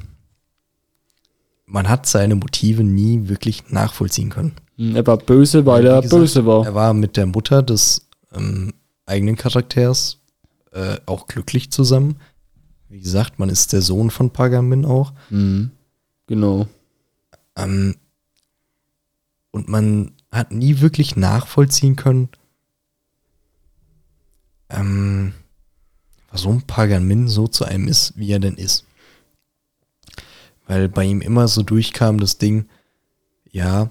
man 1.66 1.88
hat 1.90 2.06
seine 2.06 2.36
Motive 2.36 2.84
nie 2.84 3.28
wirklich 3.28 3.70
nachvollziehen 3.70 4.30
können. 4.30 4.54
Hm, 4.78 4.96
Er 4.96 5.06
war 5.08 5.18
böse, 5.18 5.66
weil 5.66 5.86
er 5.86 6.02
gesagt, 6.02 6.20
böse 6.20 6.46
war. 6.46 6.66
Er 6.66 6.76
war 6.76 6.94
mit 6.94 7.18
der 7.18 7.26
Mutter 7.26 7.62
des 7.64 8.08
ähm, 8.34 8.74
eigenen 9.06 9.36
Charakters 9.36 10.20
äh, 10.72 10.98
auch 11.06 11.28
glücklich 11.28 11.72
zusammen. 11.72 12.18
Wie 12.90 13.00
gesagt, 13.00 13.40
man 13.40 13.50
ist 13.50 13.74
der 13.74 13.82
Sohn 13.82 14.10
von 14.12 14.32
Pagamin 14.32 14.86
auch. 14.86 15.14
Mhm. 15.30 15.72
Genau. 16.28 16.68
Ähm, 17.56 17.96
und 19.52 19.68
man 19.68 20.12
hat 20.32 20.52
nie 20.52 20.82
wirklich 20.82 21.16
nachvollziehen 21.16 21.96
können, 21.96 22.30
ähm, 24.70 25.34
warum 26.30 26.62
Pagan 26.64 27.28
so 27.28 27.48
zu 27.48 27.66
einem 27.66 27.88
ist, 27.88 28.14
wie 28.18 28.32
er 28.32 28.40
denn 28.40 28.56
ist. 28.56 28.86
Weil 30.68 30.90
bei 30.90 31.06
ihm 31.06 31.22
immer 31.22 31.48
so 31.48 31.64
durchkam 31.64 32.20
das 32.20 32.38
Ding, 32.38 32.68
ja, 33.50 33.90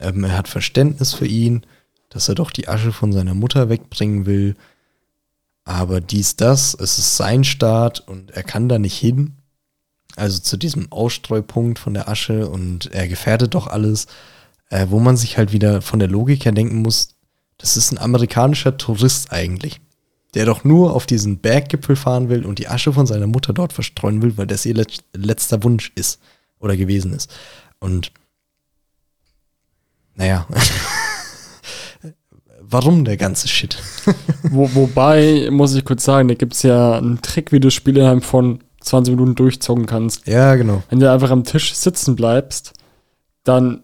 ähm, 0.00 0.24
er 0.24 0.36
hat 0.36 0.48
Verständnis 0.48 1.14
für 1.14 1.26
ihn, 1.26 1.64
dass 2.08 2.28
er 2.28 2.34
doch 2.34 2.50
die 2.50 2.68
Asche 2.68 2.92
von 2.92 3.12
seiner 3.12 3.34
Mutter 3.34 3.68
wegbringen 3.68 4.26
will, 4.26 4.56
aber 5.64 6.00
dies, 6.00 6.36
das, 6.36 6.74
es 6.74 6.98
ist 6.98 7.16
sein 7.16 7.44
Staat 7.44 8.00
und 8.00 8.32
er 8.32 8.42
kann 8.42 8.68
da 8.68 8.78
nicht 8.78 8.98
hin. 8.98 9.36
Also 10.16 10.40
zu 10.40 10.56
diesem 10.56 10.90
Ausstreupunkt 10.92 11.78
von 11.78 11.94
der 11.94 12.08
Asche 12.08 12.48
und 12.48 12.92
er 12.92 13.08
gefährdet 13.08 13.54
doch 13.54 13.66
alles, 13.66 14.06
äh, 14.70 14.86
wo 14.90 15.00
man 15.00 15.16
sich 15.16 15.38
halt 15.38 15.52
wieder 15.52 15.82
von 15.82 15.98
der 15.98 16.08
Logik 16.08 16.44
her 16.44 16.52
denken 16.52 16.82
muss, 16.82 17.14
das 17.58 17.76
ist 17.76 17.92
ein 17.92 17.98
amerikanischer 17.98 18.76
Tourist 18.76 19.32
eigentlich, 19.32 19.80
der 20.34 20.46
doch 20.46 20.64
nur 20.64 20.94
auf 20.94 21.06
diesen 21.06 21.38
Berggipfel 21.38 21.96
fahren 21.96 22.28
will 22.28 22.44
und 22.44 22.58
die 22.58 22.68
Asche 22.68 22.92
von 22.92 23.06
seiner 23.06 23.26
Mutter 23.26 23.52
dort 23.52 23.72
verstreuen 23.72 24.22
will, 24.22 24.36
weil 24.36 24.46
das 24.46 24.66
ihr 24.66 24.74
let 24.74 25.04
letzter 25.14 25.62
Wunsch 25.62 25.92
ist 25.94 26.20
oder 26.58 26.76
gewesen 26.76 27.12
ist. 27.12 27.32
Und 27.78 28.12
naja, 30.14 30.46
warum 32.60 33.04
der 33.04 33.16
ganze 33.16 33.48
Shit? 33.48 33.78
Wo, 34.44 34.72
wobei, 34.74 35.48
muss 35.50 35.74
ich 35.74 35.84
kurz 35.84 36.04
sagen, 36.04 36.28
da 36.28 36.34
gibt 36.34 36.54
es 36.54 36.62
ja 36.62 36.98
einen 36.98 37.22
Trick, 37.22 37.52
wie 37.52 37.60
du 37.60 37.68
das 37.68 37.74
Spiel 37.74 37.96
innerhalb 37.96 38.24
von 38.24 38.62
20 38.84 39.14
Minuten 39.14 39.34
durchzocken 39.34 39.86
kannst. 39.86 40.26
Ja, 40.26 40.54
genau. 40.56 40.82
Wenn 40.90 41.00
du 41.00 41.10
einfach 41.10 41.30
am 41.30 41.44
Tisch 41.44 41.74
sitzen 41.74 42.16
bleibst, 42.16 42.72
dann 43.44 43.82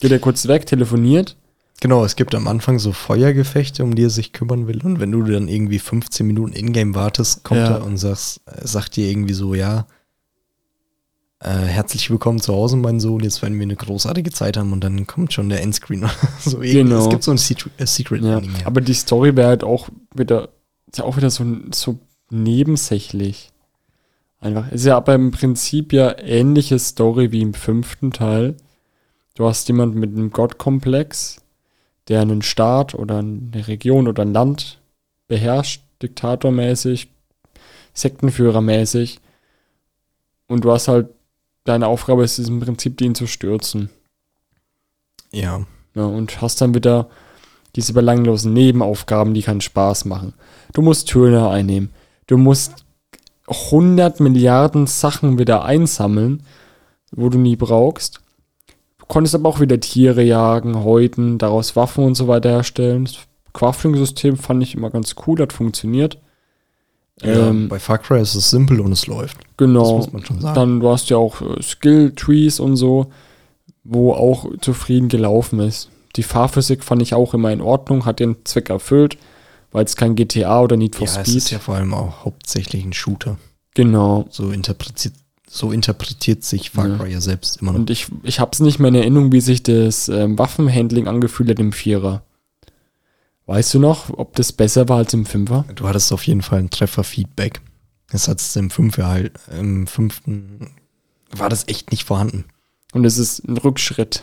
geht 0.00 0.12
er 0.12 0.18
kurz 0.18 0.46
weg, 0.48 0.66
telefoniert. 0.66 1.36
Genau, 1.80 2.04
es 2.04 2.14
gibt 2.16 2.34
am 2.34 2.46
Anfang 2.46 2.78
so 2.78 2.92
Feuergefechte, 2.92 3.82
um 3.82 3.94
die 3.94 4.04
er 4.04 4.10
sich 4.10 4.32
kümmern 4.32 4.66
will. 4.68 4.80
Und 4.84 5.00
wenn 5.00 5.10
du 5.10 5.22
dann 5.24 5.48
irgendwie 5.48 5.78
15 5.80 6.26
Minuten 6.26 6.52
Ingame 6.52 6.94
wartest, 6.94 7.42
kommt 7.44 7.60
Ja. 7.60 7.76
er 7.78 7.84
und 7.84 7.96
sagst, 7.96 8.40
äh, 8.46 8.66
sagt 8.66 8.96
dir 8.96 9.08
irgendwie 9.10 9.34
so, 9.34 9.54
ja, 9.54 9.86
äh, 11.40 11.48
herzlich 11.50 12.08
willkommen 12.08 12.40
zu 12.40 12.52
Hause, 12.52 12.76
mein 12.76 13.00
Sohn, 13.00 13.20
jetzt 13.24 13.42
werden 13.42 13.58
wir 13.58 13.64
eine 13.64 13.74
großartige 13.74 14.30
Zeit 14.30 14.56
haben 14.56 14.72
und 14.72 14.84
dann 14.84 15.08
kommt 15.08 15.32
schon 15.32 15.48
der 15.48 15.60
Endscreen. 15.62 16.08
so. 16.40 16.58
Genau. 16.58 17.02
Es 17.02 17.08
gibt 17.08 17.24
so 17.24 17.32
ein 17.32 17.38
Secret, 17.38 17.72
äh, 17.78 17.86
Secret 17.86 18.22
Ja. 18.22 18.36
Ending. 18.38 18.52
Ja. 18.60 18.66
Aber 18.66 18.80
die 18.80 18.94
Story 18.94 19.34
wäre 19.34 19.48
halt 19.48 19.64
auch 19.64 19.88
wieder, 20.14 20.50
ist 20.86 20.98
ja 20.98 21.04
auch 21.04 21.16
wieder 21.16 21.30
so, 21.30 21.44
so 21.74 21.98
nebensächlich. 22.32 23.52
Einfach. 24.40 24.70
Ist 24.72 24.86
ja 24.86 24.96
aber 24.96 25.14
im 25.14 25.30
Prinzip 25.30 25.92
ja 25.92 26.18
ähnliche 26.18 26.78
Story 26.78 27.30
wie 27.30 27.42
im 27.42 27.54
fünften 27.54 28.10
Teil. 28.10 28.56
Du 29.34 29.46
hast 29.46 29.68
jemanden 29.68 30.00
mit 30.00 30.10
einem 30.10 30.30
Gottkomplex, 30.30 31.40
der 32.08 32.20
einen 32.20 32.42
Staat 32.42 32.94
oder 32.94 33.18
eine 33.18 33.68
Region 33.68 34.08
oder 34.08 34.22
ein 34.22 34.32
Land 34.32 34.80
beherrscht, 35.28 35.82
diktatormäßig, 36.02 37.08
sektenführermäßig. 37.94 39.20
Und 40.48 40.64
du 40.64 40.72
hast 40.72 40.88
halt, 40.88 41.08
deine 41.64 41.86
Aufgabe 41.86 42.24
ist 42.24 42.38
es 42.38 42.48
im 42.48 42.60
Prinzip, 42.60 42.98
den 42.98 43.14
zu 43.14 43.26
stürzen. 43.26 43.90
ja. 45.30 45.64
Ja, 45.94 46.06
und 46.06 46.40
hast 46.40 46.60
dann 46.62 46.74
wieder 46.74 47.10
diese 47.76 47.92
belanglosen 47.92 48.52
Nebenaufgaben, 48.52 49.34
die 49.34 49.42
keinen 49.42 49.60
Spaß 49.60 50.06
machen. 50.06 50.34
Du 50.72 50.82
musst 50.82 51.08
Türen 51.08 51.34
einnehmen. 51.34 51.90
Du 52.26 52.36
musst 52.36 52.84
100 53.46 54.20
Milliarden 54.20 54.86
Sachen 54.86 55.38
wieder 55.38 55.64
einsammeln, 55.64 56.42
wo 57.10 57.28
du 57.28 57.38
nie 57.38 57.56
brauchst. 57.56 58.20
Du 58.98 59.06
konntest 59.06 59.34
aber 59.34 59.48
auch 59.48 59.60
wieder 59.60 59.80
Tiere 59.80 60.22
jagen, 60.22 60.84
häuten, 60.84 61.38
daraus 61.38 61.76
Waffen 61.76 62.04
und 62.04 62.14
so 62.14 62.28
weiter 62.28 62.50
herstellen. 62.50 63.04
Das 63.04 63.18
Crafting-System 63.52 64.36
fand 64.36 64.62
ich 64.62 64.74
immer 64.74 64.90
ganz 64.90 65.14
cool, 65.26 65.38
hat 65.40 65.52
funktioniert. 65.52 66.18
ja. 67.20 67.48
Ähm, 67.48 67.68
Bei 67.68 67.78
Far 67.78 67.98
Cry 67.98 68.20
ist 68.20 68.34
es 68.34 68.50
simpel 68.50 68.80
und 68.80 68.92
es 68.92 69.06
läuft. 69.06 69.38
Genau. 69.56 69.98
Das 69.98 70.06
muss 70.06 70.12
man 70.12 70.24
schon 70.24 70.40
sagen. 70.40 70.54
Dann 70.54 70.80
du 70.80 70.88
hast 70.88 71.10
ja 71.10 71.16
auch 71.16 71.42
äh, 71.42 71.60
Skill-Trees 71.60 72.60
und 72.60 72.76
so, 72.76 73.06
wo 73.84 74.12
auch 74.12 74.46
zufrieden 74.60 75.08
gelaufen 75.08 75.60
ist. 75.60 75.90
Die 76.16 76.22
Fahrphysik 76.22 76.84
fand 76.84 77.02
ich 77.02 77.14
auch 77.14 77.34
immer 77.34 77.52
in 77.52 77.60
Ordnung, 77.60 78.04
hat 78.04 78.20
den 78.20 78.36
Zweck 78.44 78.70
erfüllt, 78.70 79.18
weil 79.72 79.84
es 79.84 79.96
kein 79.96 80.14
GTA 80.14 80.60
oder 80.60 80.76
Need 80.76 80.96
for 80.96 81.06
ja, 81.06 81.20
es 81.20 81.26
Speed. 81.28 81.36
ist 81.36 81.50
ja 81.50 81.58
vor 81.58 81.74
allem 81.76 81.94
auch 81.94 82.24
hauptsächlich 82.24 82.84
ein 82.84 82.92
Shooter. 82.92 83.38
genau. 83.74 84.26
So 84.30 84.50
interpretiert, 84.52 85.14
so 85.48 85.72
interpretiert 85.72 86.44
sich 86.44 86.70
Far 86.70 86.88
Ja. 86.88 86.96
Cry 86.98 87.12
ja 87.12 87.20
selbst 87.20 87.60
immer 87.60 87.72
noch. 87.72 87.80
Und 87.80 87.90
ich, 87.90 88.06
ich 88.22 88.40
habe 88.40 88.50
es 88.52 88.60
nicht 88.60 88.78
mehr 88.78 88.88
in 88.88 88.94
Erinnerung, 88.94 89.32
wie 89.32 89.40
sich 89.40 89.62
das 89.62 90.08
ähm, 90.08 90.38
Waffenhandling 90.38 91.08
angefühlt 91.08 91.50
hat 91.50 91.58
im 91.58 91.72
Vierer. 91.72 92.22
Weißt 93.46 93.74
du 93.74 93.80
noch, 93.80 94.10
ob 94.16 94.36
das 94.36 94.52
besser 94.52 94.88
war 94.88 94.98
als 94.98 95.12
im 95.14 95.26
Fünfer? 95.26 95.64
Du 95.74 95.88
hattest 95.88 96.12
auf 96.12 96.26
jeden 96.26 96.42
Fall 96.42 96.60
ein 96.60 96.70
Trefferfeedback. 96.70 97.60
Das 98.10 98.28
hattest 98.28 98.54
du 98.54 98.60
im 98.60 98.70
Fünfer 98.70 99.06
halt, 99.08 99.32
im 99.58 99.86
fünften 99.86 100.70
war 101.34 101.48
das 101.48 101.66
echt 101.68 101.90
nicht 101.90 102.04
vorhanden. 102.04 102.44
Und 102.92 103.04
es 103.06 103.16
ist 103.18 103.48
ein 103.48 103.56
Rückschritt. 103.56 104.22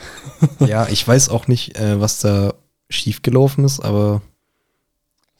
ja, 0.60 0.88
ich 0.88 1.06
weiß 1.08 1.30
auch 1.30 1.48
nicht, 1.48 1.76
äh, 1.78 2.00
was 2.00 2.20
da 2.20 2.54
schiefgelaufen 2.90 3.66
ist, 3.66 3.80
aber 3.80 4.22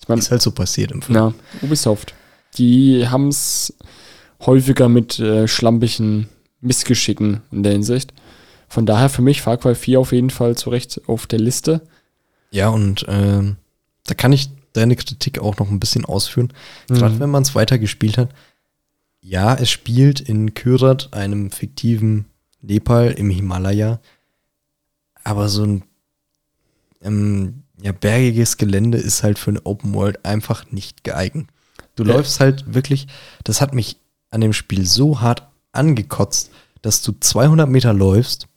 Meine, 0.10 0.20
ist 0.20 0.32
halt 0.32 0.42
so 0.42 0.52
passiert 0.52 0.92
im 0.92 1.02
Fünften. 1.02 1.14
Na, 1.14 1.34
Ubisoft. 1.62 2.14
Die 2.58 3.08
haben 3.08 3.28
es 3.30 3.74
häufiger 4.42 4.90
mit 4.90 5.20
äh, 5.20 5.48
schlampigen 5.48 6.28
Missgeschicken 6.62 7.42
in 7.52 7.64
der 7.64 7.74
Hinsicht. 7.74 8.14
Von 8.68 8.86
daher 8.86 9.10
für 9.10 9.22
mich 9.22 9.42
Far 9.42 9.58
Cry 9.58 9.76
4 9.76 10.00
auf 10.00 10.12
jeden 10.12 10.30
Fall 10.30 10.56
zu 10.58 10.70
Recht 10.70 11.02
auf 11.08 11.26
der 11.28 11.40
Liste. 11.40 11.82
Ja, 12.52 12.70
und 12.70 13.06
ähm, 13.08 13.58
da 14.06 14.14
kann 14.14 14.32
ich 14.34 14.50
deine 14.74 14.96
Kritik 14.96 15.40
auch 15.40 15.58
noch 15.58 15.70
ein 15.70 15.80
bisschen 15.80 16.06
ausführen. 16.06 16.52
Gerade 16.88 17.16
Mhm. 17.16 17.20
wenn 17.20 17.30
man 17.32 17.44
es 17.44 17.56
weitergespielt 17.56 18.18
hat. 18.18 18.30
Ja, 19.22 19.56
es 19.56 19.70
spielt 19.70 20.20
in 20.22 20.54
Kyrat, 20.54 21.14
einem 21.14 21.52
fiktiven 21.52 22.26
Nepal 22.62 23.12
im 23.12 23.30
Himalaya. 23.30 24.00
Aber 25.24 25.50
so 25.50 25.64
ein 25.64 25.84
ähm, 27.02 27.64
ja, 27.82 27.92
bergiges 27.92 28.58
Gelände 28.58 28.98
ist 28.98 29.24
halt 29.24 29.40
für 29.40 29.52
eine 29.52 29.66
Open 29.66 29.94
World 29.94 30.26
einfach 30.26 30.72
nicht 30.72 31.04
geeignet. 31.04 31.48
Du 31.96 32.04
Ja. 32.04 32.14
läufst 32.16 32.40
halt 32.40 32.74
wirklich, 32.74 33.08
das 33.44 33.62
hat 33.62 33.74
mich 33.74 33.98
an 34.32 34.42
dem 34.42 34.54
Spiel 34.54 34.86
so 34.86 35.22
hart 35.22 35.44
angekotzt, 35.72 36.52
dass 36.82 37.02
du 37.02 37.14
200 37.20 37.70
Meter 37.70 37.94
läufst 37.94 38.48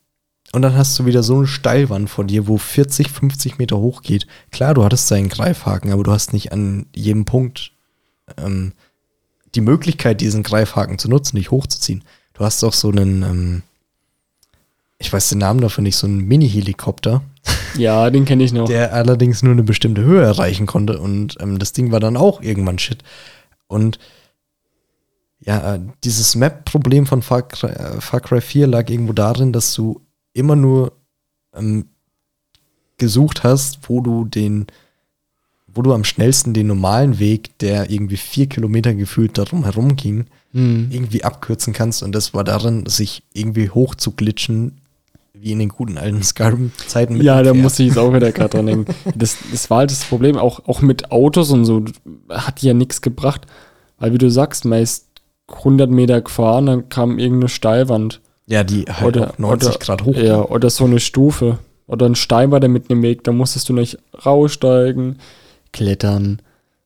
und 0.53 0.62
dann 0.62 0.75
hast 0.77 0.99
du 0.99 1.07
wieder 1.07 1.23
so 1.23 1.39
eine 1.39 1.47
Steilwand 1.47 2.11
vor 2.11 2.25
dir, 2.25 2.47
wo 2.47 2.59
40, 2.59 3.11
50 3.11 3.59
Meter 3.59 3.79
hoch 3.79 4.03
geht. 4.03 4.27
Klar, 4.51 4.75
du 4.75 4.85
hattest 4.85 5.11
deinen 5.11 5.29
Greifhaken, 5.29 5.93
aber 5.93 6.03
du 6.03 6.12
hast 6.12 6.33
nicht 6.33 6.53
an 6.53 6.87
jedem 6.95 7.25
Punkt 7.25 7.73
ähm, 8.37 8.73
die 9.55 9.61
Möglichkeit, 9.61 10.20
diesen 10.20 10.43
Greifhaken 10.43 10.99
zu 10.99 11.09
nutzen, 11.09 11.37
dich 11.37 11.51
hochzuziehen. 11.51 12.05
Du 12.35 12.45
hast 12.45 12.62
auch 12.64 12.73
so 12.73 12.91
einen, 12.91 13.23
ähm, 13.23 13.62
ich 14.99 15.12
weiß 15.12 15.31
den 15.31 15.39
Namen 15.39 15.61
dafür 15.61 15.83
nicht, 15.83 15.97
so 15.97 16.07
einen 16.07 16.20
Mini-Helikopter, 16.20 17.23
Ja, 17.76 18.11
den 18.11 18.24
kenne 18.24 18.45
ich 18.45 18.53
noch. 18.53 18.66
der 18.66 18.93
allerdings 18.95 19.43
nur 19.43 19.53
eine 19.53 19.62
bestimmte 19.62 20.03
Höhe 20.03 20.22
erreichen 20.22 20.66
konnte 20.66 20.99
und 20.99 21.36
ähm, 21.40 21.59
das 21.59 21.72
Ding 21.72 21.90
war 21.90 22.01
dann 22.01 22.16
auch 22.16 22.40
irgendwann 22.43 22.78
shit. 22.78 22.99
Und 23.66 23.99
ja, 25.40 25.74
äh, 25.74 25.80
dieses 26.05 26.34
Map-Problem 26.36 27.07
von 27.07 27.22
Far 27.22 27.43
Cry, 27.43 27.70
äh, 27.70 28.01
Far 28.01 28.20
Cry 28.20 28.40
4 28.40 28.66
lag 28.66 28.88
irgendwo 28.90 29.12
darin, 29.12 29.53
dass 29.53 29.74
du 29.74 30.01
immer 30.34 30.55
nur 30.55 30.93
ähm, 31.55 31.86
gesucht 32.99 33.43
hast, 33.43 33.80
wo 33.88 34.01
du 34.01 34.24
den, 34.24 34.66
wo 35.66 35.82
du 35.82 35.93
am 35.95 36.05
schnellsten 36.05 36.55
den 36.55 36.68
normalen 36.68 37.18
Weg, 37.18 37.59
der 37.59 37.90
irgendwie 37.90 38.18
vier 38.18 38.49
Kilometer 38.49 38.95
gefühlt 38.95 39.36
darum 39.38 39.64
herum 39.64 39.97
ging, 39.97 40.26
Hm. 40.53 40.88
irgendwie 40.90 41.24
abkürzen 41.24 41.72
kannst. 41.72 42.03
Und 42.03 42.12
das 42.12 42.34
war 42.34 42.45
darin, 42.45 42.84
sich 42.86 43.22
irgendwie 43.32 43.70
hoch 43.70 43.95
zu 43.95 44.12
glitschen, 44.12 44.82
wie 45.43 45.53
in 45.53 45.59
den 45.59 45.68
guten 45.68 45.99
alten 45.99 46.22
Skyrim-Zeiten. 46.22 47.14
mit 47.14 47.24
Ja, 47.24 47.43
da 47.43 47.53
musste 47.53 47.82
ich 47.82 47.90
jetzt 47.90 47.99
auch 47.99 48.14
wieder 48.14 48.32
gerade 48.32 48.51
dran 48.51 48.66
denken. 48.66 48.95
Das, 49.14 49.36
das 49.51 49.68
war 49.70 49.78
halt 49.78 49.90
das 49.90 50.05
Problem, 50.05 50.36
auch, 50.36 50.66
auch 50.66 50.80
mit 50.80 51.11
Autos 51.11 51.51
und 51.51 51.64
so, 51.64 51.84
hat 52.30 52.62
ja 52.62 52.74
nichts 52.74 53.03
gebracht. 53.03 53.47
Weil, 53.99 54.12
wie 54.12 54.18
du 54.18 54.30
sagst, 54.30 54.64
man 54.64 54.80
ist 54.80 55.09
100 55.49 55.90
Meter 55.90 56.20
gefahren, 56.20 56.66
dann 56.66 56.88
kam 56.88 57.18
irgendeine 57.18 57.49
Steilwand. 57.49 58.20
Ja, 58.47 58.64
die 58.64 58.84
halt 58.84 59.16
Oder, 59.16 59.30
auf 59.30 59.38
90 59.38 59.68
oder, 59.68 59.78
Grad 59.78 60.05
hoch. 60.05 60.16
Ja, 60.16 60.43
oder 60.43 60.70
so 60.70 60.84
eine 60.84 61.01
Stufe. 61.01 61.59
Oder 61.86 62.07
ein 62.07 62.14
Stein 62.14 62.51
war 62.51 62.61
da 62.61 62.68
mitten 62.68 62.93
im 62.93 63.03
Weg, 63.03 63.24
da 63.24 63.32
musstest 63.32 63.68
du 63.68 63.72
nicht 63.72 63.99
raussteigen, 64.24 65.18
klettern. 65.72 66.40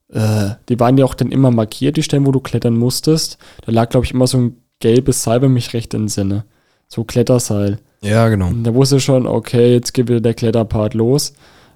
Äh, 0.09 0.51
die 0.69 0.81
waren 0.81 0.97
ja 0.99 1.05
auch 1.05 1.15
dann 1.15 1.31
immer 1.31 1.51
markiert, 1.51 1.97
die 1.97 2.03
Stellen, 2.03 2.27
wo 2.27 2.33
du 2.33 2.41
klettern 2.41 2.77
musstest. 2.77 3.39
Da 3.65 3.73
lag, 3.73 3.89
glaube 3.91 4.07
ich, 4.07 4.13
immer 4.13 4.27
so 4.27 4.39
ein 4.39 4.57
gelbes 4.81 5.23
Seil, 5.23 5.43
wenn 5.43 5.53
mich 5.53 5.75
recht 5.75 5.95
entsinne. 5.95 6.45
So 6.89 7.05
Kletterseil. 7.05 7.79
Ja, 8.07 8.29
genau. 8.29 8.49
Und 8.49 8.65
da 8.65 8.75
wusste 8.75 9.01
schon, 9.01 9.27
okay, 9.27 9.73
jetzt 9.73 9.93
geht 9.95 10.09
wieder 10.09 10.21
der 10.21 10.35
Kletterpart 10.35 10.95
los. 10.95 11.33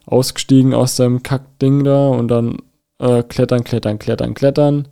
Ausgestiegen 0.07 0.75
aus 0.75 0.97
dem 0.97 1.23
Kackding 1.23 1.85
da 1.85 2.09
und 2.09 2.29
dann 2.29 2.59
äh, 2.99 3.23
klettern, 3.23 3.65
klettern, 3.65 3.99
klettern, 3.99 4.35
klettern. 4.35 4.89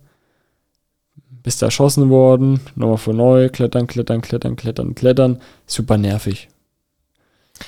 Bist 1.43 1.61
erschossen 1.61 2.09
worden, 2.09 2.59
nochmal 2.75 2.97
von 2.97 3.15
neu, 3.15 3.49
klettern, 3.49 3.87
klettern, 3.87 4.21
klettern, 4.21 4.55
klettern, 4.55 4.93
klettern. 4.95 5.39
Super 5.65 5.97
nervig. 5.97 6.49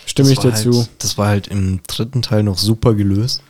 Stimme 0.06 0.30
Das 0.30 0.38
ich 0.38 0.44
war 0.44 0.52
dazu. 0.52 0.74
Halt, 0.80 0.90
das 1.00 1.18
war 1.18 1.28
halt 1.28 1.48
im 1.48 1.80
dritten 1.88 2.22
Teil 2.22 2.44
noch 2.44 2.58
super 2.58 2.94
gelöst, 2.94 3.42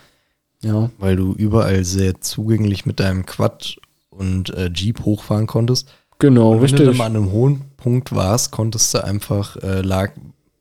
Ja. 0.64 0.90
weil 1.00 1.16
du 1.16 1.34
überall 1.34 1.84
sehr 1.84 2.22
zugänglich 2.22 2.86
mit 2.86 3.00
deinem 3.00 3.26
Quad 3.26 3.78
und 4.10 4.52
äh, 4.56 4.70
Jeep 4.74 5.02
hochfahren 5.06 5.48
konntest. 5.48 5.90
Genau, 6.20 6.52
Und 6.54 6.62
wenn 6.62 6.68
du 6.68 6.74
richtig. 6.74 6.88
dann 6.88 6.98
mal 6.98 7.06
an 7.06 7.16
einem 7.16 7.32
hohen 7.32 7.62
Punkt 7.82 8.14
warst, 8.16 8.52
konntest 8.52 8.94
du 8.94 9.04
einfach, 9.04 9.56
äh, 9.58 9.82
lag, 9.82 10.12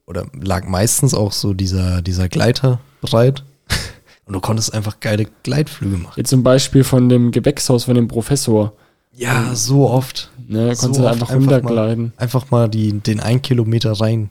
oder 0.07 0.27
lag 0.41 0.67
meistens 0.67 1.15
auch 1.15 1.33
so 1.33 1.55
dieser, 1.55 2.03
dieser 2.03 2.29
Gleiter 2.29 2.81
bereit. 3.01 3.45
Und 4.27 4.35
du 4.35 4.41
konntest 4.41 4.73
einfach 4.75 5.01
geile 5.01 5.27
Gleitflüge 5.43 5.97
machen. 5.99 6.15
Jetzt 6.17 6.31
zum 6.31 6.43
Beispiel 6.43 6.85
von 6.85 7.09
dem 7.09 7.31
Gewächshaus 7.31 7.85
von 7.85 7.95
dem 7.95 8.09
Professor. 8.09 8.73
Ja, 9.13 9.55
so 9.55 9.89
oft. 9.89 10.31
Ne, 10.49 10.75
So 10.75 10.83
konntest 10.83 11.01
du 11.01 11.05
oft 11.05 11.13
einfach 11.13 11.31
einfach 11.31 11.47
mal- 11.47 11.55
runtergleiten. 11.55 12.13
Einfach 12.17 12.51
mal 12.51 12.69
die, 12.69 12.93
den 13.01 13.21
ein 13.21 13.43
Kilometer 13.43 13.93
rein 13.93 14.31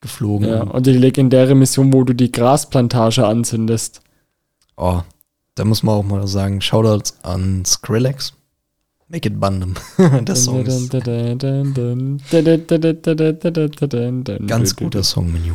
geflogen. 0.00 0.48
Ja, 0.48 0.62
und 0.62 0.86
die 0.86 0.92
legendäre 0.92 1.54
Mission, 1.54 1.92
wo 1.92 2.02
du 2.04 2.12
die 2.12 2.32
Grasplantage 2.32 3.24
anzündest. 3.26 4.00
Oh, 4.76 5.00
da 5.54 5.64
muss 5.64 5.82
man 5.82 5.94
auch 5.96 6.02
mal 6.04 6.26
sagen, 6.26 6.60
Shoutouts 6.60 7.16
an 7.22 7.64
Skrillex. 7.64 8.32
Make 9.12 9.28
it 9.28 9.38
Bandem. 9.38 9.74
Der 10.24 10.34
Song 10.34 10.64
ist 10.64 10.90
ganz 14.46 14.74
guter 14.74 15.02
Song, 15.02 15.30
Menü. 15.30 15.52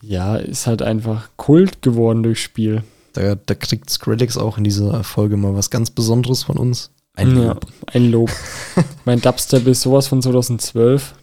Ja, 0.00 0.36
ist 0.36 0.66
halt 0.66 0.80
einfach 0.80 1.28
Kult 1.36 1.82
geworden 1.82 2.22
durchs 2.22 2.40
Spiel. 2.40 2.82
Da, 3.12 3.34
da 3.34 3.54
kriegt 3.54 3.90
Skrillex 3.90 4.38
auch 4.38 4.56
in 4.56 4.64
dieser 4.64 5.04
Folge 5.04 5.36
mal 5.36 5.54
was 5.54 5.68
ganz 5.68 5.90
Besonderes 5.90 6.44
von 6.44 6.56
uns. 6.56 6.92
Ein 7.12 7.36
ja, 7.36 7.48
Lob. 7.48 7.66
ein 7.92 8.10
Lob. 8.10 8.30
mein 9.04 9.20
Dubstep 9.20 9.66
ist 9.66 9.82
sowas 9.82 10.06
von 10.06 10.22
2012. 10.22 11.14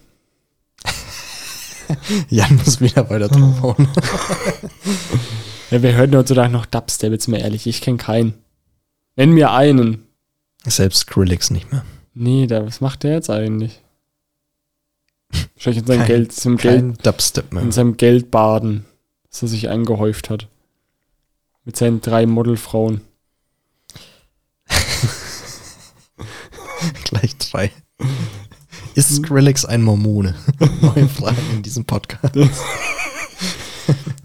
Jan 2.29 2.57
muss 2.57 2.79
wieder 2.79 3.09
weiter 3.09 3.27
draufhauen. 3.27 3.87
Ja, 5.71 5.81
wer 5.81 5.95
hört 5.95 6.11
denn 6.11 6.19
heutzutage 6.19 6.53
noch 6.53 6.67
Dubstep, 6.67 7.11
jetzt 7.11 7.27
mal 7.27 7.41
ehrlich? 7.41 7.65
Ich 7.65 7.81
kenne 7.81 7.97
keinen. 7.97 8.35
Nenn 9.15 9.31
mir 9.31 9.51
einen. 9.51 10.05
Selbst 10.65 10.99
Skrillex 10.99 11.49
nicht 11.51 11.71
mehr. 11.71 11.83
Nee, 12.13 12.45
da, 12.47 12.65
was 12.65 12.81
macht 12.81 13.03
der 13.03 13.13
jetzt 13.13 13.29
eigentlich? 13.29 13.81
Wahrscheinlich 15.55 15.81
in 15.81 15.87
seinem 15.87 15.97
Kein- 15.99 16.07
Geld, 16.07 16.31
zum 16.33 16.57
Geld, 16.57 17.05
Dubstep 17.05 17.53
mehr. 17.53 17.63
in 17.63 17.71
seinem 17.71 17.95
Geld 17.97 18.31
baden, 18.31 18.85
das 19.29 19.41
er 19.43 19.47
sich 19.47 19.69
eingehäuft 19.69 20.29
hat. 20.29 20.47
Mit 21.63 21.77
seinen 21.77 22.01
drei 22.01 22.25
Modelfrauen. 22.25 23.01
Gleich 27.03 27.37
drei. 27.37 27.71
Ist 28.95 29.15
Skrillex 29.15 29.63
ein 29.65 29.83
Mormone? 29.83 30.35
Neue 30.81 31.07
Frage 31.07 31.37
in 31.53 31.61
diesem 31.63 31.85
Podcast. 31.85 32.35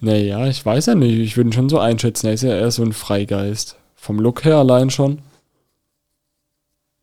Naja, 0.01 0.47
ich 0.49 0.64
weiß 0.64 0.87
ja 0.87 0.95
nicht. 0.95 1.18
Ich 1.18 1.37
würde 1.37 1.51
ihn 1.51 1.53
schon 1.53 1.68
so 1.68 1.78
einschätzen. 1.78 2.26
Er 2.26 2.32
ist 2.32 2.43
ja 2.43 2.51
eher 2.57 2.70
so 2.70 2.82
ein 2.82 2.93
Freigeist. 2.93 3.76
Vom 3.95 4.18
Look 4.18 4.45
her 4.45 4.57
allein 4.57 4.91
schon. 4.91 5.20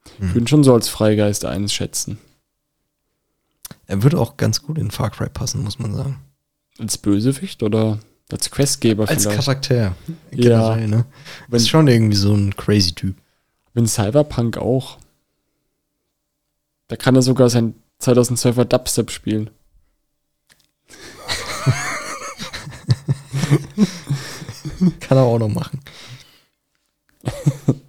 Ich 0.06 0.20
würde 0.22 0.39
ihn 0.39 0.47
schon 0.47 0.64
so 0.64 0.74
als 0.74 0.89
Freigeist 0.89 1.45
einschätzen. 1.45 2.18
Er 3.88 4.04
würde 4.04 4.20
auch 4.20 4.38
ganz 4.38 4.62
gut 4.62 4.78
in 4.78 4.91
Far 4.91 5.10
Cry 5.12 5.30
passen, 5.30 5.64
muss 5.64 5.80
man 5.80 5.93
sagen. 5.95 6.20
Als 6.80 6.97
Bösewicht 6.97 7.64
oder 7.64 7.99
als 8.32 8.49
Questgeber 8.51 9.08
Als 9.08 9.24
vielleicht? 9.24 9.39
Charakter. 9.39 9.76
Ja. 9.76 9.95
Generell, 10.32 10.88
ne? 10.88 11.06
Wenn- 11.47 11.58
ist 11.58 11.70
schon 11.70 11.88
irgendwie 11.88 12.18
so 12.18 12.34
ein 12.34 12.56
crazy 12.56 12.93
Typ. 12.93 13.16
Wenn 13.74 13.88
Cyberpunk 13.88 14.58
auch. 14.58 14.97
Da 16.88 16.95
kann 16.95 17.16
er 17.16 17.22
sogar 17.22 17.49
sein 17.49 17.74
2012er 18.01 18.66
Dubstep 18.66 19.12
spielen. 19.12 19.49
Kann 24.99 25.18
er 25.18 25.24
auch 25.24 25.39
noch 25.39 25.49
machen. 25.49 25.80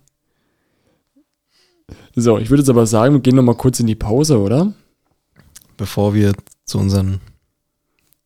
So, 2.17 2.39
ich 2.39 2.51
würde 2.51 2.63
jetzt 2.63 2.71
aber 2.71 2.87
sagen, 2.87 3.15
wir 3.15 3.21
gehen 3.21 3.37
noch 3.37 3.43
mal 3.43 3.57
kurz 3.57 3.81
in 3.81 3.87
die 3.87 3.97
Pause, 3.97 4.39
oder? 4.39 4.73
Bevor 5.77 6.15
wir 6.15 6.33
zu 6.65 6.79
unseren 6.79 7.21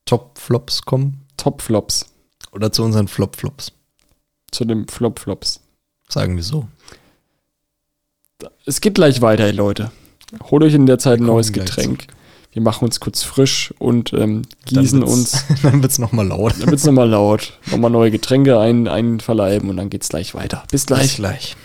Top-Flops 0.05 0.83
kommen. 0.83 1.25
Top-Flops. 1.37 2.05
Oder 2.51 2.71
zu 2.71 2.83
unseren 2.83 3.07
Flop-Flops. 3.07 3.71
Zu 4.51 4.65
den 4.65 4.87
Flop-Flops. 4.87 5.61
Sagen 6.07 6.35
wir 6.35 6.43
so. 6.43 6.67
Es 8.65 8.81
geht 8.81 8.95
gleich 8.95 9.21
weiter, 9.21 9.45
ey 9.45 9.51
Leute. 9.51 9.91
Holt 10.49 10.63
euch 10.63 10.73
in 10.73 10.85
der 10.85 10.99
Zeit 10.99 11.19
ein 11.19 11.25
neues 11.25 11.51
gleich 11.51 11.67
Getränk. 11.67 12.07
Wir 12.51 12.61
machen 12.61 12.85
uns 12.85 12.99
kurz 12.99 13.23
frisch 13.23 13.73
und 13.77 14.13
ähm, 14.13 14.43
gießen 14.65 14.99
Dann 15.01 15.09
uns. 15.09 15.45
Dann 15.61 15.81
wird 15.81 15.91
es 15.91 15.99
nochmal 15.99 16.27
laut. 16.27 16.53
Dann 16.59 16.71
wird's 16.71 16.85
nochmal 16.85 17.09
laut. 17.09 17.59
Nochmal 17.69 17.91
neue 17.91 18.11
Getränke 18.11 18.59
ein, 18.59 18.87
einverleiben 18.87 19.69
und 19.69 19.77
dann 19.77 19.89
geht's 19.89 20.09
gleich 20.09 20.33
weiter. 20.33 20.63
Bis 20.71 20.85
Bis 20.85 21.15
gleich. 21.15 21.55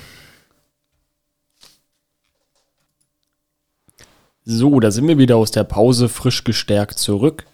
So, 4.45 4.79
da 4.81 4.91
sind 4.91 5.09
wir 5.09 5.19
wieder 5.19 5.37
aus 5.37 5.51
der 5.51 5.65
Pause 5.65 6.09
frisch 6.09 6.45
gestärkt 6.45 6.99
zurück. 6.99 7.47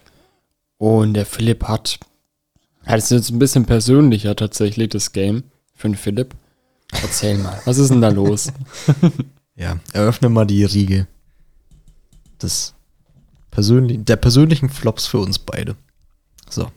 Und 0.78 1.14
der 1.14 1.26
Philipp 1.26 1.64
hat. 1.64 2.00
Das 2.84 3.04
ist 3.04 3.10
jetzt 3.10 3.30
ein 3.30 3.38
bisschen 3.38 3.66
persönlicher 3.66 4.34
tatsächlich, 4.34 4.88
das 4.88 5.12
Game. 5.12 5.44
Für 5.74 5.88
den 5.88 5.96
Philipp. 5.96 6.34
Erzähl 6.92 7.38
mal, 7.38 7.60
was 7.64 7.78
ist 7.78 7.90
denn 7.90 8.00
da 8.00 8.08
los? 8.08 8.52
Ja, 9.56 9.78
eröffne 9.92 10.30
mal 10.30 10.46
die 10.46 10.64
Riege 10.64 11.06
des 12.40 12.72
persönlichen, 13.50 14.06
der 14.06 14.16
persönlichen 14.16 14.70
Flops 14.70 15.06
für 15.06 15.18
uns 15.18 15.38
beide. 15.38 15.76
So. 16.48 16.72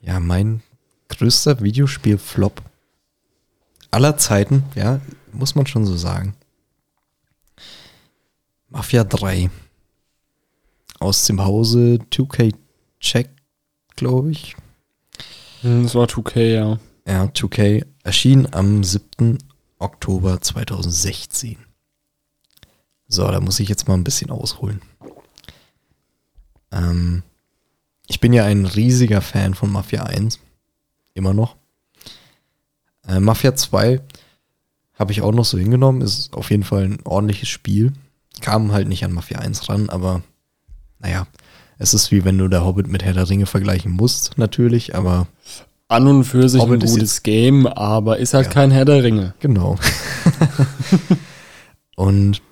Ja, 0.00 0.18
mein 0.18 0.62
größter 1.08 1.60
Videospiel-Flop 1.60 2.62
aller 3.90 4.16
Zeiten, 4.16 4.64
ja, 4.74 5.00
muss 5.32 5.54
man 5.54 5.66
schon 5.66 5.84
so 5.84 5.98
sagen. 5.98 6.34
Mafia 8.68 9.04
3. 9.04 9.50
Aus 10.98 11.26
dem 11.26 11.44
Hause 11.44 11.98
2K 12.10 12.54
Check, 13.00 13.28
glaube 13.96 14.30
ich. 14.30 14.56
Hm, 15.62 15.84
Das 15.84 15.94
war 15.94 16.06
2K, 16.06 16.40
ja. 16.40 16.78
Ja, 17.06 17.24
2K 17.26 17.84
erschien 18.02 18.48
am 18.52 18.82
7. 18.82 19.38
Oktober 19.78 20.40
2016. 20.40 21.58
So, 23.08 23.30
da 23.30 23.40
muss 23.40 23.60
ich 23.60 23.68
jetzt 23.68 23.86
mal 23.86 23.94
ein 23.94 24.04
bisschen 24.04 24.30
ausholen. 24.30 24.80
Ähm, 26.72 27.22
ich 28.08 28.18
bin 28.20 28.32
ja 28.32 28.44
ein 28.44 28.64
riesiger 28.66 29.20
Fan 29.20 29.54
von 29.54 29.70
Mafia 29.70 30.02
1. 30.04 30.40
Immer 31.14 31.34
noch. 31.34 31.56
Äh, 33.06 33.20
Mafia 33.20 33.54
2 33.54 34.00
habe 34.94 35.12
ich 35.12 35.20
auch 35.20 35.32
noch 35.32 35.44
so 35.44 35.58
hingenommen. 35.58 36.00
Ist 36.00 36.34
auf 36.34 36.50
jeden 36.50 36.64
Fall 36.64 36.84
ein 36.84 36.98
ordentliches 37.04 37.48
Spiel. 37.50 37.92
Kam 38.40 38.72
halt 38.72 38.88
nicht 38.88 39.04
an 39.04 39.12
Mafia 39.12 39.38
1 39.38 39.68
ran, 39.68 39.88
aber 39.88 40.22
naja, 40.98 41.26
es 41.78 41.94
ist 41.94 42.10
wie 42.10 42.24
wenn 42.24 42.38
du 42.38 42.48
der 42.48 42.64
Hobbit 42.64 42.88
mit 42.88 43.04
Herr 43.04 43.12
der 43.14 43.28
Ringe 43.28 43.46
vergleichen 43.46 43.92
musst, 43.92 44.38
natürlich, 44.38 44.94
aber 44.94 45.26
An 45.88 46.06
und 46.06 46.24
für 46.24 46.48
sich 46.48 46.60
Hobbit 46.60 46.82
ein 46.82 46.88
gutes 46.90 47.22
Game, 47.22 47.66
aber 47.66 48.18
ist 48.18 48.34
halt 48.34 48.46
Ja. 48.46 48.52
kein 48.52 48.70
Herr 48.70 48.84
der 48.84 49.02
Ringe. 49.02 49.34
Genau. 49.40 49.78
und 51.96 52.42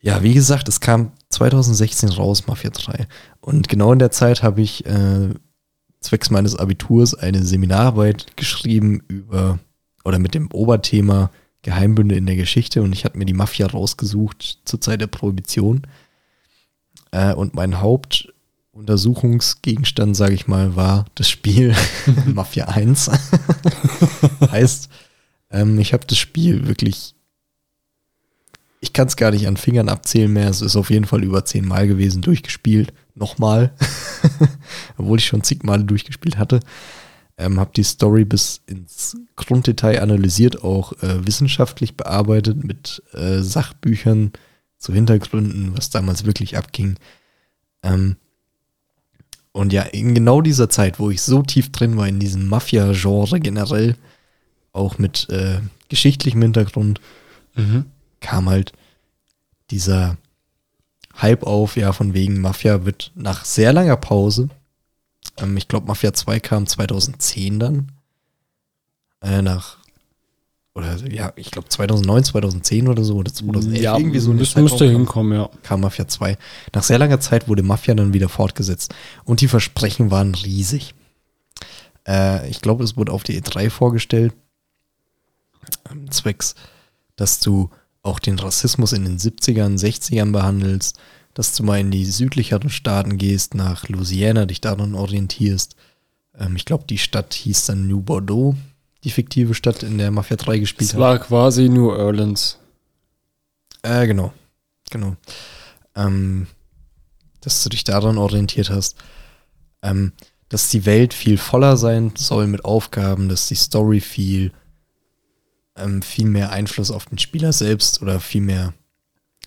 ja, 0.00 0.22
wie 0.22 0.34
gesagt, 0.34 0.68
es 0.68 0.80
kam 0.80 1.12
2016 1.30 2.08
raus, 2.10 2.46
Mafia 2.46 2.70
3. 2.70 3.06
Und 3.40 3.68
genau 3.68 3.92
in 3.92 4.00
der 4.00 4.10
Zeit 4.10 4.42
habe 4.42 4.60
ich 4.60 4.84
äh, 4.84 5.28
zwecks 6.00 6.30
meines 6.30 6.56
Abiturs 6.56 7.14
eine 7.14 7.44
Seminararbeit 7.44 8.36
geschrieben 8.36 9.02
über 9.06 9.60
oder 10.04 10.18
mit 10.18 10.34
dem 10.34 10.50
Oberthema 10.52 11.30
Geheimbünde 11.62 12.16
in 12.16 12.26
der 12.26 12.36
Geschichte 12.36 12.82
und 12.82 12.92
ich 12.92 13.04
hatte 13.04 13.16
mir 13.16 13.24
die 13.24 13.32
Mafia 13.32 13.68
rausgesucht 13.68 14.58
zur 14.64 14.80
Zeit 14.80 15.00
der 15.00 15.06
Prohibition. 15.06 15.82
Äh, 17.12 17.34
und 17.34 17.54
mein 17.54 17.80
Hauptuntersuchungsgegenstand, 17.80 20.16
sage 20.16 20.34
ich 20.34 20.48
mal, 20.48 20.74
war 20.74 21.04
das 21.14 21.30
Spiel 21.30 21.76
Mafia 22.26 22.64
1. 22.66 23.12
heißt, 24.50 24.88
ähm, 25.50 25.78
ich 25.78 25.92
habe 25.92 26.04
das 26.06 26.18
Spiel 26.18 26.66
wirklich, 26.66 27.14
ich 28.80 28.92
kann 28.92 29.06
es 29.06 29.14
gar 29.16 29.30
nicht 29.30 29.46
an 29.46 29.56
Fingern 29.56 29.88
abzählen 29.88 30.32
mehr. 30.32 30.48
Es 30.48 30.62
ist 30.62 30.74
auf 30.74 30.90
jeden 30.90 31.04
Fall 31.04 31.22
über 31.22 31.44
zehn 31.44 31.64
Mal 31.66 31.86
gewesen, 31.86 32.22
durchgespielt. 32.22 32.92
Nochmal. 33.14 33.72
Obwohl 34.96 35.18
ich 35.18 35.26
schon 35.26 35.44
zig 35.44 35.62
Male 35.62 35.84
durchgespielt 35.84 36.38
hatte. 36.38 36.58
Ähm, 37.42 37.58
habe 37.60 37.72
die 37.74 37.82
Story 37.82 38.24
bis 38.24 38.62
ins 38.66 39.16
Grunddetail 39.36 40.00
analysiert, 40.00 40.62
auch 40.62 40.92
äh, 41.02 41.26
wissenschaftlich 41.26 41.96
bearbeitet 41.96 42.62
mit 42.64 43.02
äh, 43.12 43.40
Sachbüchern 43.40 44.32
zu 44.78 44.92
Hintergründen, 44.92 45.76
was 45.76 45.90
damals 45.90 46.24
wirklich 46.24 46.56
abging. 46.56 46.96
Ähm, 47.82 48.16
und 49.52 49.72
ja, 49.72 49.82
in 49.82 50.14
genau 50.14 50.40
dieser 50.40 50.68
Zeit, 50.70 50.98
wo 50.98 51.10
ich 51.10 51.20
so 51.22 51.42
tief 51.42 51.70
drin 51.72 51.96
war 51.96 52.08
in 52.08 52.18
diesem 52.18 52.46
Mafia-Genre 52.46 53.38
generell, 53.40 53.96
auch 54.72 54.98
mit 54.98 55.28
äh, 55.28 55.58
geschichtlichem 55.88 56.40
Hintergrund, 56.42 57.00
Mhm. 57.54 57.84
kam 58.20 58.48
halt 58.48 58.72
dieser 59.70 60.16
Hype 61.20 61.42
auf, 61.42 61.76
ja, 61.76 61.92
von 61.92 62.14
wegen 62.14 62.40
Mafia 62.40 62.86
wird 62.86 63.12
nach 63.14 63.44
sehr 63.44 63.74
langer 63.74 63.98
Pause, 63.98 64.48
ähm, 65.38 65.56
ich 65.56 65.68
glaube 65.68 65.86
Mafia 65.86 66.12
2 66.12 66.40
kam 66.40 66.66
2010 66.66 67.58
dann, 67.60 67.92
äh, 69.20 69.42
nach, 69.42 69.78
oder 70.74 70.96
ja, 71.08 71.32
ich 71.36 71.50
glaube 71.50 71.68
2009, 71.68 72.24
2010 72.24 72.88
oder 72.88 73.04
so, 73.04 73.16
oder 73.16 73.32
2011, 73.32 73.82
Ja, 73.82 73.96
irgendwie 73.96 74.18
so 74.18 74.32
das 74.32 74.56
müsste 74.56 74.88
hinkommen, 74.88 75.38
ja. 75.38 75.50
kam 75.62 75.80
Mafia 75.80 76.08
2. 76.08 76.38
Nach 76.74 76.82
sehr 76.82 76.98
langer 76.98 77.20
Zeit 77.20 77.48
wurde 77.48 77.62
Mafia 77.62 77.94
dann 77.94 78.14
wieder 78.14 78.28
fortgesetzt. 78.28 78.94
Und 79.24 79.40
die 79.42 79.48
Versprechen 79.48 80.10
waren 80.10 80.34
riesig. 80.34 80.94
Äh, 82.06 82.48
ich 82.48 82.62
glaube, 82.62 82.84
es 82.84 82.96
wurde 82.96 83.12
auf 83.12 83.22
die 83.22 83.40
E3 83.40 83.68
vorgestellt. 83.70 84.32
ähm, 85.90 86.10
Zwecks, 86.10 86.54
dass 87.16 87.40
du 87.40 87.70
auch 88.02 88.18
den 88.18 88.38
Rassismus 88.38 88.92
in 88.92 89.04
den 89.04 89.18
70ern, 89.18 89.78
60ern 89.78 90.32
behandelst, 90.32 90.98
dass 91.34 91.54
du 91.54 91.62
mal 91.62 91.80
in 91.80 91.90
die 91.90 92.04
südlicheren 92.04 92.70
Staaten 92.70 93.16
gehst, 93.18 93.54
nach 93.54 93.88
Louisiana, 93.88 94.46
dich 94.46 94.60
daran 94.60 94.94
orientierst. 94.94 95.76
Ähm, 96.38 96.56
ich 96.56 96.64
glaube, 96.64 96.84
die 96.88 96.98
Stadt 96.98 97.34
hieß 97.34 97.66
dann 97.66 97.86
New 97.86 98.00
Bordeaux, 98.02 98.54
die 99.04 99.10
fiktive 99.10 99.54
Stadt, 99.54 99.82
in 99.82 99.98
der 99.98 100.10
Mafia 100.10 100.36
3 100.36 100.58
gespielt 100.58 100.90
Es 100.90 100.94
hat. 100.94 101.00
war 101.00 101.18
quasi 101.18 101.68
New 101.68 101.90
Orleans. 101.90 102.58
Äh, 103.82 104.06
genau. 104.06 104.32
Genau. 104.90 105.16
Ähm, 105.96 106.46
dass 107.40 107.62
du 107.62 107.70
dich 107.70 107.84
daran 107.84 108.18
orientiert 108.18 108.70
hast. 108.70 108.96
Ähm, 109.82 110.12
dass 110.48 110.68
die 110.68 110.84
Welt 110.84 111.14
viel 111.14 111.38
voller 111.38 111.76
sein 111.78 112.12
soll 112.14 112.46
mit 112.46 112.64
Aufgaben, 112.64 113.28
dass 113.30 113.48
die 113.48 113.54
Story 113.54 114.00
viel, 114.00 114.52
ähm, 115.76 116.02
viel 116.02 116.26
mehr 116.26 116.52
Einfluss 116.52 116.90
auf 116.90 117.06
den 117.06 117.18
Spieler 117.18 117.54
selbst 117.54 118.02
oder 118.02 118.20
viel 118.20 118.42
mehr 118.42 118.74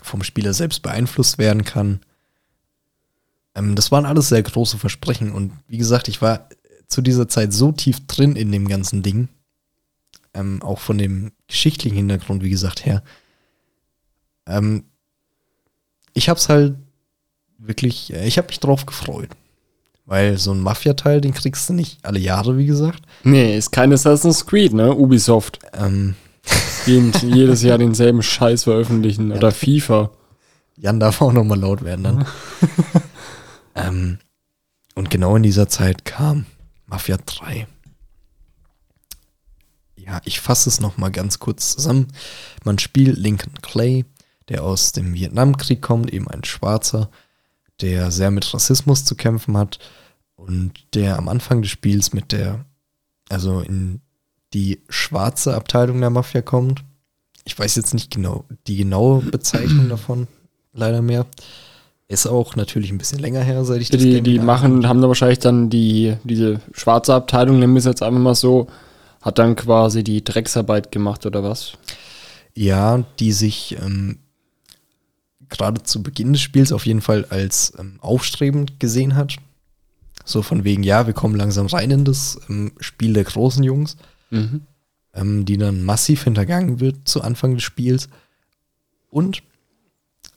vom 0.04 0.24
Spieler 0.24 0.54
selbst 0.54 0.82
beeinflusst 0.82 1.38
werden 1.38 1.64
kann. 1.64 2.02
Ähm, 3.56 3.76
das 3.76 3.92
waren 3.92 4.06
alles 4.06 4.30
sehr 4.30 4.44
große 4.44 4.78
Versprechen 4.78 5.32
und 5.32 5.52
wie 5.68 5.78
gesagt, 5.78 6.08
ich 6.08 6.22
war 6.22 6.50
zu 6.88 7.02
dieser 7.02 7.28
Zeit 7.28 7.54
so 7.54 7.72
tief 7.72 8.06
drin 8.08 8.36
in 8.36 8.52
dem 8.52 8.68
ganzen 8.68 9.02
Ding, 9.02 9.30
ähm, 10.34 10.62
auch 10.62 10.80
von 10.80 10.98
dem 10.98 11.32
geschichtlichen 11.48 11.98
Hintergrund, 11.98 12.44
wie 12.44 12.50
gesagt, 12.50 12.86
her, 12.86 13.04
ähm, 14.46 14.84
ich 16.14 16.30
hab's 16.30 16.50
halt 16.50 16.76
wirklich, 17.58 18.14
äh, 18.14 18.28
ich 18.28 18.38
hab 18.38 18.48
mich 18.48 18.60
drauf 18.60 18.86
gefreut. 18.86 19.30
Weil 20.08 20.38
so 20.38 20.52
ein 20.52 20.60
Mafia-Teil, 20.60 21.20
den 21.20 21.34
kriegst 21.34 21.68
du 21.68 21.74
nicht 21.74 21.98
alle 22.06 22.20
Jahre, 22.20 22.60
wie 22.60 22.68
gesagt. 22.68 23.02
Nee, 23.24 23.58
ist 23.58 23.72
kein 23.72 23.92
Assassin's 23.92 24.46
Creed, 24.46 24.72
ne? 24.72 24.94
Ubisoft. 24.94 25.60
Ähm, 25.74 26.16
Jeden, 26.86 27.12
jedes 27.34 27.64
Jahr 27.64 27.78
denselben 27.78 28.22
Scheiß 28.22 28.64
veröffentlichen. 28.64 29.32
Oder 29.32 29.52
FIFA. 29.52 30.12
Jan 30.78 31.00
darf 31.00 31.22
auch 31.22 31.32
nochmal 31.32 31.60
laut 31.60 31.84
werden 31.84 32.04
dann. 32.04 32.28
ähm, 33.76 34.20
und 34.94 35.10
genau 35.10 35.36
in 35.36 35.44
dieser 35.44 35.70
Zeit 35.70 36.06
kam 36.06 36.46
Mafia 36.86 37.18
3. 37.18 37.68
Ja, 39.96 40.22
ich 40.26 40.40
fasse 40.40 40.70
es 40.70 40.80
nochmal 40.80 41.12
ganz 41.12 41.40
kurz 41.40 41.76
zusammen. 41.76 42.08
Man 42.64 42.78
spielt 42.78 43.18
Lincoln 43.18 43.62
Clay, 43.62 44.06
der 44.50 44.64
aus 44.64 44.92
dem 44.92 45.14
Vietnamkrieg 45.14 45.82
kommt, 45.82 46.14
eben 46.14 46.28
ein 46.28 46.44
Schwarzer, 46.44 47.10
der 47.82 48.12
sehr 48.12 48.32
mit 48.32 48.54
Rassismus 48.54 49.04
zu 49.04 49.16
kämpfen 49.16 49.58
hat 49.58 49.80
und 50.36 50.74
der 50.94 51.18
am 51.18 51.28
Anfang 51.28 51.62
des 51.62 51.72
Spiels 51.72 52.14
mit 52.14 52.32
der, 52.32 52.66
also 53.30 53.62
in 53.62 54.02
die 54.56 54.80
schwarze 54.90 55.54
Abteilung 55.54 56.00
der 56.00 56.10
Mafia 56.10 56.42
kommt. 56.42 56.84
Ich 57.44 57.60
weiß 57.60 57.76
jetzt 57.76 57.94
nicht 57.94 58.10
genau 58.10 58.46
die 58.68 58.78
genaue 58.78 59.22
Bezeichnung 59.22 59.90
davon, 59.90 60.28
leider 60.74 61.02
mehr. 61.02 61.28
Ist 62.08 62.26
auch 62.26 62.56
natürlich 62.56 62.92
ein 62.92 62.98
bisschen 62.98 63.20
länger 63.20 63.42
her, 63.42 63.66
seit 63.66 63.82
ich 63.82 63.90
das 63.90 64.02
Die, 64.02 64.14
Game 64.14 64.24
die 64.24 64.40
machen, 64.40 64.88
haben 64.88 65.02
da 65.02 65.08
wahrscheinlich 65.08 65.40
dann 65.40 65.70
die, 65.70 66.16
diese 66.24 66.62
schwarze 66.72 67.14
Abteilung, 67.14 67.60
nennen 67.60 67.74
wir 67.74 67.80
es 67.80 67.86
jetzt 67.86 68.02
einfach 68.02 68.20
mal 68.20 68.36
so, 68.36 68.68
hat 69.22 69.40
dann 69.40 69.56
quasi 69.56 70.04
die 70.04 70.24
Drecksarbeit 70.24 70.92
gemacht 70.92 71.26
oder 71.26 71.44
was? 71.44 71.74
Ja, 72.54 73.04
die 73.20 73.34
sich 73.34 73.76
ähm, 73.82 74.20
gerade 75.50 75.84
zu 75.84 76.02
Beginn 76.02 76.32
des 76.32 76.42
Spiels 76.42 76.72
auf 76.72 76.86
jeden 76.86 77.02
Fall 77.02 77.26
als 77.26 77.74
ähm, 77.78 77.98
aufstrebend 78.02 78.80
gesehen 78.80 79.16
hat. 79.16 79.36
So 80.24 80.42
von 80.42 80.64
wegen, 80.64 80.84
ja, 80.84 81.08
wir 81.08 81.14
kommen 81.14 81.36
langsam 81.36 81.66
rein 81.66 81.92
in 81.92 82.06
das 82.06 82.40
ähm, 82.50 82.72
Spiel 82.80 83.14
der 83.14 83.26
großen 83.26 83.64
Jungs, 83.64 83.98
Mhm. 84.36 84.62
ähm, 85.14 85.46
die 85.46 85.58
dann 85.58 85.84
massiv 85.84 86.24
hintergangen 86.24 86.80
wird 86.80 87.08
zu 87.08 87.22
Anfang 87.22 87.56
des 87.56 87.64
Spiels. 87.64 88.10
Und 89.10 89.44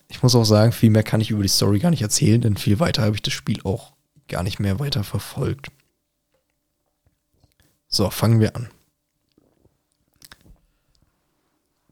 ich 0.08 0.22
muss 0.22 0.34
auch 0.34 0.44
sagen, 0.44 0.72
viel 0.72 0.90
mehr 0.90 1.02
kann 1.02 1.20
ich 1.20 1.30
über 1.30 1.42
die 1.42 1.48
Story 1.48 1.78
gar 1.78 1.90
nicht 1.90 2.02
erzählen, 2.02 2.40
denn 2.40 2.56
viel 2.56 2.80
weiter 2.80 3.02
habe 3.02 3.16
ich 3.16 3.22
das 3.22 3.34
Spiel 3.34 3.60
auch 3.64 3.92
gar 4.28 4.42
nicht 4.42 4.58
mehr 4.58 4.78
weiter 4.78 5.04
verfolgt. 5.04 5.70
So, 7.88 8.10
fangen 8.10 8.40
wir 8.40 8.54
an. 8.54 8.68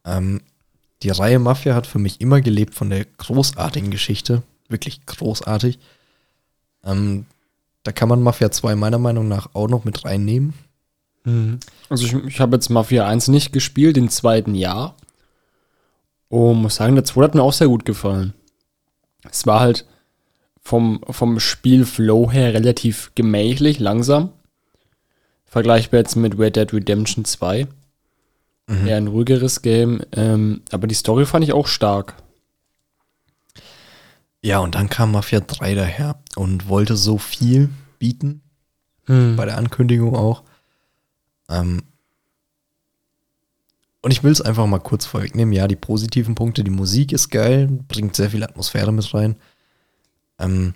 Ähm, 0.04 0.40
die 1.02 1.10
Reihe 1.10 1.38
Mafia 1.38 1.74
hat 1.74 1.86
für 1.86 1.98
mich 1.98 2.20
immer 2.20 2.40
gelebt 2.40 2.74
von 2.74 2.90
der 2.90 3.04
großartigen 3.04 3.90
Geschichte. 3.90 4.42
Wirklich 4.68 5.04
großartig. 5.06 5.78
Ähm, 6.84 7.26
da 7.82 7.92
kann 7.92 8.08
man 8.08 8.22
Mafia 8.22 8.50
2 8.50 8.76
meiner 8.76 8.98
Meinung 8.98 9.28
nach 9.28 9.54
auch 9.54 9.68
noch 9.68 9.84
mit 9.84 10.04
reinnehmen. 10.04 10.54
Also 11.88 12.06
ich, 12.06 12.14
ich 12.24 12.40
habe 12.40 12.56
jetzt 12.56 12.70
Mafia 12.70 13.06
1 13.06 13.28
nicht 13.28 13.52
gespielt, 13.52 13.96
den 13.96 14.08
zweiten 14.08 14.54
Jahr. 14.54 14.96
Und 16.28 16.62
muss 16.62 16.76
sagen, 16.76 16.94
der 16.94 17.04
zweite 17.04 17.24
hat 17.24 17.34
mir 17.34 17.42
auch 17.42 17.52
sehr 17.52 17.68
gut 17.68 17.84
gefallen. 17.84 18.32
Es 19.30 19.46
war 19.46 19.60
halt 19.60 19.86
vom, 20.60 21.00
vom 21.08 21.38
Spielflow 21.40 22.30
her 22.30 22.54
relativ 22.54 23.12
gemächlich, 23.14 23.78
langsam. 23.78 24.30
Vergleichbar 25.44 25.98
jetzt 26.00 26.16
mit 26.16 26.38
Red 26.38 26.56
Dead 26.56 26.72
Redemption 26.72 27.24
2. 27.24 27.68
Eher 28.86 28.96
ein 28.96 29.06
ruhigeres 29.06 29.62
Game. 29.62 30.02
Ähm, 30.12 30.62
aber 30.72 30.86
die 30.86 30.94
Story 30.94 31.24
fand 31.24 31.44
ich 31.44 31.52
auch 31.52 31.68
stark. 31.68 32.14
Ja, 34.42 34.58
und 34.58 34.74
dann 34.74 34.88
kam 34.88 35.12
Mafia 35.12 35.40
3 35.40 35.74
daher 35.74 36.20
und 36.36 36.68
wollte 36.68 36.96
so 36.96 37.18
viel 37.18 37.68
bieten, 37.98 38.42
bei 39.36 39.44
der 39.44 39.56
Ankündigung 39.56 40.14
auch. 40.16 40.42
Ähm, 41.48 41.82
und 44.02 44.12
ich 44.12 44.22
will 44.22 44.30
es 44.30 44.40
einfach 44.40 44.66
mal 44.66 44.78
kurz 44.78 45.04
vorwegnehmen. 45.04 45.52
Ja, 45.52 45.66
die 45.66 45.76
positiven 45.76 46.34
Punkte, 46.34 46.62
die 46.62 46.70
Musik 46.70 47.12
ist 47.12 47.30
geil, 47.30 47.66
bringt 47.88 48.14
sehr 48.14 48.30
viel 48.30 48.44
Atmosphäre 48.44 48.92
mit 48.92 49.12
rein. 49.12 49.36
Ähm, 50.38 50.74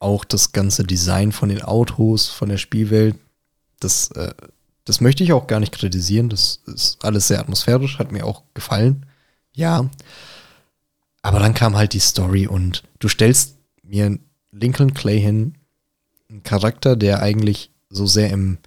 auch 0.00 0.24
das 0.24 0.52
ganze 0.52 0.84
Design 0.84 1.32
von 1.32 1.48
den 1.48 1.62
Autos, 1.62 2.28
von 2.28 2.48
der 2.48 2.58
Spielwelt, 2.58 3.16
das, 3.80 4.10
äh, 4.12 4.34
das 4.84 5.00
möchte 5.00 5.24
ich 5.24 5.32
auch 5.32 5.46
gar 5.46 5.60
nicht 5.60 5.72
kritisieren. 5.72 6.28
Das 6.28 6.60
ist 6.66 7.04
alles 7.04 7.28
sehr 7.28 7.40
atmosphärisch, 7.40 7.98
hat 7.98 8.12
mir 8.12 8.26
auch 8.26 8.42
gefallen. 8.54 9.06
Ja. 9.52 9.88
Aber 11.22 11.38
dann 11.38 11.54
kam 11.54 11.76
halt 11.76 11.92
die 11.92 12.00
Story 12.00 12.46
und 12.46 12.82
du 12.98 13.08
stellst 13.08 13.56
mir 13.82 14.18
Lincoln 14.50 14.94
Clay 14.94 15.20
hin, 15.20 15.54
einen 16.28 16.42
Charakter, 16.42 16.96
der 16.96 17.22
eigentlich 17.22 17.70
so 17.88 18.06
sehr 18.06 18.30
im, 18.30 18.58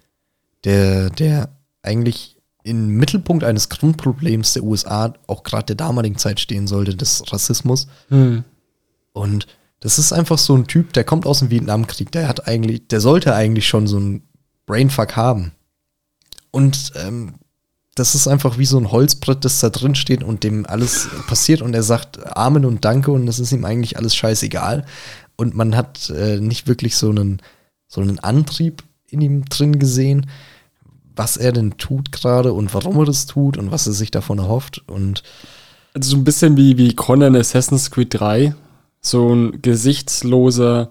der, 0.64 1.10
der 1.10 1.50
eigentlich 1.82 2.36
im 2.64 2.96
Mittelpunkt 2.96 3.44
eines 3.44 3.68
Grundproblems 3.68 4.52
der 4.52 4.62
USA, 4.64 5.14
auch 5.26 5.42
gerade 5.42 5.66
der 5.66 5.76
damaligen 5.76 6.18
Zeit 6.18 6.40
stehen 6.40 6.66
sollte, 6.66 6.94
des 6.94 7.32
Rassismus. 7.32 7.86
Hm. 8.08 8.44
Und 9.12 9.46
Das 9.80 9.98
ist 9.98 10.12
einfach 10.12 10.38
so 10.38 10.56
ein 10.56 10.66
Typ, 10.66 10.92
der 10.92 11.04
kommt 11.04 11.24
aus 11.24 11.38
dem 11.38 11.50
Vietnamkrieg. 11.50 12.10
Der 12.10 12.26
hat 12.26 12.48
eigentlich, 12.48 12.88
der 12.88 13.00
sollte 13.00 13.34
eigentlich 13.34 13.68
schon 13.68 13.86
so 13.86 13.98
ein 13.98 14.22
Brainfuck 14.66 15.14
haben. 15.14 15.52
Und 16.50 16.92
ähm, 16.96 17.34
das 17.94 18.14
ist 18.14 18.26
einfach 18.26 18.58
wie 18.58 18.64
so 18.64 18.78
ein 18.78 18.90
Holzbrett, 18.90 19.44
das 19.44 19.60
da 19.60 19.70
drin 19.70 19.94
steht 19.94 20.24
und 20.24 20.44
dem 20.44 20.66
alles 20.66 21.08
passiert 21.26 21.62
und 21.62 21.74
er 21.74 21.82
sagt 21.82 22.36
Amen 22.36 22.64
und 22.64 22.84
Danke 22.84 23.10
und 23.10 23.26
es 23.28 23.38
ist 23.38 23.52
ihm 23.52 23.64
eigentlich 23.64 23.96
alles 23.96 24.14
scheißegal. 24.14 24.84
Und 25.36 25.54
man 25.54 25.76
hat 25.76 26.10
äh, 26.10 26.40
nicht 26.40 26.66
wirklich 26.66 26.96
so 26.96 27.10
einen, 27.10 27.40
so 27.86 28.00
einen 28.00 28.18
Antrieb 28.18 28.82
in 29.10 29.20
ihm 29.20 29.44
drin 29.46 29.78
gesehen, 29.78 30.26
was 31.16 31.36
er 31.36 31.52
denn 31.52 31.76
tut 31.78 32.12
gerade 32.12 32.52
und 32.52 32.72
warum 32.74 32.98
er 32.98 33.04
das 33.04 33.26
tut 33.26 33.56
und 33.58 33.70
was 33.70 33.86
er 33.86 33.92
sich 33.92 34.10
davon 34.10 34.38
erhofft. 34.38 34.82
Und 34.86 35.22
Also 35.94 36.10
so 36.10 36.16
ein 36.16 36.24
bisschen 36.24 36.56
wie, 36.56 36.78
wie 36.78 36.94
Conan 36.94 37.34
Assassin's 37.36 37.90
Creed 37.90 38.14
3. 38.18 38.54
So 39.00 39.34
ein 39.34 39.60
gesichtsloser, 39.62 40.90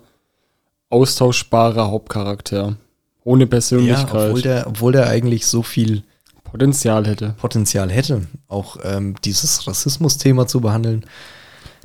austauschbarer 0.89 1.89
Hauptcharakter. 1.89 2.75
Ohne 3.23 3.43
ja, 3.43 3.49
Persönlichkeit. 3.49 4.29
obwohl 4.29 4.41
der, 4.41 4.67
obwohl 4.67 4.91
der 4.93 5.07
eigentlich 5.07 5.47
so 5.47 5.61
viel 5.61 6.03
Potenzial 6.43 7.05
hätte. 7.05 7.35
Potenzial 7.37 7.91
hätte, 7.91 8.21
auch 8.47 8.77
ähm, 8.83 9.15
dieses 9.23 9.67
Rassismus-Thema 9.67 10.47
zu 10.47 10.61
behandeln. 10.61 11.05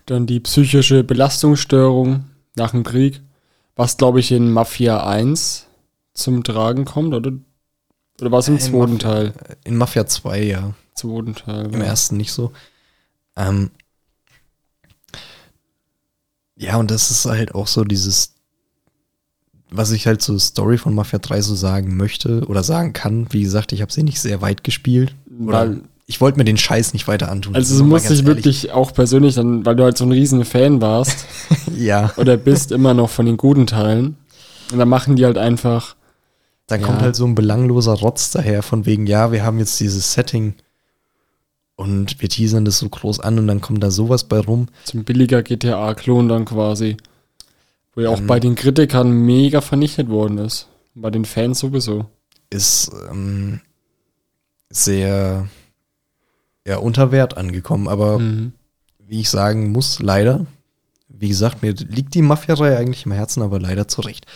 Dann 0.06 0.26
die 0.26 0.40
psychische 0.40 1.02
Belastungsstörung 1.02 2.24
nach 2.54 2.70
dem 2.70 2.84
Krieg, 2.84 3.20
was 3.74 3.96
glaube 3.96 4.20
ich 4.20 4.30
in 4.30 4.52
Mafia 4.52 5.04
1 5.04 5.66
zum 6.14 6.42
Tragen 6.44 6.84
kommt, 6.84 7.14
oder? 7.14 7.32
Oder 8.20 8.30
war 8.30 8.38
es 8.40 8.48
im 8.48 8.54
In 8.54 8.60
zweiten 8.60 8.92
Mafia- 8.94 8.98
Teil? 8.98 9.32
In 9.64 9.76
Mafia 9.76 10.06
2, 10.06 10.42
ja. 10.42 10.74
Zweiten 10.94 11.34
Teil. 11.34 11.66
Im 11.66 11.80
ja. 11.80 11.86
ersten 11.86 12.16
nicht 12.16 12.32
so. 12.32 12.52
Ähm, 13.36 13.70
ja, 16.56 16.76
und 16.76 16.90
das 16.90 17.10
ist 17.10 17.24
halt 17.24 17.54
auch 17.54 17.66
so 17.66 17.84
dieses, 17.84 18.34
was 19.70 19.90
ich 19.90 20.06
halt 20.06 20.22
zur 20.22 20.38
Story 20.38 20.78
von 20.78 20.94
Mafia 20.94 21.18
3 21.18 21.40
so 21.40 21.54
sagen 21.54 21.96
möchte 21.96 22.46
oder 22.46 22.62
sagen 22.62 22.92
kann. 22.92 23.26
Wie 23.30 23.42
gesagt, 23.42 23.72
ich 23.72 23.80
habe 23.80 23.92
sie 23.92 24.02
nicht 24.02 24.20
sehr 24.20 24.40
weit 24.42 24.62
gespielt. 24.62 25.14
Oder 25.44 25.76
ich 26.06 26.20
wollte 26.20 26.38
mir 26.38 26.44
den 26.44 26.58
Scheiß 26.58 26.92
nicht 26.92 27.08
weiter 27.08 27.30
antun. 27.30 27.54
also 27.54 27.82
ganz 27.88 28.02
dich 28.02 28.10
ehrlich. 28.10 28.26
wirklich 28.26 28.72
auch 28.72 28.92
persönlich 28.92 29.34
dann, 29.34 29.64
weil 29.64 29.76
du 29.76 29.84
halt 29.84 29.96
so 29.96 30.04
ein 30.04 30.12
riesen 30.12 30.44
Fan 30.44 30.80
warst 30.80 31.24
Ja, 31.76 32.12
oder 32.16 32.36
bist 32.36 32.70
immer 32.70 32.92
noch 32.92 33.08
von 33.08 33.24
den 33.24 33.38
guten 33.38 33.66
Teilen. 33.66 34.16
Und 34.70 34.78
dann 34.78 34.88
machen 34.88 35.16
die 35.16 35.24
halt 35.24 35.38
einfach, 35.38 35.96
dann 36.72 36.80
Ja. 36.80 36.86
kommt 36.86 37.02
halt 37.02 37.14
so 37.16 37.26
ein 37.26 37.34
belangloser 37.34 37.92
Rotz 37.94 38.30
daher, 38.30 38.62
von 38.62 38.86
wegen, 38.86 39.06
ja, 39.06 39.30
wir 39.30 39.44
haben 39.44 39.58
jetzt 39.58 39.78
dieses 39.78 40.12
Setting 40.14 40.54
und 41.76 42.20
wir 42.20 42.28
teasern 42.28 42.64
das 42.64 42.78
so 42.78 42.88
groß 42.88 43.20
an 43.20 43.38
und 43.38 43.46
dann 43.46 43.60
kommt 43.60 43.82
da 43.82 43.90
sowas 43.90 44.24
bei 44.24 44.38
rum. 44.38 44.68
zum 44.84 45.04
billiger 45.04 45.42
GTA-Klon 45.42 46.28
dann 46.28 46.44
quasi. 46.44 46.96
Wo 47.94 48.00
ja 48.00 48.08
auch 48.08 48.18
Ähm. 48.20 48.26
bei 48.26 48.40
den 48.40 48.54
Kritikern 48.54 49.10
mega 49.12 49.60
vernichtet 49.60 50.08
worden 50.08 50.38
ist. 50.38 50.68
Bei 50.94 51.10
den 51.10 51.24
Fans 51.26 51.58
sowieso. 51.58 52.06
ist 52.50 52.90
ähm, 53.10 53.60
sehr 54.70 55.48
ja, 56.66 56.76
unter 56.78 57.10
Wert 57.12 57.36
angekommen. 57.36 57.88
Aber 57.88 58.18
Mhm. 58.18 58.52
wie 58.98 59.20
ich 59.20 59.30
sagen 59.30 59.72
muss, 59.72 60.00
leider, 60.00 60.46
wie 61.08 61.28
gesagt, 61.28 61.62
mir 61.62 61.72
liegt 61.72 62.14
die 62.14 62.22
Mafia-Reihe 62.22 62.76
eigentlich 62.78 63.04
im 63.06 63.12
Herzen, 63.12 63.42
aber 63.42 63.58
leider 63.60 63.88
zurecht. 63.88 64.26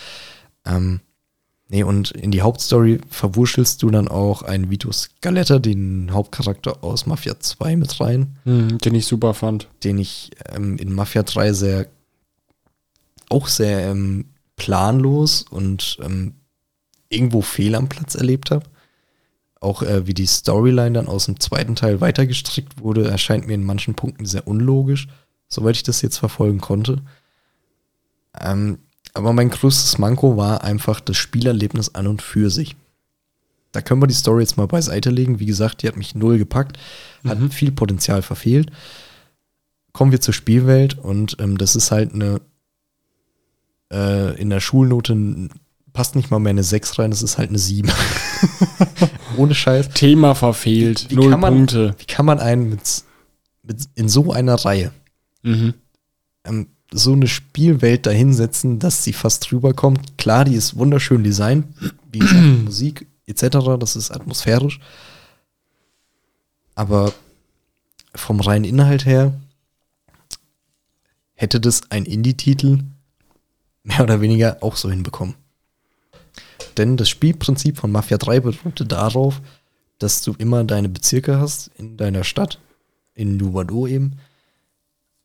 Ähm, 0.67 1.01
nee, 1.69 1.83
und 1.83 2.11
in 2.13 2.31
die 2.31 2.43
Hauptstory 2.43 3.01
verwurschelst 3.11 3.83
du 3.83 3.91
dann 3.91 4.09
auch 4.09 4.43
einen 4.43 4.71
Vitus 4.71 5.11
Galetta, 5.21 5.59
den 5.59 6.13
Hauptcharakter 6.13 6.83
aus 6.85 7.07
Mafia 7.07 7.39
2 7.39 7.77
mit 7.77 8.01
rein, 8.01 8.37
Mhm, 8.45 8.79
den 8.79 8.95
ich 8.95 9.07
super 9.07 9.35
fand. 9.35 9.69
den 9.85 9.99
ich 9.99 10.31
ähm, 10.55 10.77
in 10.79 10.93
Mafia 10.93 11.23
3 11.23 11.53
sehr 11.53 11.87
auch 13.29 13.49
sehr 13.49 13.89
ähm, 13.91 14.27
planlos 14.57 15.43
und 15.43 15.99
ähm, 16.03 16.35
irgendwo 17.09 17.41
fehl 17.43 17.75
am 17.75 17.89
Platz 17.89 18.15
erlebt 18.15 18.51
habe. 18.51 18.65
Auch 19.61 19.83
äh, 19.83 20.07
wie 20.07 20.15
die 20.15 20.27
Storyline 20.27 20.93
dann 20.93 21.09
aus 21.09 21.27
dem 21.27 21.41
zweiten 21.41 21.75
Teil 21.75 22.01
weitergestrickt 22.01 22.81
wurde, 22.81 23.09
erscheint 23.09 23.47
mir 23.47 23.55
in 23.55 23.65
manchen 23.65 23.95
Punkten 23.95 24.27
sehr 24.27 24.47
unlogisch, 24.47 25.09
soweit 25.49 25.77
ich 25.77 25.83
das 25.83 26.03
jetzt 26.03 26.19
verfolgen 26.19 26.61
konnte. 26.61 27.03
Ähm, 28.39 28.79
aber 29.17 29.33
mein 29.33 29.51
größtes 29.51 29.99
Manko 29.99 30.37
war 30.37 30.63
einfach 30.63 31.01
das 31.01 31.17
Spielerlebnis 31.17 31.95
an 31.95 32.07
und 32.07 32.23
für 32.23 32.51
sich. 32.51 32.77
Da 33.73 33.81
können 33.83 34.01
wir 34.01 34.07
die 34.07 34.15
Story 34.15 34.43
jetzt 34.43 34.57
mal 34.57 34.67
beiseite 34.67 35.11
legen. 35.11 35.39
Wie 35.41 35.47
gesagt, 35.47 35.83
die 35.83 35.89
hat 35.89 35.97
mich 35.97 36.15
null 36.15 36.39
gepackt, 36.39 36.79
hat 37.27 37.39
Mhm. 37.41 37.51
viel 37.51 37.73
Potenzial 37.73 38.23
verfehlt. 38.23 38.71
Kommen 39.93 40.13
wir 40.13 40.21
zur 40.21 40.35
Spielwelt 40.35 40.99
und 40.99 41.37
ähm, 41.41 41.59
das 41.59 41.77
ist 41.77 41.91
halt 41.91 42.15
eine 42.15 42.41
äh, 43.93 44.41
in 44.41 44.51
der 44.51 44.61
Schulnote 44.61 45.49
passt 45.93 46.17
nicht 46.17 46.31
mal 46.31 46.39
mehr 46.39 46.51
eine 46.51 46.63
6 46.65 46.99
rein, 46.99 47.11
das 47.11 47.23
ist 47.23 47.39
halt 47.39 47.49
eine 47.51 47.59
7. 47.59 47.91
Ohne 49.39 49.55
Scheiß. 49.55 49.91
Thema 49.91 50.35
verfehlt, 50.35 51.07
Wie 51.11 51.15
null 51.17 51.31
kann 51.31 51.41
man- 51.41 51.55
Punkte. 51.55 51.95
Wie 51.99 52.05
kann 52.05 52.27
man 52.27 52.39
einen 52.39 52.69
mit, 52.71 52.81
mit 53.63 53.85
in 53.95 54.09
so 54.09 54.33
einer 54.33 54.55
Reihe 54.57 54.93
Mhm. 55.43 55.75
ähm, 56.45 56.69
so 56.93 57.13
eine 57.13 57.27
Spielwelt 57.27 58.07
dahinsetzen, 58.07 58.79
dass 58.79 59.05
sie 59.05 59.13
fast 59.13 59.51
drüber 59.51 59.75
kommt? 59.75 60.19
Klar, 60.19 60.45
die 60.45 60.55
ist 60.55 60.77
wunderschön 60.77 61.25
designt, 61.25 61.67
wie 62.13 62.21
gesagt, 62.21 62.45
Musik 62.65 63.07
etc., 63.27 63.59
das 63.79 63.97
ist 63.97 64.11
atmosphärisch. 64.11 64.81
Aber 66.75 67.13
vom 68.15 68.41
reinen 68.41 68.65
Inhalt 68.65 69.07
her 69.07 69.35
hätte 71.35 71.61
das 71.61 71.91
ein 71.91 72.05
Indie-Titel 72.05 72.81
mehr 73.83 74.03
oder 74.03 74.21
weniger 74.21 74.59
auch 74.63 74.77
so 74.77 74.91
hinbekommen. 74.91 75.35
Denn 76.77 76.97
das 76.97 77.09
Spielprinzip 77.09 77.79
von 77.79 77.93
Mafia 77.93 78.19
3 78.19 78.41
beruhte 78.41 78.85
darauf, 78.85 79.41
dass 79.99 80.23
du 80.23 80.35
immer 80.39 80.65
deine 80.65 80.89
Bezirke 80.89 81.39
hast 81.39 81.71
in 81.79 81.97
deiner 81.97 82.25
Stadt, 82.25 82.59
in 83.15 83.37
Nuvado 83.37 83.87
eben, 83.87 84.19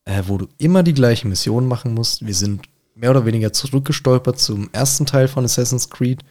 äh, 0.05 0.23
wo 0.27 0.37
du 0.37 0.47
immer 0.57 0.83
die 0.83 0.93
gleichen 0.93 1.29
Missionen 1.29 1.67
machen 1.67 1.93
musst. 1.93 2.25
Wir 2.25 2.33
sind 2.35 2.63
mehr 2.95 3.11
oder 3.11 3.25
weniger 3.25 3.53
zurückgestolpert 3.53 4.39
zum 4.39 4.69
ersten 4.71 5.05
Teil 5.05 5.27
von 5.27 5.45
Assassin's 5.45 5.89
Creed 5.89 6.21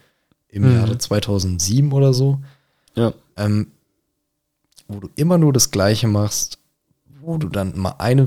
im 0.49 0.65
Mhm. 0.69 0.75
Jahre 0.75 0.99
2007 0.99 1.93
oder 1.93 2.13
so, 2.13 2.41
Ja. 2.95 3.13
ähm, 3.37 3.69
wo 4.89 5.01
du 5.01 5.09
immer 5.17 5.39
nur 5.39 5.53
das 5.53 5.71
Gleiche 5.71 6.09
machst, 6.09 6.59
wo 7.23 7.39
du 7.39 7.49
dann 7.49 7.79
mal 7.79 7.95
eine 7.99 8.27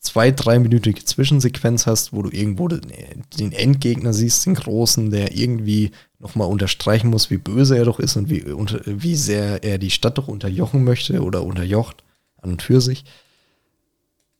zwei, 0.00 0.30
dreiminütige 0.30 1.04
Zwischensequenz 1.04 1.86
hast, 1.86 2.12
wo 2.12 2.22
du 2.22 2.30
irgendwo 2.30 2.68
den, 2.68 3.52
Endgegner 3.52 4.14
siehst, 4.14 4.46
den 4.46 4.54
Großen, 4.54 5.10
der 5.10 5.36
irgendwie 5.36 5.90
nochmal 6.18 6.48
unterstreichen 6.48 7.08
muss, 7.10 7.30
wie 7.30 7.36
böse 7.36 7.76
er 7.76 7.84
doch 7.84 8.00
ist 8.00 8.16
und 8.16 8.30
wie, 8.30 8.44
wie 8.46 9.14
sehr 9.14 9.62
er 9.62 9.78
die 9.78 9.90
Stadt 9.90 10.16
doch 10.18 10.26
unterjochen 10.28 10.84
möchte 10.84 11.22
oder 11.22 11.42
unterjocht 11.44 12.02
an 12.38 12.52
und 12.52 12.62
für 12.62 12.80
sich. 12.80 13.04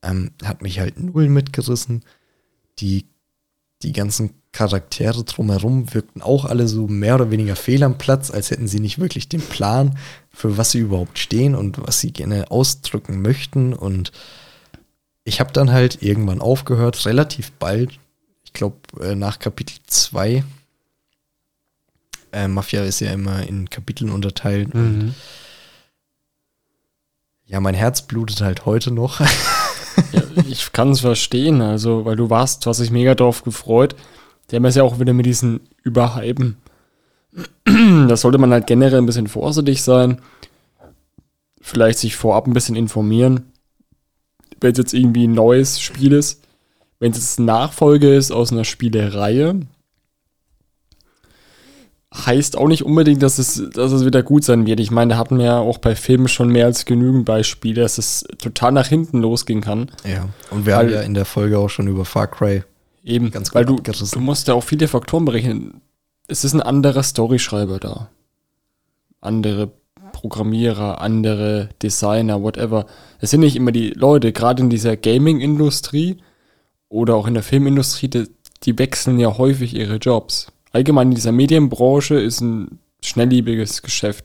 Ähm, 0.03 0.31
hat 0.45 0.63
mich 0.63 0.79
halt 0.81 0.99
null 0.99 1.29
mitgerissen. 1.29 2.03
Die, 2.79 3.07
die 3.83 3.93
ganzen 3.93 4.35
Charaktere 4.53 5.23
drumherum 5.25 5.95
wirkten 5.95 6.23
auch 6.23 6.45
alle 6.45 6.67
so 6.67 6.89
mehr 6.89 7.15
oder 7.15 7.31
weniger 7.31 7.55
fehl 7.55 7.83
am 7.85 7.99
Platz, 7.99 8.31
als 8.31 8.51
hätten 8.51 8.67
sie 8.67 8.81
nicht 8.81 8.99
wirklich 8.99 9.29
den 9.29 9.43
Plan, 9.43 9.97
für 10.33 10.57
was 10.57 10.73
sie 10.73 10.79
überhaupt 10.81 11.19
stehen 11.19 11.55
und 11.55 11.79
was 11.87 12.01
sie 12.01 12.13
gerne 12.13 12.51
ausdrücken 12.51 13.23
möchten. 13.23 13.73
Und 13.75 14.11
ich 15.25 15.39
habe 15.41 15.53
dann 15.53 15.71
halt 15.71 16.03
irgendwann 16.03 16.41
aufgehört, 16.41 17.05
relativ 17.07 17.53
bald, 17.53 17.99
ich 18.43 18.53
glaube 18.53 18.79
äh, 19.01 19.15
nach 19.15 19.39
Kapitel 19.39 19.77
2. 19.87 20.43
Äh, 22.33 22.49
Mafia 22.49 22.83
ist 22.85 23.01
ja 23.01 23.13
immer 23.13 23.47
in 23.47 23.69
Kapiteln 23.71 24.11
unterteilt. 24.11 24.75
Und 24.75 24.99
Mhm. 24.99 25.15
ja, 27.47 27.61
mein 27.61 27.75
Herz 27.75 28.03
blutet 28.03 28.41
halt 28.41 28.67
heute 28.67 28.91
noch. 28.91 29.21
ich 30.51 30.73
kann 30.73 30.91
es 30.91 31.01
verstehen, 31.01 31.61
also, 31.61 32.05
weil 32.05 32.17
du 32.17 32.31
warst, 32.31 32.65
du 32.65 32.71
hast 32.71 32.81
dich 32.81 32.91
mega 32.91 33.15
drauf 33.15 33.43
gefreut. 33.43 33.95
Die 34.51 34.57
haben 34.57 34.65
es 34.65 34.75
ja 34.75 34.83
auch 34.83 34.99
wieder 34.99 35.13
mit 35.13 35.27
diesen 35.27 35.61
Überhypen. 35.83 36.57
Da 37.65 38.17
sollte 38.17 38.39
man 38.39 38.51
halt 38.51 38.67
generell 38.67 38.99
ein 38.99 39.07
bisschen 39.07 39.29
vorsichtig 39.29 39.83
sein. 39.83 40.21
Vielleicht 41.61 42.01
sich 42.01 42.17
vorab 42.17 42.47
ein 42.47 42.53
bisschen 42.53 42.75
informieren. 42.75 43.53
Wenn 44.61 44.73
es 44.73 44.79
jetzt 44.79 44.95
irgendwie 44.95 45.29
ein 45.29 45.33
neues 45.33 45.81
Spiel 45.81 46.13
ist. 46.13 46.43
Wenn 46.99 47.13
es 47.13 47.19
jetzt 47.19 47.41
Nachfolge 47.41 48.15
ist 48.15 48.33
aus 48.33 48.53
einer 48.53 48.65
Spielereihe, 48.65 49.61
heißt 52.15 52.57
auch 52.59 52.67
nicht 52.67 52.85
unbedingt, 52.85 53.23
dass 53.23 53.39
es, 53.39 53.63
dass 53.73 53.93
es 53.93 54.05
wieder 54.05 54.23
gut 54.23 54.43
sein 54.45 54.67
wird. 54.67 54.81
Ich 54.81 54.91
meine, 54.91 55.11
da 55.15 55.19
hatten 55.19 55.39
wir 55.39 55.45
ja 55.45 55.59
auch 55.59 55.79
bei 55.79 55.95
Filmen 55.95 56.27
schon 56.29 56.49
mehr 56.49 56.67
als 56.67 56.85
genügend 56.85 57.25
Beispiele, 57.25 57.83
dass 57.83 57.99
es 57.99 58.25
total 58.39 58.73
nach 58.73 58.89
hinten 58.89 59.21
losgehen 59.21 59.61
kann. 59.61 59.91
ja. 60.05 60.29
Und 60.51 60.67
wir 60.67 60.75
Weil- 60.75 60.87
haben 60.87 60.93
ja 60.95 61.01
in 61.03 61.15
der 61.15 61.25
Folge 61.25 61.59
auch 61.59 61.69
schon 61.71 61.87
über 61.87 62.05
Far 62.05 62.27
Cry. 62.27 62.65
Eben, 63.05 63.31
Ganz 63.31 63.49
gut 63.51 63.55
weil 63.55 63.65
du, 63.65 63.77
abgerissen. 63.77 64.09
du 64.19 64.21
musst 64.21 64.49
ja 64.49 64.55
auch 64.55 64.65
viele 64.65 64.89
Faktoren 64.89 65.25
berechnen. 65.25 65.81
Es 66.27 66.45
ist 66.45 66.53
ein 66.53 66.61
anderer 66.61 67.03
Storyschreiber 67.03 67.79
da. 67.79 68.11
Andere 69.21 69.71
Programmierer, 70.13 71.01
andere 71.01 71.69
Designer, 71.83 72.43
whatever. 72.43 72.87
Es 73.21 73.31
sind 73.31 73.41
nicht 73.41 73.57
immer 73.57 73.73
die 73.73 73.91
Leute, 73.91 74.33
gerade 74.33 74.63
in 74.63 74.71
dieser 74.71 74.97
Gaming-Industrie 74.97 76.19
oder 76.89 77.15
auch 77.15 77.27
in 77.27 77.35
der 77.35 77.43
Filmindustrie, 77.43 78.09
die, 78.09 78.29
die 78.65 78.79
wechseln 78.79 79.19
ja 79.19 79.39
häufig 79.39 79.75
ihre 79.75 79.97
Jobs. 79.97 80.49
Allgemein 80.73 81.09
in 81.09 81.15
dieser 81.15 81.33
Medienbranche 81.33 82.15
ist 82.21 82.41
ein 82.41 82.79
schnelllebiges 83.03 83.83
Geschäft. 83.83 84.25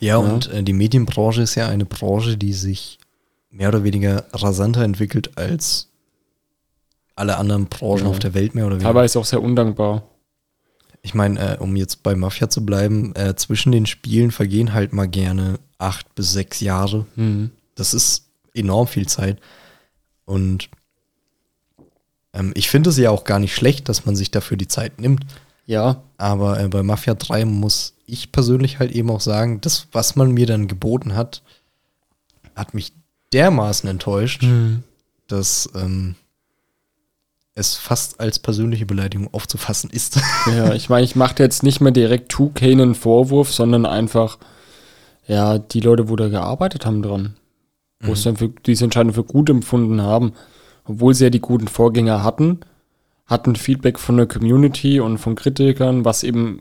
Ja, 0.00 0.16
und 0.16 0.50
äh, 0.52 0.62
die 0.62 0.72
Medienbranche 0.72 1.42
ist 1.42 1.54
ja 1.54 1.68
eine 1.68 1.84
Branche, 1.84 2.36
die 2.36 2.52
sich 2.52 2.98
mehr 3.50 3.68
oder 3.68 3.84
weniger 3.84 4.24
rasanter 4.32 4.82
entwickelt 4.82 5.36
als 5.38 5.88
alle 7.16 7.36
anderen 7.36 7.66
Branchen 7.66 8.04
Ja. 8.04 8.10
auf 8.10 8.18
der 8.18 8.34
Welt 8.34 8.54
mehr 8.54 8.66
oder 8.66 8.76
weniger. 8.76 8.88
Teilweise 8.92 9.20
auch 9.20 9.24
sehr 9.24 9.42
undankbar. 9.42 10.02
Ich 11.02 11.14
meine, 11.14 11.38
äh, 11.38 11.58
um 11.58 11.76
jetzt 11.76 12.02
bei 12.02 12.14
Mafia 12.16 12.48
zu 12.48 12.64
bleiben, 12.64 13.14
äh, 13.14 13.36
zwischen 13.36 13.70
den 13.72 13.86
Spielen 13.86 14.30
vergehen 14.30 14.72
halt 14.72 14.92
mal 14.92 15.06
gerne 15.06 15.58
acht 15.78 16.12
bis 16.14 16.32
sechs 16.32 16.60
Jahre. 16.60 17.06
Mhm. 17.14 17.50
Das 17.74 17.92
ist 17.94 18.30
enorm 18.54 18.86
viel 18.86 19.06
Zeit. 19.06 19.38
Und 20.24 20.70
ähm, 22.34 22.52
ich 22.54 22.68
finde 22.68 22.90
es 22.90 22.98
ja 22.98 23.10
auch 23.10 23.24
gar 23.24 23.38
nicht 23.38 23.54
schlecht, 23.54 23.88
dass 23.88 24.04
man 24.04 24.16
sich 24.16 24.30
dafür 24.30 24.56
die 24.56 24.68
Zeit 24.68 25.00
nimmt. 25.00 25.24
Ja, 25.66 26.02
Aber 26.18 26.60
äh, 26.60 26.68
bei 26.68 26.82
Mafia 26.82 27.14
3 27.14 27.46
muss 27.46 27.94
ich 28.06 28.32
persönlich 28.32 28.78
halt 28.80 28.92
eben 28.92 29.10
auch 29.10 29.22
sagen, 29.22 29.62
das, 29.62 29.86
was 29.92 30.14
man 30.14 30.32
mir 30.32 30.46
dann 30.46 30.68
geboten 30.68 31.14
hat, 31.14 31.40
hat 32.54 32.74
mich 32.74 32.92
dermaßen 33.32 33.88
enttäuscht, 33.88 34.42
Mhm. 34.42 34.82
dass 35.26 35.70
ähm, 35.74 36.16
es 37.54 37.76
fast 37.76 38.20
als 38.20 38.38
persönliche 38.38 38.84
Beleidigung 38.84 39.32
aufzufassen 39.32 39.88
ist. 39.90 40.20
Ja, 40.54 40.74
ich 40.74 40.88
meine, 40.90 41.04
ich 41.04 41.16
mache 41.16 41.36
jetzt 41.42 41.62
nicht 41.62 41.80
mehr 41.80 41.92
direkt 41.92 42.32
2K 42.32 42.72
einen 42.72 42.94
Vorwurf, 42.94 43.50
sondern 43.52 43.86
einfach, 43.86 44.38
ja, 45.26 45.58
die 45.58 45.80
Leute, 45.80 46.08
wo 46.10 46.16
da 46.16 46.28
gearbeitet 46.28 46.84
haben 46.84 47.00
dran, 47.00 47.36
wo 48.00 48.12
es 48.12 48.22
dann 48.24 48.36
für 48.36 48.50
diese 48.66 48.84
Entscheidung 48.84 49.14
für 49.14 49.24
gut 49.24 49.48
empfunden 49.48 50.02
haben, 50.02 50.34
obwohl 50.84 51.14
sie 51.14 51.24
ja 51.24 51.30
die 51.30 51.40
guten 51.40 51.68
Vorgänger 51.68 52.22
hatten, 52.22 52.60
hatten 53.26 53.56
Feedback 53.56 53.98
von 53.98 54.16
der 54.16 54.26
Community 54.26 55.00
und 55.00 55.18
von 55.18 55.34
Kritikern, 55.34 56.04
was 56.04 56.22
eben 56.22 56.60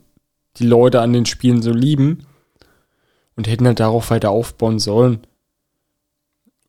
die 0.58 0.66
Leute 0.66 1.02
an 1.02 1.14
den 1.14 1.26
Spielen 1.26 1.62
so 1.62 1.72
lieben 1.72 2.26
und 3.36 3.48
hätten 3.48 3.66
halt 3.66 3.80
darauf 3.80 4.12
weiter 4.12 4.30
aufbauen 4.30 4.80
sollen. 4.80 5.20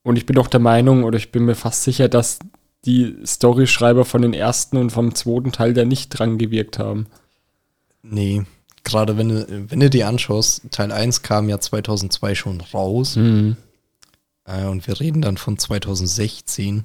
Und 0.02 0.16
ich 0.16 0.26
bin 0.26 0.38
auch 0.38 0.48
der 0.48 0.60
Meinung, 0.60 1.04
oder 1.04 1.16
ich 1.16 1.32
bin 1.32 1.44
mir 1.44 1.54
fast 1.54 1.82
sicher, 1.84 2.08
dass 2.08 2.38
die 2.84 3.16
Storyschreiber 3.24 4.04
von 4.04 4.20
den 4.22 4.34
ersten 4.34 4.76
und 4.76 4.90
vom 4.90 5.14
zweiten 5.14 5.52
Teil 5.52 5.72
da 5.72 5.84
nicht 5.84 6.10
dran 6.10 6.36
gewirkt 6.38 6.78
haben. 6.78 7.06
nee, 8.02 8.42
gerade 8.82 9.16
wenn 9.16 9.30
du, 9.30 9.70
wenn 9.70 9.80
du 9.80 9.88
dir 9.88 10.08
anschaust, 10.08 10.62
Teil 10.70 10.92
1 10.92 11.22
kam 11.22 11.48
ja 11.48 11.58
2002 11.58 12.34
schon 12.34 12.60
raus 12.60 13.16
Mhm. 13.16 13.56
äh, 14.44 14.66
und 14.66 14.86
wir 14.86 15.00
reden 15.00 15.22
dann 15.22 15.38
von 15.38 15.56
2016, 15.56 16.84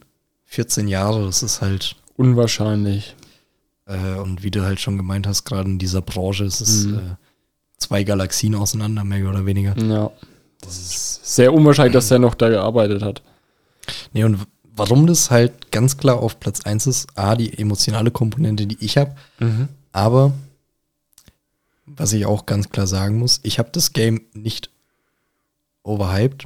14 0.52 0.88
Jahre, 0.88 1.26
das 1.26 1.44
ist 1.44 1.62
halt 1.62 1.96
Unwahrscheinlich. 2.18 3.16
Äh, 3.86 4.16
und 4.16 4.44
wie 4.44 4.52
du 4.52 4.64
halt 4.66 4.80
schon 4.82 4.98
gemeint 4.98 5.26
hast, 5.26 5.46
gerade 5.46 5.70
in 5.70 5.80
dieser 5.80 6.02
Branche 6.02 6.44
ist 6.44 6.60
es 6.60 6.86
Mhm. 6.86 6.98
äh, 6.98 7.02
zwei 7.78 8.04
Galaxien 8.04 8.56
auseinander, 8.56 9.04
mehr 9.06 9.30
oder 9.30 9.46
weniger. 9.46 9.78
Ja. 9.78 10.12
Das 10.62 10.78
ist 10.78 11.36
sehr 11.36 11.54
unwahrscheinlich, 11.54 11.94
dass 11.94 12.12
er 12.12 12.20
noch 12.20 12.36
da 12.36 12.50
gearbeitet 12.50 13.02
hat. 13.02 13.22
Nee, 14.12 14.26
und 14.26 14.46
warum 14.76 15.08
das 15.08 15.32
halt 15.32 15.72
ganz 15.72 15.96
klar 15.98 16.18
auf 16.20 16.40
Platz 16.42 16.62
1 16.66 16.88
ist, 16.88 17.18
A, 17.18 17.36
die 17.36 17.58
emotionale 17.58 18.12
Komponente, 18.12 18.68
die 18.68 18.78
ich 18.84 18.98
habe, 18.98 19.16
aber 19.94 20.34
was 21.86 22.12
ich 22.12 22.26
auch 22.26 22.46
ganz 22.46 22.70
klar 22.70 22.86
sagen 22.88 23.18
muss, 23.18 23.40
ich 23.44 23.58
habe 23.60 23.70
das 23.72 23.94
Game 23.94 24.22
nicht 24.34 24.70
overhyped. 25.84 26.46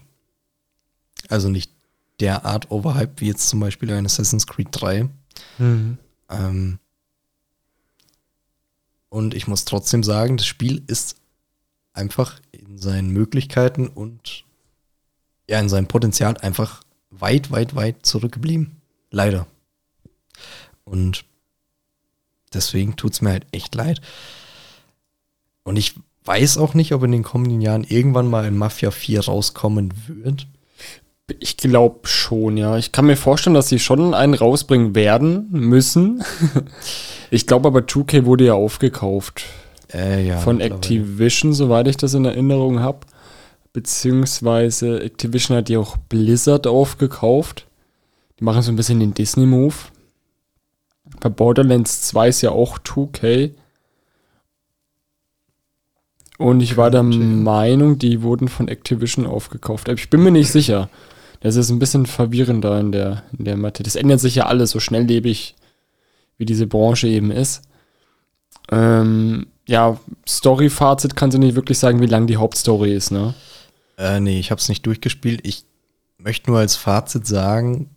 Also 1.29 1.49
nicht 1.49 1.71
derart 2.23 2.71
overhyped 2.71 3.19
wie 3.19 3.27
jetzt 3.27 3.49
zum 3.49 3.59
Beispiel 3.59 3.91
ein 3.91 4.05
Assassin's 4.05 4.47
Creed 4.47 4.69
3. 4.71 5.09
Ähm, 6.29 6.79
und 9.09 9.33
ich 9.33 9.47
muss 9.47 9.65
trotzdem 9.65 10.03
sagen, 10.03 10.37
das 10.37 10.47
Spiel 10.47 10.81
ist 10.87 11.17
einfach 11.91 12.39
in 12.51 12.77
seinen 12.77 13.09
Möglichkeiten 13.09 13.87
und 13.87 14.45
ja, 15.49 15.59
in 15.59 15.67
seinem 15.67 15.87
Potenzial 15.87 16.37
einfach 16.37 16.83
weit, 17.11 17.51
weit, 17.51 17.75
weit 17.75 18.05
zurückgeblieben. 18.05 18.81
Leider. 19.11 19.45
Und 20.85 21.25
deswegen 22.53 22.95
tut 22.95 23.13
es 23.13 23.21
mir 23.21 23.31
halt 23.31 23.45
echt 23.51 23.75
leid. 23.75 24.01
Und 25.63 25.75
ich 25.75 25.95
weiß 26.23 26.57
auch 26.57 26.73
nicht, 26.73 26.93
ob 26.93 27.03
in 27.03 27.11
den 27.11 27.23
kommenden 27.23 27.59
Jahren 27.61 27.83
irgendwann 27.83 28.29
mal 28.29 28.45
ein 28.45 28.57
Mafia 28.57 28.91
4 28.91 29.25
rauskommen 29.25 29.93
wird. 30.07 30.47
Ich 31.39 31.55
glaube 31.57 32.07
schon, 32.07 32.57
ja. 32.57 32.77
Ich 32.77 32.91
kann 32.91 33.05
mir 33.05 33.15
vorstellen, 33.15 33.53
dass 33.53 33.69
sie 33.69 33.79
schon 33.79 34.13
einen 34.13 34.33
rausbringen 34.33 34.93
werden 34.93 35.47
müssen. 35.51 36.23
ich 37.31 37.47
glaube 37.47 37.67
aber 37.69 37.79
2K 37.79 38.25
wurde 38.25 38.45
ja 38.45 38.53
aufgekauft 38.53 39.45
Äh, 39.93 40.27
ja, 40.27 40.37
von. 40.37 40.59
Activision, 40.59 41.53
soweit 41.53 41.87
ich 41.87 41.97
das 41.97 42.13
in 42.13 42.25
Erinnerung 42.25 42.81
habe. 42.81 42.99
Beziehungsweise 43.71 45.01
Activision 45.01 45.57
hat 45.57 45.69
ja 45.69 45.79
auch 45.79 45.95
Blizzard 45.97 46.67
aufgekauft. 46.67 47.67
Die 48.39 48.43
machen 48.43 48.61
so 48.61 48.71
ein 48.71 48.75
bisschen 48.75 48.99
den 48.99 49.13
Disney-Move. 49.13 49.75
Bei 51.21 51.29
Borderlands 51.29 52.01
2 52.03 52.27
ist 52.27 52.41
ja 52.41 52.51
auch 52.51 52.79
2K. 52.79 53.51
Und 56.37 56.61
ich 56.61 56.75
war 56.75 56.91
der. 56.91 57.03
Meinung, 57.03 57.97
die 57.97 58.21
wurden 58.23 58.49
von 58.49 58.67
Activision 58.67 59.25
aufgekauft. 59.25 59.87
Aber 59.87 59.97
ich 59.97 60.09
bin 60.09 60.21
mir 60.21 60.31
nicht 60.31 60.51
sicher. 60.51 60.89
Das 61.43 61.57
ist 61.57 61.69
ein 61.69 61.79
bisschen 61.79 62.05
verwirrender 62.05 62.79
in 62.79 62.93
der, 62.93 63.23
in 63.37 63.43
der 63.43 63.57
Mathe. 63.57 63.83
Das 63.83 63.97
ändert 63.97 64.21
sich 64.21 64.35
ja 64.35 64.45
alles 64.45 64.71
so 64.71 64.79
schnelllebig, 64.79 65.55
wie 66.37 66.45
diese 66.45 66.67
Branche 66.67 67.09
eben 67.09 67.31
ist. 67.31 67.63
Ähm, 68.71 69.47
ja, 69.67 69.99
Story-Fazit 70.25 71.17
kannst 71.17 71.35
du 71.35 71.39
nicht 71.39 71.55
wirklich 71.55 71.77
sagen, 71.77 71.99
wie 71.99 72.05
lang 72.05 72.27
die 72.27 72.37
Hauptstory 72.37 72.93
ist, 72.95 73.11
ne? 73.11 73.33
Äh, 73.97 74.21
nee, 74.21 74.39
ich 74.39 74.51
habe 74.51 74.59
es 74.59 74.69
nicht 74.69 74.85
durchgespielt. 74.85 75.41
Ich 75.43 75.65
möchte 76.17 76.49
nur 76.49 76.59
als 76.59 76.77
Fazit 76.77 77.27
sagen, 77.27 77.89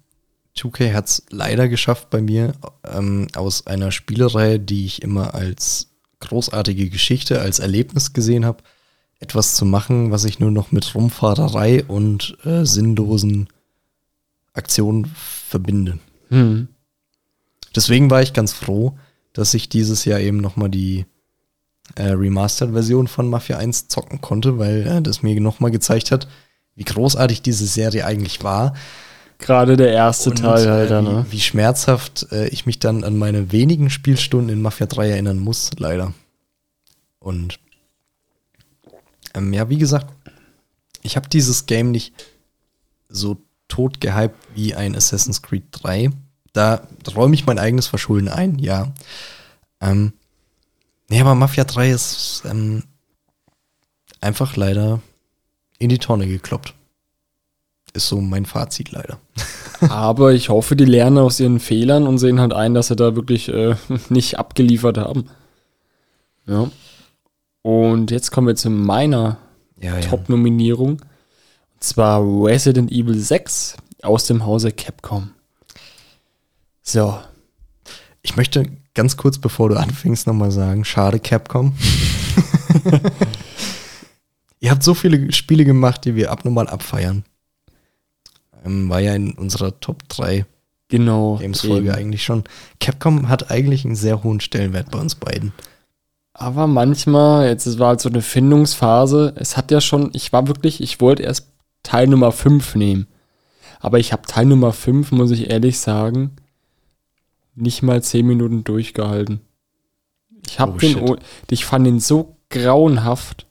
2K 0.58 0.92
hat 0.92 1.06
es 1.06 1.22
leider 1.30 1.68
geschafft 1.68 2.10
bei 2.10 2.20
mir, 2.20 2.52
ähm, 2.84 3.28
aus 3.36 3.68
einer 3.68 3.92
Spielereihe, 3.92 4.58
die 4.58 4.86
ich 4.86 5.02
immer 5.02 5.34
als 5.34 5.90
großartige 6.18 6.90
Geschichte, 6.90 7.40
als 7.40 7.60
Erlebnis 7.60 8.12
gesehen 8.12 8.44
habe, 8.44 8.64
etwas 9.20 9.54
zu 9.54 9.64
machen, 9.64 10.10
was 10.10 10.24
ich 10.24 10.40
nur 10.40 10.50
noch 10.50 10.72
mit 10.72 10.94
Rumfahrerei 10.94 11.84
und 11.84 12.36
äh, 12.44 12.64
sinnlosen 12.64 13.48
Aktionen 14.52 15.10
verbinde. 15.14 15.98
Hm. 16.28 16.68
Deswegen 17.74 18.10
war 18.10 18.22
ich 18.22 18.32
ganz 18.32 18.52
froh, 18.52 18.98
dass 19.32 19.54
ich 19.54 19.68
dieses 19.68 20.04
Jahr 20.04 20.20
eben 20.20 20.38
noch 20.38 20.56
mal 20.56 20.68
die 20.68 21.06
äh, 21.94 22.08
Remastered-Version 22.08 23.06
von 23.06 23.28
Mafia 23.28 23.58
1 23.58 23.88
zocken 23.88 24.20
konnte, 24.20 24.58
weil 24.58 24.86
äh, 24.86 25.02
das 25.02 25.22
mir 25.22 25.38
noch 25.40 25.60
mal 25.60 25.70
gezeigt 25.70 26.10
hat, 26.10 26.26
wie 26.74 26.84
großartig 26.84 27.42
diese 27.42 27.66
Serie 27.66 28.04
eigentlich 28.04 28.42
war. 28.42 28.74
Gerade 29.38 29.76
der 29.76 29.92
erste 29.92 30.30
Und, 30.30 30.36
Teil 30.36 30.68
halt, 30.70 30.90
äh, 30.90 31.02
ne? 31.02 31.26
wie, 31.28 31.32
wie 31.32 31.40
schmerzhaft 31.40 32.26
äh, 32.32 32.48
ich 32.48 32.64
mich 32.66 32.78
dann 32.78 33.04
an 33.04 33.18
meine 33.18 33.52
wenigen 33.52 33.90
Spielstunden 33.90 34.48
in 34.48 34.62
Mafia 34.62 34.86
3 34.86 35.10
erinnern 35.10 35.38
muss, 35.38 35.70
leider. 35.78 36.14
Und 37.18 37.58
ähm, 39.36 39.52
ja, 39.52 39.68
wie 39.68 39.78
gesagt, 39.78 40.06
ich 41.02 41.16
habe 41.16 41.28
dieses 41.28 41.66
Game 41.66 41.90
nicht 41.90 42.12
so 43.08 43.36
tot 43.68 44.00
gehypt 44.00 44.36
wie 44.54 44.74
ein 44.74 44.96
Assassin's 44.96 45.42
Creed 45.42 45.64
3. 45.70 46.10
Da 46.52 46.86
räume 47.14 47.34
ich 47.34 47.46
mein 47.46 47.58
eigenes 47.58 47.86
Verschulden 47.86 48.28
ein, 48.28 48.58
ja. 48.58 48.92
Ähm, 49.80 50.14
nee, 51.08 51.20
aber 51.20 51.34
Mafia 51.34 51.64
3 51.64 51.90
ist 51.90 52.42
ähm, 52.46 52.84
einfach 54.20 54.56
leider 54.56 55.00
in 55.78 55.90
die 55.90 55.98
Tonne 55.98 56.26
gekloppt. 56.26 56.74
Ist 57.92 58.08
so 58.08 58.20
mein 58.20 58.46
Fazit 58.46 58.90
leider. 58.90 59.18
Aber 59.88 60.32
ich 60.32 60.48
hoffe, 60.48 60.74
die 60.74 60.84
lernen 60.84 61.18
aus 61.18 61.38
ihren 61.38 61.60
Fehlern 61.60 62.06
und 62.06 62.18
sehen 62.18 62.40
halt 62.40 62.52
ein, 62.52 62.74
dass 62.74 62.88
sie 62.88 62.96
da 62.96 63.14
wirklich 63.14 63.48
äh, 63.48 63.76
nicht 64.08 64.38
abgeliefert 64.38 64.98
haben. 64.98 65.28
Ja. 66.46 66.70
Und 67.66 68.12
jetzt 68.12 68.30
kommen 68.30 68.46
wir 68.46 68.54
zu 68.54 68.70
meiner 68.70 69.38
Ja, 69.80 69.98
Top-Nominierung. 70.00 71.00
Und 71.00 71.80
zwar 71.80 72.22
Resident 72.22 72.92
Evil 72.92 73.18
6 73.18 73.76
aus 74.02 74.26
dem 74.26 74.46
Hause 74.46 74.70
Capcom. 74.70 75.32
So. 76.80 77.18
Ich 78.22 78.36
möchte 78.36 78.70
ganz 78.94 79.16
kurz, 79.16 79.38
bevor 79.38 79.68
du 79.70 79.74
anfängst, 79.74 80.28
nochmal 80.28 80.52
sagen, 80.52 80.84
schade 80.84 81.18
Capcom. 81.18 81.72
Ihr 84.60 84.70
habt 84.70 84.84
so 84.84 84.94
viele 84.94 85.32
Spiele 85.32 85.64
gemacht, 85.64 86.04
die 86.04 86.14
wir 86.14 86.30
abnormal 86.30 86.68
abfeiern. 86.68 87.24
Ähm, 88.64 88.88
war 88.88 89.00
ja 89.00 89.12
in 89.12 89.32
unserer 89.32 89.80
Top 89.80 90.08
3 90.08 90.46
Genau. 90.86 91.38
Games-Folge 91.38 91.96
eigentlich 91.96 92.22
schon. 92.22 92.44
Capcom 92.78 93.28
hat 93.28 93.50
eigentlich 93.50 93.84
einen 93.84 93.96
sehr 93.96 94.22
hohen 94.22 94.38
Stellenwert 94.38 94.92
bei 94.92 95.00
uns 95.00 95.16
beiden. 95.16 95.52
Aber 96.38 96.66
manchmal, 96.66 97.48
jetzt 97.48 97.64
es 97.66 97.78
war 97.78 97.88
halt 97.88 98.00
so 98.02 98.10
eine 98.10 98.20
Findungsphase, 98.20 99.32
es 99.36 99.56
hat 99.56 99.70
ja 99.70 99.80
schon, 99.80 100.10
ich 100.12 100.34
war 100.34 100.48
wirklich, 100.48 100.82
ich 100.82 101.00
wollte 101.00 101.22
erst 101.22 101.48
Teil 101.82 102.08
Nummer 102.08 102.30
5 102.30 102.74
nehmen. 102.74 103.06
Aber 103.80 103.98
ich 103.98 104.12
habe 104.12 104.26
Teil 104.26 104.44
Nummer 104.44 104.74
5, 104.74 105.12
muss 105.12 105.30
ich 105.30 105.48
ehrlich 105.50 105.78
sagen, 105.78 106.36
nicht 107.54 107.82
mal 107.82 108.02
10 108.02 108.26
Minuten 108.26 108.64
durchgehalten. 108.64 109.40
Ich 110.46 110.60
hab 110.60 110.74
Oh, 110.74 110.78
den, 110.78 111.06
shit. 111.06 111.18
ich 111.50 111.64
fand 111.64 111.86
den 111.86 112.00
so 112.00 112.36
grauenhaft, 112.50 113.46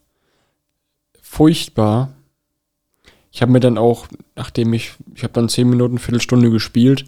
furchtbar. 1.23 2.09
Ich 3.31 3.41
habe 3.41 3.51
mir 3.51 3.61
dann 3.61 3.79
auch, 3.79 4.05
nachdem 4.35 4.73
ich, 4.73 4.91
ich 5.15 5.23
habe 5.23 5.33
dann 5.33 5.49
10 5.49 5.67
Minuten, 5.67 5.97
Viertelstunde 5.97 6.51
gespielt, 6.51 7.05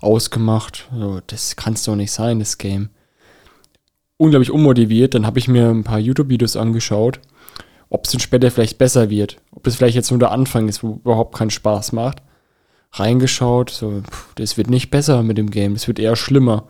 ausgemacht. 0.00 0.88
So, 0.92 1.20
das 1.28 1.54
kann's 1.54 1.84
doch 1.84 1.94
nicht 1.94 2.10
sein, 2.10 2.40
das 2.40 2.58
Game. 2.58 2.90
Unglaublich 4.20 4.50
unmotiviert. 4.50 5.14
Dann 5.14 5.24
habe 5.24 5.38
ich 5.38 5.48
mir 5.48 5.70
ein 5.70 5.82
paar 5.82 5.98
YouTube-Videos 5.98 6.54
angeschaut, 6.54 7.20
ob 7.88 8.04
es 8.04 8.12
dann 8.12 8.20
später 8.20 8.50
vielleicht 8.50 8.76
besser 8.76 9.08
wird. 9.08 9.38
Ob 9.50 9.62
das 9.64 9.76
vielleicht 9.76 9.94
jetzt 9.94 10.10
nur 10.10 10.20
der 10.20 10.30
Anfang 10.30 10.68
ist, 10.68 10.82
wo 10.82 11.00
überhaupt 11.02 11.34
keinen 11.34 11.48
Spaß 11.48 11.92
macht. 11.92 12.18
Reingeschaut, 12.92 13.70
so, 13.70 14.02
pff, 14.02 14.34
das 14.34 14.58
wird 14.58 14.68
nicht 14.68 14.90
besser 14.90 15.22
mit 15.22 15.38
dem 15.38 15.50
Game, 15.50 15.72
das 15.72 15.88
wird 15.88 15.98
eher 15.98 16.16
schlimmer. 16.16 16.68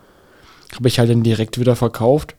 Habe 0.77 0.87
ich 0.87 1.01
halt 1.01 1.11
dann 1.11 1.25
direkt 1.25 1.59
wieder 1.59 1.75
verkauft. 1.75 2.37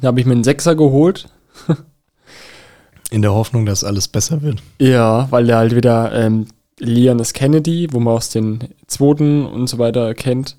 Da 0.00 0.08
habe 0.08 0.18
ich 0.18 0.26
mir 0.26 0.32
einen 0.32 0.42
Sechser 0.42 0.74
geholt. 0.74 1.28
In 3.12 3.22
der 3.22 3.32
Hoffnung, 3.32 3.64
dass 3.64 3.84
alles 3.84 4.08
besser 4.08 4.42
wird. 4.42 4.60
Ja, 4.80 5.28
weil 5.30 5.46
der 5.46 5.58
halt 5.58 5.76
wieder 5.76 6.12
ähm, 6.12 6.48
Leon 6.80 7.20
S. 7.20 7.32
Kennedy, 7.32 7.86
wo 7.92 8.00
man 8.00 8.14
aus 8.14 8.30
den 8.30 8.58
zweiten 8.88 9.46
und 9.46 9.68
so 9.68 9.78
weiter 9.78 10.14
kennt, 10.14 10.56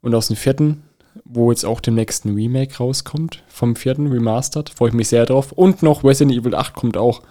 und 0.00 0.14
aus 0.14 0.28
dem 0.28 0.36
vierten, 0.36 0.82
wo 1.24 1.50
jetzt 1.50 1.64
auch 1.64 1.80
dem 1.80 1.94
nächsten 1.94 2.34
Remake 2.34 2.76
rauskommt, 2.76 3.42
vom 3.48 3.76
vierten 3.76 4.06
Remastered, 4.06 4.70
freue 4.70 4.90
ich 4.90 4.94
mich 4.94 5.08
sehr 5.08 5.26
drauf. 5.26 5.52
Und 5.52 5.82
noch 5.82 6.04
Resident 6.04 6.36
Evil 6.36 6.54
8 6.54 6.74
kommt 6.74 6.96
auch. 6.96 7.22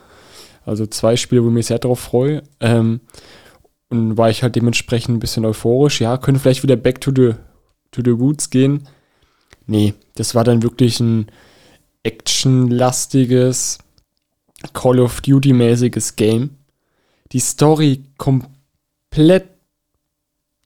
Also 0.65 0.86
zwei 0.86 1.15
Spiele, 1.15 1.43
wo 1.43 1.47
ich 1.47 1.53
mich 1.53 1.67
sehr 1.67 1.80
drauf 1.80 1.99
freue. 1.99 2.43
Ähm, 2.59 3.01
und 3.89 4.17
war 4.17 4.30
ich 4.30 4.43
halt 4.43 4.55
dementsprechend 4.55 5.15
ein 5.15 5.19
bisschen 5.19 5.45
euphorisch. 5.45 6.01
Ja, 6.01 6.17
könnte 6.17 6.39
vielleicht 6.39 6.63
wieder 6.63 6.75
back 6.75 7.01
to 7.01 7.11
the, 7.15 7.34
to 7.91 8.01
the 8.03 8.11
roots 8.11 8.49
gehen. 8.49 8.88
Nee, 9.65 9.93
das 10.15 10.36
war 10.36 10.43
dann 10.43 10.63
wirklich 10.63 10.99
ein 10.99 11.27
actionlastiges, 12.03 13.80
Call 14.73 14.99
of 14.99 15.21
Duty-mäßiges 15.21 16.15
Game. 16.15 16.57
Die 17.32 17.39
Story 17.39 18.03
komplett, 18.17 19.49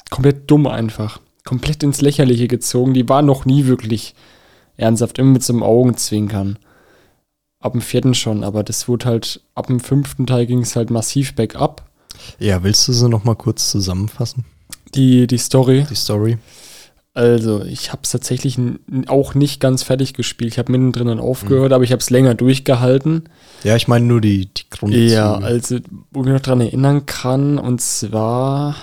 komplett 0.09 0.49
dumm 0.49 0.67
einfach. 0.67 1.19
Komplett 1.45 1.83
ins 1.83 2.01
Lächerliche 2.01 2.47
gezogen. 2.47 2.93
Die 2.93 3.07
war 3.09 3.21
noch 3.21 3.45
nie 3.45 3.65
wirklich 3.65 4.15
ernsthaft, 4.77 5.19
immer 5.19 5.31
mit 5.33 5.43
so 5.43 5.53
einem 5.53 5.63
Augenzwinkern. 5.63 6.57
Ab 7.59 7.73
dem 7.73 7.81
vierten 7.81 8.13
schon, 8.13 8.43
aber 8.43 8.63
das 8.63 8.87
wurde 8.87 9.05
halt, 9.05 9.41
ab 9.55 9.67
dem 9.67 9.79
fünften 9.79 10.25
Teil 10.27 10.45
ging 10.45 10.59
es 10.61 10.75
halt 10.75 10.89
massiv 10.89 11.35
bergab. 11.35 11.89
Ja, 12.39 12.63
willst 12.63 12.87
du 12.87 12.93
sie 12.93 13.09
noch 13.09 13.23
mal 13.23 13.35
kurz 13.35 13.71
zusammenfassen, 13.71 14.45
Die, 14.95 15.27
die 15.27 15.37
Story. 15.37 15.85
die 15.89 15.95
Story? 15.95 16.37
Also, 17.15 17.63
ich 17.63 17.91
habe 17.91 18.01
es 18.03 18.09
tatsächlich 18.11 18.57
auch 19.07 19.35
nicht 19.35 19.59
ganz 19.61 19.83
fertig 19.83 20.13
gespielt. 20.15 20.51
Ich 20.53 20.57
habe 20.57 20.71
mittendrin 20.71 21.07
dann 21.07 21.19
aufgehört, 21.19 21.71
aber 21.71 21.83
ich 21.83 21.91
habe 21.91 21.99
es 22.01 22.09
länger 22.09 22.33
durchgehalten. 22.33 23.29
Ja, 23.63 23.75
ich 23.75 23.87
meine 23.87 24.05
nur 24.05 24.19
die, 24.19 24.47
die 24.47 24.69
Grundzüge. 24.71 25.13
Ja, 25.13 25.35
also, 25.35 25.77
wo 26.11 26.21
ich 26.21 26.25
mich 26.25 26.33
noch 26.33 26.41
dran 26.41 26.59
erinnern 26.61 27.05
kann, 27.05 27.59
und 27.59 27.81
zwar 27.81 28.75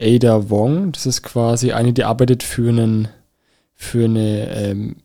Ada 0.00 0.50
Wong, 0.50 0.92
das 0.92 1.06
ist 1.06 1.22
quasi 1.22 1.72
eine, 1.72 1.92
die 1.92 2.04
arbeitet 2.04 2.42
für 2.42 2.68
einen, 2.68 3.08
für 3.74 4.04
eine 4.04 4.50
ähm, 4.50 4.96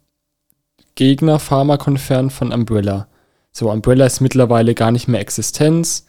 Gegner-Pharmakonzern 0.95 2.29
von 2.29 2.51
Umbrella. 2.51 3.07
So, 3.51 3.71
Umbrella 3.71 4.05
ist 4.05 4.21
mittlerweile 4.21 4.75
gar 4.75 4.91
nicht 4.91 5.07
mehr 5.07 5.21
Existenz. 5.21 6.05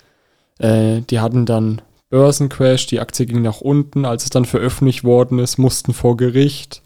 Äh, 0.58 1.02
die 1.02 1.20
hatten 1.20 1.46
dann 1.46 1.82
Börsencrash, 2.10 2.86
die 2.86 3.00
Aktie 3.00 3.26
ging 3.26 3.42
nach 3.42 3.60
unten, 3.60 4.04
als 4.04 4.24
es 4.24 4.30
dann 4.30 4.44
veröffentlicht 4.44 5.02
worden 5.02 5.38
ist, 5.38 5.58
mussten 5.58 5.94
vor 5.94 6.16
Gericht. 6.16 6.82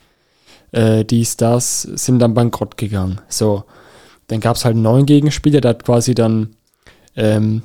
Äh, 0.73 1.05
dies, 1.05 1.37
das, 1.37 1.83
sind 1.83 2.21
dann 2.21 2.35
bankrott 2.35 2.77
gegangen. 2.77 3.21
So, 3.29 3.65
dann 4.29 4.41
gab 4.41 4.57
es 4.57 4.65
halt 4.65 4.75
einen 4.75 4.83
neuen 4.83 5.07
Gegenspieler, 5.07 5.61
der 5.61 5.71
hat 5.71 5.85
quasi 5.85 6.15
dann 6.15 6.57
ähm, 7.17 7.63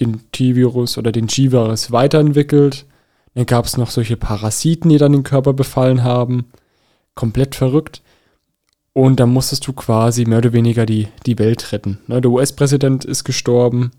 den 0.00 0.20
T-Virus 0.32 0.98
oder 0.98 1.12
den 1.12 1.26
G-Virus 1.26 1.92
weiterentwickelt. 1.92 2.86
Dann 3.34 3.46
gab 3.46 3.64
es 3.64 3.76
noch 3.76 3.90
solche 3.90 4.16
Parasiten, 4.16 4.90
die 4.90 4.98
dann 4.98 5.12
den 5.12 5.22
Körper 5.22 5.52
befallen 5.52 6.04
haben. 6.04 6.46
Komplett 7.14 7.54
verrückt. 7.54 8.02
Und 8.92 9.20
dann 9.20 9.30
musstest 9.30 9.66
du 9.66 9.72
quasi 9.72 10.26
mehr 10.26 10.38
oder 10.38 10.52
weniger 10.52 10.84
die, 10.84 11.08
die 11.24 11.38
Welt 11.38 11.72
retten. 11.72 11.98
Ne, 12.06 12.20
der 12.20 12.30
US-Präsident 12.30 13.04
ist 13.04 13.24
gestorben. 13.24 13.92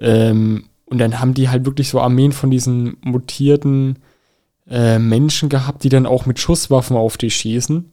Ähm, 0.00 0.64
und 0.86 0.98
dann 0.98 1.20
haben 1.20 1.34
die 1.34 1.48
halt 1.48 1.64
wirklich 1.64 1.88
so 1.88 2.00
Armeen 2.00 2.32
von 2.32 2.50
diesen 2.50 2.96
mutierten 3.02 3.98
äh, 4.68 4.98
Menschen 4.98 5.48
gehabt, 5.48 5.84
die 5.84 5.88
dann 5.88 6.06
auch 6.06 6.26
mit 6.26 6.38
Schusswaffen 6.38 6.96
auf 6.96 7.16
dich 7.16 7.36
schießen. 7.36 7.92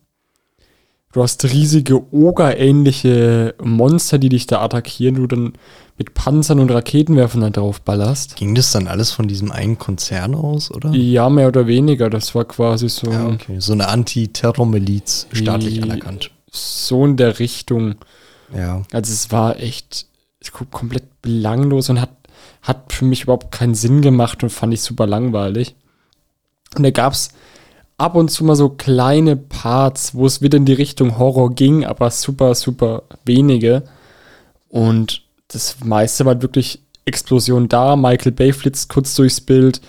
Du 1.11 1.23
hast 1.23 1.43
riesige 1.45 2.13
Oger-ähnliche 2.13 3.55
Monster, 3.63 4.19
die 4.19 4.29
dich 4.29 4.45
da 4.45 4.61
attackieren, 4.61 5.15
du 5.15 5.27
dann 5.27 5.53
mit 5.99 6.15
Panzern 6.15 6.59
und 6.59 6.71
Raketenwerfern 6.71 7.41
da 7.41 7.49
drauf 7.51 7.81
ballerst. 7.81 8.35
Ging 8.37 8.55
das 8.55 8.71
dann 8.71 8.87
alles 8.87 9.11
von 9.11 9.27
diesem 9.27 9.51
einen 9.51 9.77
Konzern 9.77 10.33
aus, 10.33 10.71
oder? 10.71 10.89
Ja, 10.91 11.29
mehr 11.29 11.49
oder 11.49 11.67
weniger. 11.67 12.09
Das 12.09 12.33
war 12.33 12.45
quasi 12.45 12.89
so, 12.89 13.11
Ja, 13.11 13.27
okay. 13.27 13.59
So 13.59 13.73
eine 13.73 13.87
Antiterror-Miliz, 13.89 15.27
staatlich 15.33 15.83
anerkannt. 15.83 16.31
so 16.51 17.05
in 17.05 17.17
der 17.17 17.37
Richtung. 17.39 17.95
Ja. 18.55 18.81
Also 18.91 19.13
es 19.13 19.31
war 19.31 19.59
echt 19.59 20.07
kom- 20.45 20.71
komplett 20.71 21.21
belanglos 21.21 21.89
und 21.89 22.01
hat, 22.01 22.09
hat 22.61 22.91
für 22.93 23.05
mich 23.05 23.23
überhaupt 23.23 23.51
keinen 23.51 23.75
Sinn 23.75 24.01
gemacht 24.01 24.41
und 24.41 24.49
fand 24.49 24.73
ich 24.73 24.81
super 24.81 25.05
langweilig. 25.05 25.75
Und 26.75 26.83
da 26.83 26.91
gab 26.91 27.13
es 27.13 27.29
ab 27.97 28.15
und 28.15 28.31
zu 28.31 28.45
mal 28.45 28.55
so 28.55 28.69
kleine 28.69 29.35
Parts, 29.35 30.15
wo 30.15 30.25
es 30.25 30.41
wieder 30.41 30.57
in 30.57 30.65
die 30.65 30.73
Richtung 30.73 31.17
Horror 31.17 31.53
ging, 31.53 31.83
aber 31.85 32.09
super, 32.09 32.55
super 32.55 33.03
wenige. 33.25 33.83
Und 34.69 35.23
das 35.49 35.77
meiste 35.83 36.25
war 36.25 36.41
wirklich 36.41 36.81
Explosion 37.05 37.67
da, 37.67 37.95
Michael 37.95 38.31
Bay 38.31 38.53
flitzt 38.53 38.87
kurz 38.89 39.15
durchs 39.15 39.41
Bild, 39.41 39.81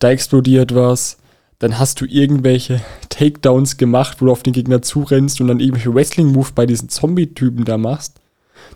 da 0.00 0.10
explodiert 0.10 0.74
was. 0.74 1.18
Dann 1.60 1.78
hast 1.78 2.00
du 2.00 2.04
irgendwelche 2.04 2.82
Takedowns 3.08 3.76
gemacht, 3.76 4.20
wo 4.20 4.26
du 4.26 4.32
auf 4.32 4.42
den 4.42 4.52
Gegner 4.52 4.82
zurennst 4.82 5.40
und 5.40 5.48
dann 5.48 5.60
irgendwelche 5.60 5.94
Wrestling-Move 5.94 6.50
bei 6.54 6.66
diesen 6.66 6.88
Zombie-Typen 6.88 7.64
da 7.64 7.78
machst, 7.78 8.20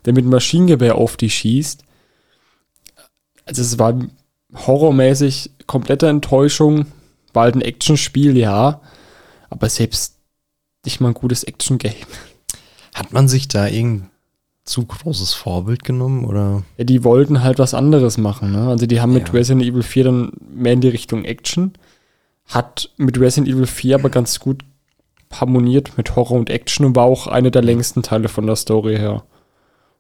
der 0.05 0.15
mit 0.15 0.25
Maschinengewehr 0.25 0.95
auf 0.95 1.17
dich 1.17 1.35
schießt. 1.35 1.83
Also 3.45 3.63
es 3.63 3.79
war 3.79 3.99
horrormäßig 4.55 5.51
komplette 5.67 6.09
Enttäuschung. 6.09 6.87
War 7.33 7.45
halt 7.45 7.57
ein 7.57 7.63
Actionspiel, 7.63 8.37
ja. 8.37 8.81
Aber 9.51 9.69
selbst 9.69 10.17
nicht 10.85 11.01
mal 11.01 11.09
ein 11.09 11.15
gutes 11.15 11.45
Action-Game. 11.45 12.07
Hat 12.95 13.13
man 13.13 13.29
sich 13.29 13.49
da 13.49 13.67
irgendein 13.67 14.11
zu 14.69 14.85
großes 14.85 15.35
Vorbild 15.35 15.83
genommen, 15.85 16.25
oder? 16.25 16.63
Ja, 16.77 16.85
die 16.85 17.03
wollten 17.05 17.43
halt 17.43 17.59
was 17.59 17.75
anderes 17.75 18.19
machen. 18.19 18.53
Ne? 18.53 18.69
Also 18.69 18.87
die 18.87 19.01
haben 19.01 19.13
mit 19.13 19.29
Ja. 19.29 19.35
Resident 19.35 19.65
Evil 19.65 19.83
4 19.83 20.05
dann 20.05 20.33
mehr 20.51 20.75
in 20.75 20.81
die 20.81 20.89
Richtung 20.89 21.25
Action. 21.25 21.73
Hat 22.47 22.91
mit 22.97 23.19
Resident 23.19 23.49
Evil 23.49 23.67
4 23.67 23.97
aber 23.97 24.11
ganz 24.11 24.39
gut 24.41 24.65
harmoniert 25.33 25.97
mit 25.97 26.17
Horror 26.17 26.39
und 26.39 26.51
Action 26.51 26.87
und 26.87 26.97
war 26.97 27.05
auch 27.05 27.27
eine 27.27 27.51
der 27.51 27.63
längsten 27.63 28.03
Teile 28.03 28.29
von 28.29 28.47
der 28.47 28.57
Story 28.57 28.97
her. 28.97 29.25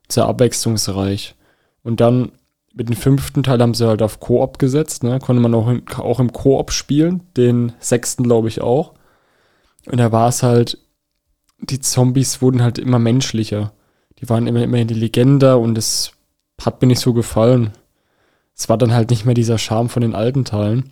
Sehr 0.08 0.26
abwechslungsreich. 0.26 1.34
Und 1.82 2.00
dann 2.00 2.32
mit 2.74 2.88
dem 2.88 2.96
fünften 2.96 3.42
Teil 3.42 3.60
haben 3.60 3.74
sie 3.74 3.86
halt 3.86 4.02
auf 4.02 4.20
Koop 4.20 4.58
gesetzt. 4.58 5.02
Ne? 5.02 5.18
Konnte 5.18 5.42
man 5.42 5.54
auch, 5.54 5.68
in, 5.68 5.82
auch 5.96 6.20
im 6.20 6.32
Koop 6.32 6.72
spielen. 6.72 7.22
Den 7.36 7.72
sechsten 7.80 8.22
glaube 8.22 8.48
ich 8.48 8.60
auch. 8.60 8.94
Und 9.86 9.98
da 9.98 10.12
war 10.12 10.28
es 10.28 10.42
halt, 10.42 10.78
die 11.60 11.80
Zombies 11.80 12.40
wurden 12.40 12.62
halt 12.62 12.78
immer 12.78 12.98
menschlicher. 12.98 13.72
Die 14.18 14.28
waren 14.28 14.46
immer, 14.46 14.62
immer 14.62 14.78
intelligenter 14.78 15.58
und 15.58 15.78
es 15.78 16.12
hat 16.60 16.80
mir 16.80 16.88
nicht 16.88 17.00
so 17.00 17.12
gefallen. 17.12 17.72
Es 18.56 18.68
war 18.68 18.76
dann 18.76 18.92
halt 18.92 19.10
nicht 19.10 19.24
mehr 19.24 19.34
dieser 19.34 19.58
Charme 19.58 19.88
von 19.88 20.02
den 20.02 20.14
alten 20.14 20.44
Teilen. 20.44 20.90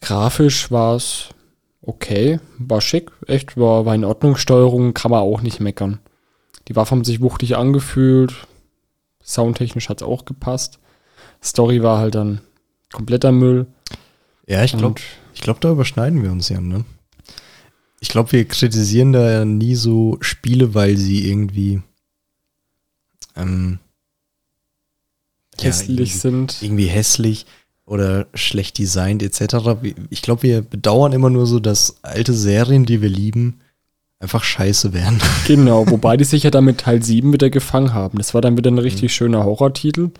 Grafisch 0.00 0.70
war 0.70 0.96
es 0.96 1.28
okay, 1.82 2.40
war 2.58 2.80
schick, 2.80 3.12
echt, 3.26 3.56
war, 3.56 3.84
war 3.86 3.94
in 3.94 4.04
Ordnung. 4.04 4.36
Steuerung 4.36 4.94
kann 4.94 5.10
man 5.10 5.20
auch 5.20 5.42
nicht 5.42 5.60
meckern. 5.60 6.00
Die 6.68 6.76
Waffen 6.76 6.98
haben 6.98 7.04
sich 7.04 7.20
wuchtig 7.20 7.56
angefühlt. 7.56 8.34
Soundtechnisch 9.22 9.88
hat 9.88 10.00
es 10.00 10.06
auch 10.06 10.24
gepasst. 10.24 10.78
Story 11.42 11.82
war 11.82 11.98
halt 11.98 12.14
dann 12.14 12.40
kompletter 12.92 13.32
Müll. 13.32 13.66
Ja, 14.46 14.64
ich 14.64 14.76
glaube, 14.76 15.00
ich 15.34 15.40
glaube, 15.40 15.60
da 15.60 15.70
überschneiden 15.70 16.22
wir 16.22 16.30
uns 16.32 16.48
ja, 16.48 16.60
ne? 16.60 16.84
Ich 18.00 18.08
glaube, 18.08 18.32
wir 18.32 18.44
kritisieren 18.46 19.12
da 19.12 19.30
ja 19.30 19.44
nie 19.44 19.74
so 19.74 20.18
Spiele, 20.20 20.74
weil 20.74 20.96
sie 20.96 21.28
irgendwie 21.28 21.82
ähm, 23.36 23.78
ja, 25.58 25.64
hässlich 25.66 26.10
irgendwie, 26.10 26.18
sind. 26.18 26.62
irgendwie 26.62 26.86
hässlich 26.86 27.46
oder 27.86 28.26
schlecht 28.34 28.78
designt 28.78 29.22
etc. 29.22 29.56
Ich 30.10 30.22
glaube, 30.22 30.42
wir 30.42 30.62
bedauern 30.62 31.12
immer 31.12 31.30
nur 31.30 31.46
so, 31.46 31.60
dass 31.60 31.96
alte 32.02 32.34
Serien, 32.34 32.84
die 32.84 33.00
wir 33.00 33.08
lieben, 33.08 33.60
einfach 34.18 34.42
scheiße 34.44 34.92
wären. 34.92 35.20
Genau, 35.46 35.88
wobei 35.88 36.16
die 36.16 36.24
sich 36.24 36.42
ja 36.42 36.50
dann 36.50 36.64
mit 36.64 36.78
Teil 36.78 37.02
7 37.02 37.32
wieder 37.32 37.48
gefangen 37.50 37.94
haben. 37.94 38.18
Das 38.18 38.34
war 38.34 38.40
dann 38.40 38.56
wieder 38.56 38.70
ein 38.70 38.74
Mhm. 38.74 38.80
richtig 38.80 39.14
schöner 39.14 39.44
Horrortitel. 39.44 40.10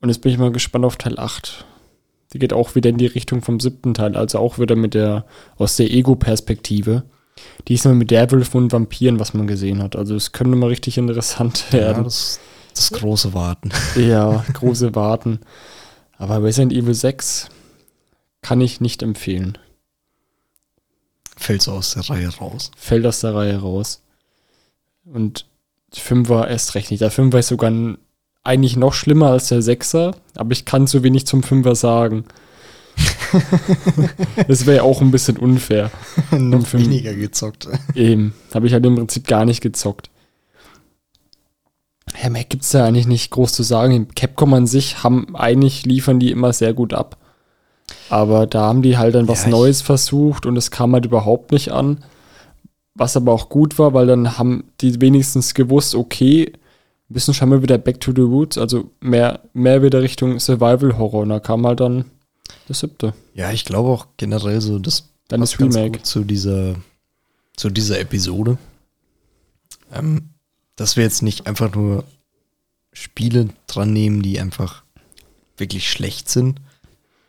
Und 0.00 0.08
jetzt 0.08 0.20
bin 0.20 0.32
ich 0.32 0.38
mal 0.38 0.52
gespannt 0.52 0.84
auf 0.84 0.96
Teil 0.96 1.18
8. 1.18 1.64
Die 2.32 2.38
geht 2.38 2.52
auch 2.52 2.74
wieder 2.74 2.90
in 2.90 2.98
die 2.98 3.06
Richtung 3.06 3.42
vom 3.42 3.60
siebten 3.60 3.94
Teil, 3.94 4.16
also 4.16 4.38
auch 4.38 4.58
wieder 4.58 4.76
mit 4.76 4.94
der, 4.94 5.26
aus 5.56 5.76
der 5.76 5.90
Ego-Perspektive. 5.90 7.02
Diesmal 7.68 7.94
mit 7.94 8.10
Werwolf 8.10 8.54
und 8.54 8.72
Vampiren, 8.72 9.18
was 9.18 9.34
man 9.34 9.46
gesehen 9.46 9.82
hat. 9.82 9.96
Also 9.96 10.14
es 10.14 10.32
könnte 10.32 10.56
mal 10.56 10.68
richtig 10.68 10.98
interessant 10.98 11.64
Ja, 11.72 11.78
werden. 11.78 12.04
das, 12.04 12.40
das 12.74 12.90
große 12.90 13.34
Warten. 13.34 13.70
Ja, 13.96 14.44
große 14.52 14.94
Warten. 14.94 15.40
Aber 16.18 16.42
Resident 16.42 16.72
Evil 16.72 16.94
6 16.94 17.48
kann 18.42 18.60
ich 18.60 18.80
nicht 18.80 19.02
empfehlen. 19.02 19.58
Fällt 21.36 21.62
so 21.62 21.72
aus 21.72 21.94
der 21.94 22.08
Reihe 22.08 22.28
raus. 22.28 22.70
Fällt 22.76 23.06
aus 23.06 23.20
der 23.20 23.34
Reihe 23.34 23.56
raus. 23.60 24.02
Und 25.04 25.46
der 25.94 26.02
5er 26.02 26.46
erst 26.46 26.74
recht 26.74 26.90
nicht. 26.90 27.00
Der 27.00 27.10
5er 27.12 27.38
ist 27.38 27.48
sogar 27.48 27.70
n- 27.70 27.98
eigentlich 28.44 28.76
noch 28.76 28.92
schlimmer 28.94 29.28
als 29.28 29.48
der 29.48 29.60
6er, 29.62 30.14
aber 30.36 30.52
ich 30.52 30.64
kann 30.64 30.86
zu 30.86 31.02
wenig 31.02 31.26
zum 31.26 31.42
5er 31.42 31.74
sagen. 31.74 32.24
das 34.48 34.66
wäre 34.66 34.78
ja 34.78 34.82
auch 34.82 35.00
ein 35.00 35.10
bisschen 35.10 35.36
unfair. 35.38 35.90
Noch 36.30 36.66
Fünf- 36.66 36.84
weniger 36.84 37.14
gezockt. 37.14 37.68
Eben, 37.94 38.34
habe 38.52 38.66
ich 38.66 38.72
halt 38.74 38.84
im 38.84 38.96
Prinzip 38.96 39.26
gar 39.26 39.44
nicht 39.46 39.62
gezockt. 39.62 40.10
Ja, 42.22 42.28
mehr 42.28 42.44
gibt's 42.44 42.70
da 42.70 42.84
eigentlich 42.84 43.06
nicht 43.06 43.30
groß 43.30 43.52
zu 43.52 43.62
sagen. 43.62 44.08
Capcom 44.14 44.52
an 44.54 44.66
sich 44.66 45.02
haben 45.02 45.34
eigentlich 45.34 45.86
liefern 45.86 46.20
die 46.20 46.30
immer 46.30 46.52
sehr 46.52 46.74
gut 46.74 46.92
ab. 46.92 47.16
Aber 48.10 48.46
da 48.46 48.62
haben 48.62 48.82
die 48.82 48.98
halt 48.98 49.14
dann 49.14 49.28
was 49.28 49.44
Ja, 49.44 49.50
Neues 49.50 49.80
versucht 49.80 50.44
und 50.44 50.56
es 50.56 50.70
kam 50.70 50.92
halt 50.92 51.06
überhaupt 51.06 51.52
nicht 51.52 51.72
an. 51.72 52.04
Was 52.94 53.16
aber 53.16 53.32
auch 53.32 53.48
gut 53.48 53.78
war, 53.78 53.94
weil 53.94 54.06
dann 54.06 54.36
haben 54.36 54.64
die 54.82 55.00
wenigstens 55.00 55.54
gewusst, 55.54 55.94
okay, 55.94 56.52
ein 57.12 57.14
bisschen 57.14 57.34
schauen 57.34 57.50
wir 57.50 57.62
wieder 57.62 57.76
back 57.76 58.00
to 58.00 58.10
the 58.14 58.22
roots, 58.22 58.56
also 58.56 58.90
mehr, 59.00 59.40
mehr 59.52 59.82
wieder 59.82 60.00
Richtung 60.00 60.40
Survival 60.40 60.96
Horror. 60.96 61.22
Und 61.22 61.28
da 61.28 61.40
kam 61.40 61.66
halt 61.66 61.80
dann 61.80 62.06
das 62.68 62.80
siebte. 62.80 63.12
Ja, 63.34 63.52
ich 63.52 63.66
glaube 63.66 63.90
auch 63.90 64.06
generell 64.16 64.62
so, 64.62 64.78
das 64.78 65.10
Dann 65.28 65.40
passt 65.40 65.52
das 65.52 65.58
ganz 65.58 65.76
Remake. 65.76 65.98
gut 65.98 66.06
zu 66.06 66.24
dieser, 66.24 66.74
zu 67.54 67.68
dieser 67.68 68.00
Episode. 68.00 68.56
Ähm, 69.92 70.30
dass 70.76 70.96
wir 70.96 71.04
jetzt 71.04 71.22
nicht 71.22 71.46
einfach 71.46 71.74
nur 71.74 72.04
Spiele 72.94 73.50
dran 73.66 73.92
nehmen, 73.92 74.22
die 74.22 74.40
einfach 74.40 74.82
wirklich 75.58 75.90
schlecht 75.90 76.30
sind. 76.30 76.60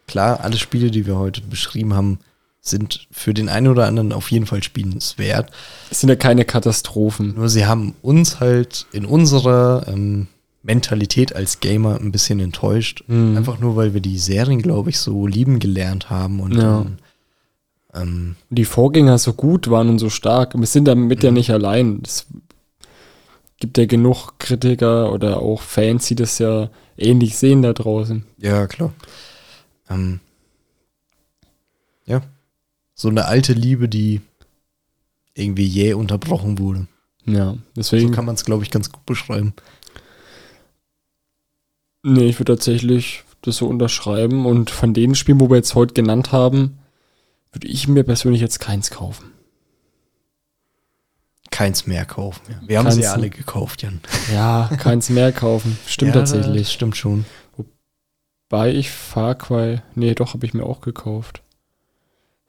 Klar, 0.07 0.39
alle 0.39 0.57
Spiele, 0.57 0.91
die 0.91 1.05
wir 1.05 1.17
heute 1.17 1.41
beschrieben 1.41 1.93
haben, 1.93 2.19
sind 2.65 3.07
für 3.11 3.33
den 3.33 3.49
einen 3.49 3.67
oder 3.67 3.85
anderen 3.87 4.13
auf 4.13 4.31
jeden 4.31 4.45
Fall 4.45 4.63
spielenswert. 4.63 5.51
Es 5.91 5.99
sind 5.99 6.07
ja 6.07 6.15
keine 6.15 6.45
Katastrophen. 6.45 7.35
Nur 7.35 7.49
sie 7.49 7.65
haben 7.65 7.93
uns 8.01 8.39
halt 8.39 8.85
in 8.93 9.03
unserer 9.05 9.85
ähm, 9.89 10.27
Mentalität 10.63 11.35
als 11.35 11.59
Gamer 11.59 11.99
ein 11.99 12.13
bisschen 12.13 12.39
enttäuscht. 12.39 13.03
Mhm. 13.07 13.35
Einfach 13.35 13.59
nur, 13.59 13.75
weil 13.75 13.93
wir 13.93 13.99
die 13.99 14.17
Serien, 14.17 14.61
glaube 14.61 14.91
ich, 14.91 14.99
so 14.99 15.27
lieben 15.27 15.59
gelernt 15.59 16.09
haben 16.09 16.39
und 16.39 16.53
Ja. 16.55 16.61
dann, 16.85 16.99
ähm, 17.93 18.35
die 18.49 18.63
Vorgänger 18.63 19.17
so 19.17 19.33
gut 19.33 19.69
waren 19.69 19.89
und 19.89 19.99
so 19.99 20.09
stark. 20.09 20.57
Wir 20.57 20.65
sind 20.65 20.85
damit 20.87 21.21
ja 21.21 21.31
nicht 21.31 21.49
allein. 21.51 22.01
Es 22.05 22.27
gibt 23.59 23.77
ja 23.77 23.85
genug 23.85 24.39
Kritiker 24.39 25.11
oder 25.11 25.41
auch 25.41 25.61
Fans, 25.61 26.07
die 26.07 26.15
das 26.15 26.39
ja 26.39 26.69
ähnlich 26.97 27.37
sehen 27.37 27.61
da 27.61 27.73
draußen. 27.73 28.23
ja, 28.37 28.67
klar. 28.67 28.93
Ähm, 29.89 30.21
ja. 32.05 32.21
So 33.03 33.09
eine 33.09 33.25
alte 33.25 33.51
Liebe, 33.51 33.89
die 33.89 34.21
irgendwie 35.33 35.65
jäh 35.65 35.91
unterbrochen 35.91 36.57
wurde. 36.57 36.87
Ja, 37.25 37.51
So 37.51 37.59
deswegen. 37.75 38.13
kann 38.13 38.23
man 38.23 38.35
es, 38.35 38.45
glaube 38.45 38.63
ich, 38.63 38.71
ganz 38.71 38.93
gut 38.93 39.05
beschreiben. 39.05 39.53
nee, 42.01 42.29
ich 42.29 42.39
würde 42.39 42.53
tatsächlich 42.53 43.25
das 43.41 43.57
so 43.57 43.67
unterschreiben. 43.67 44.45
Und 44.45 44.69
von 44.71 44.93
den 44.93 45.15
Spielen, 45.15 45.41
wo 45.41 45.49
wir 45.49 45.57
jetzt 45.57 45.75
heute 45.75 45.93
genannt 45.93 46.31
haben, 46.31 46.79
würde 47.51 47.67
ich 47.67 47.89
mir 47.89 48.05
persönlich 48.05 48.39
jetzt 48.39 48.61
keins 48.61 48.89
kaufen. 48.89 49.31
Keins 51.51 51.85
mehr 51.85 52.05
kaufen. 52.05 52.41
Ja. 52.49 52.61
Wir 52.65 52.77
haben 52.79 52.85
sie 52.89 53.01
Keins 53.01 53.05
ja 53.05 53.13
alle 53.15 53.29
gekauft, 53.29 53.81
Jan. 53.81 53.99
Ja, 54.33 54.69
keins 54.79 55.09
mehr 55.09 55.33
kaufen. 55.33 55.77
Stimmt 55.87 56.15
Ja, 56.15 56.21
tatsächlich. 56.21 56.71
Stimmt 56.71 56.95
schon. 56.95 57.25
Wobei 58.49 58.73
ich 58.73 58.91
Far 58.91 59.35
Cry, 59.35 59.81
nee, 59.93 60.15
doch, 60.15 60.33
habe 60.35 60.45
ich 60.45 60.53
mir 60.53 60.63
auch 60.63 60.79
gekauft. 60.79 61.41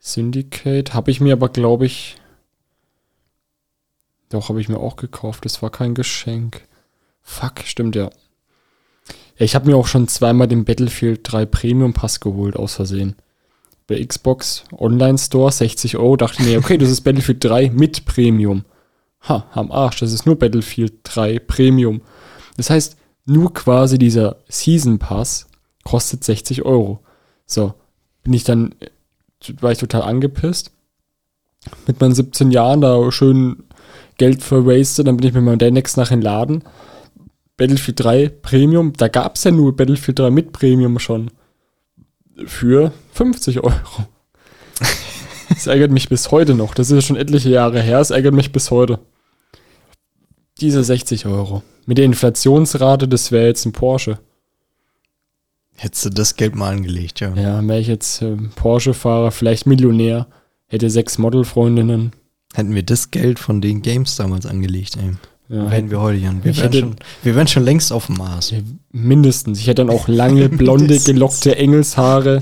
Syndicate 0.05 0.93
habe 0.93 1.09
ich 1.09 1.19
mir 1.19 1.33
aber, 1.33 1.49
glaube 1.49 1.87
ich, 1.87 2.17
doch, 4.29 4.49
habe 4.49 4.61
ich 4.61 4.69
mir 4.69 4.79
auch 4.79 4.97
gekauft. 4.97 5.45
Das 5.45 5.63
war 5.63 5.71
kein 5.71 5.95
Geschenk. 5.95 6.61
Fuck, 7.23 7.61
stimmt 7.65 7.95
ja. 7.95 8.11
ich 9.35 9.55
habe 9.55 9.65
mir 9.65 9.75
auch 9.75 9.87
schon 9.87 10.07
zweimal 10.07 10.47
den 10.47 10.63
Battlefield 10.63 11.21
3 11.23 11.47
Premium 11.47 11.93
Pass 11.93 12.19
geholt, 12.19 12.55
aus 12.55 12.75
Versehen. 12.75 13.15
Bei 13.87 14.03
Xbox 14.03 14.65
Online 14.77 15.17
Store 15.17 15.51
60 15.51 15.97
Euro. 15.97 16.17
Dachte 16.17 16.43
ich 16.43 16.49
mir, 16.49 16.59
okay, 16.59 16.77
das 16.77 16.91
ist 16.91 17.01
Battlefield 17.01 17.43
3 17.43 17.71
mit 17.71 18.05
Premium. 18.05 18.63
Ha, 19.27 19.49
am 19.53 19.71
Arsch, 19.71 20.01
das 20.01 20.13
ist 20.13 20.27
nur 20.27 20.37
Battlefield 20.37 20.99
3 21.01 21.39
Premium. 21.39 22.01
Das 22.57 22.69
heißt, 22.69 22.95
nur 23.25 23.55
quasi 23.55 23.97
dieser 23.97 24.37
Season 24.49 24.99
Pass 24.99 25.47
kostet 25.83 26.23
60 26.23 26.61
Euro. 26.63 26.99
So, 27.47 27.73
bin 28.23 28.33
ich 28.33 28.43
dann, 28.43 28.75
war 29.61 29.71
ich 29.71 29.77
total 29.77 30.03
angepisst. 30.03 30.71
Mit 31.87 31.99
meinen 31.99 32.13
17 32.13 32.51
Jahren 32.51 32.81
da 32.81 33.11
schön 33.11 33.63
Geld 34.17 34.43
verwastet, 34.43 35.07
dann 35.07 35.17
bin 35.17 35.27
ich 35.27 35.33
mit 35.33 35.43
meinem 35.43 35.59
Danex 35.59 35.97
nach 35.97 36.11
in 36.11 36.19
den 36.19 36.25
Laden. 36.25 36.63
Battlefield 37.57 38.03
3 38.03 38.29
Premium, 38.29 38.93
da 38.93 39.07
gab 39.07 39.35
es 39.35 39.43
ja 39.43 39.51
nur 39.51 39.75
Battlefield 39.75 40.19
3 40.19 40.29
mit 40.29 40.51
Premium 40.51 40.99
schon. 40.99 41.31
Für 42.45 42.91
50 43.13 43.63
Euro. 43.63 43.73
Das 45.47 45.67
ärgert 45.67 45.91
mich 45.91 46.09
bis 46.09 46.31
heute 46.31 46.55
noch. 46.55 46.73
Das 46.73 46.89
ist 46.89 46.95
ja 46.95 47.01
schon 47.01 47.15
etliche 47.15 47.49
Jahre 47.49 47.79
her. 47.79 47.99
Es 47.99 48.09
ärgert 48.09 48.33
mich 48.33 48.51
bis 48.51 48.71
heute. 48.71 48.99
Diese 50.59 50.83
60 50.83 51.27
Euro. 51.27 51.61
Mit 51.85 51.99
der 51.99 52.05
Inflationsrate, 52.05 53.07
das 53.07 53.31
wäre 53.31 53.45
jetzt 53.45 53.63
ein 53.65 53.71
Porsche. 53.71 54.17
Hättest 55.75 56.05
du 56.05 56.09
das 56.09 56.35
Geld 56.35 56.55
mal 56.55 56.73
angelegt, 56.73 57.19
ja. 57.19 57.33
Ja, 57.35 57.65
wäre 57.67 57.79
ich 57.79 57.87
jetzt 57.87 58.21
ähm, 58.21 58.51
Porsche-Fahrer, 58.55 59.31
vielleicht 59.31 59.65
Millionär, 59.65 60.27
hätte 60.67 60.89
sechs 60.89 61.17
Modelfreundinnen. 61.17 62.13
Hätten 62.53 62.73
wir 62.73 62.83
das 62.83 63.11
Geld 63.11 63.39
von 63.39 63.59
den 63.59 63.81
Games 63.81 64.15
damals 64.15 64.45
angelegt, 64.45 64.97
ey. 64.97 65.11
Ja, 65.47 65.69
wären 65.69 65.91
wir 65.91 66.01
heute, 66.01 66.17
Jan. 66.17 66.43
Wir 66.43 66.57
wären, 66.57 66.73
schon, 66.73 66.95
wir 67.21 67.35
wären 67.35 67.47
schon 67.47 67.63
längst 67.63 67.91
auf 67.91 68.07
dem 68.07 68.17
Mars. 68.17 68.51
Mindestens. 68.91 69.59
Ich 69.59 69.67
hätte 69.67 69.85
dann 69.85 69.95
auch 69.95 70.07
lange, 70.07 70.49
blonde, 70.49 70.99
gelockte 70.99 71.55
Engelshaare. 71.55 72.41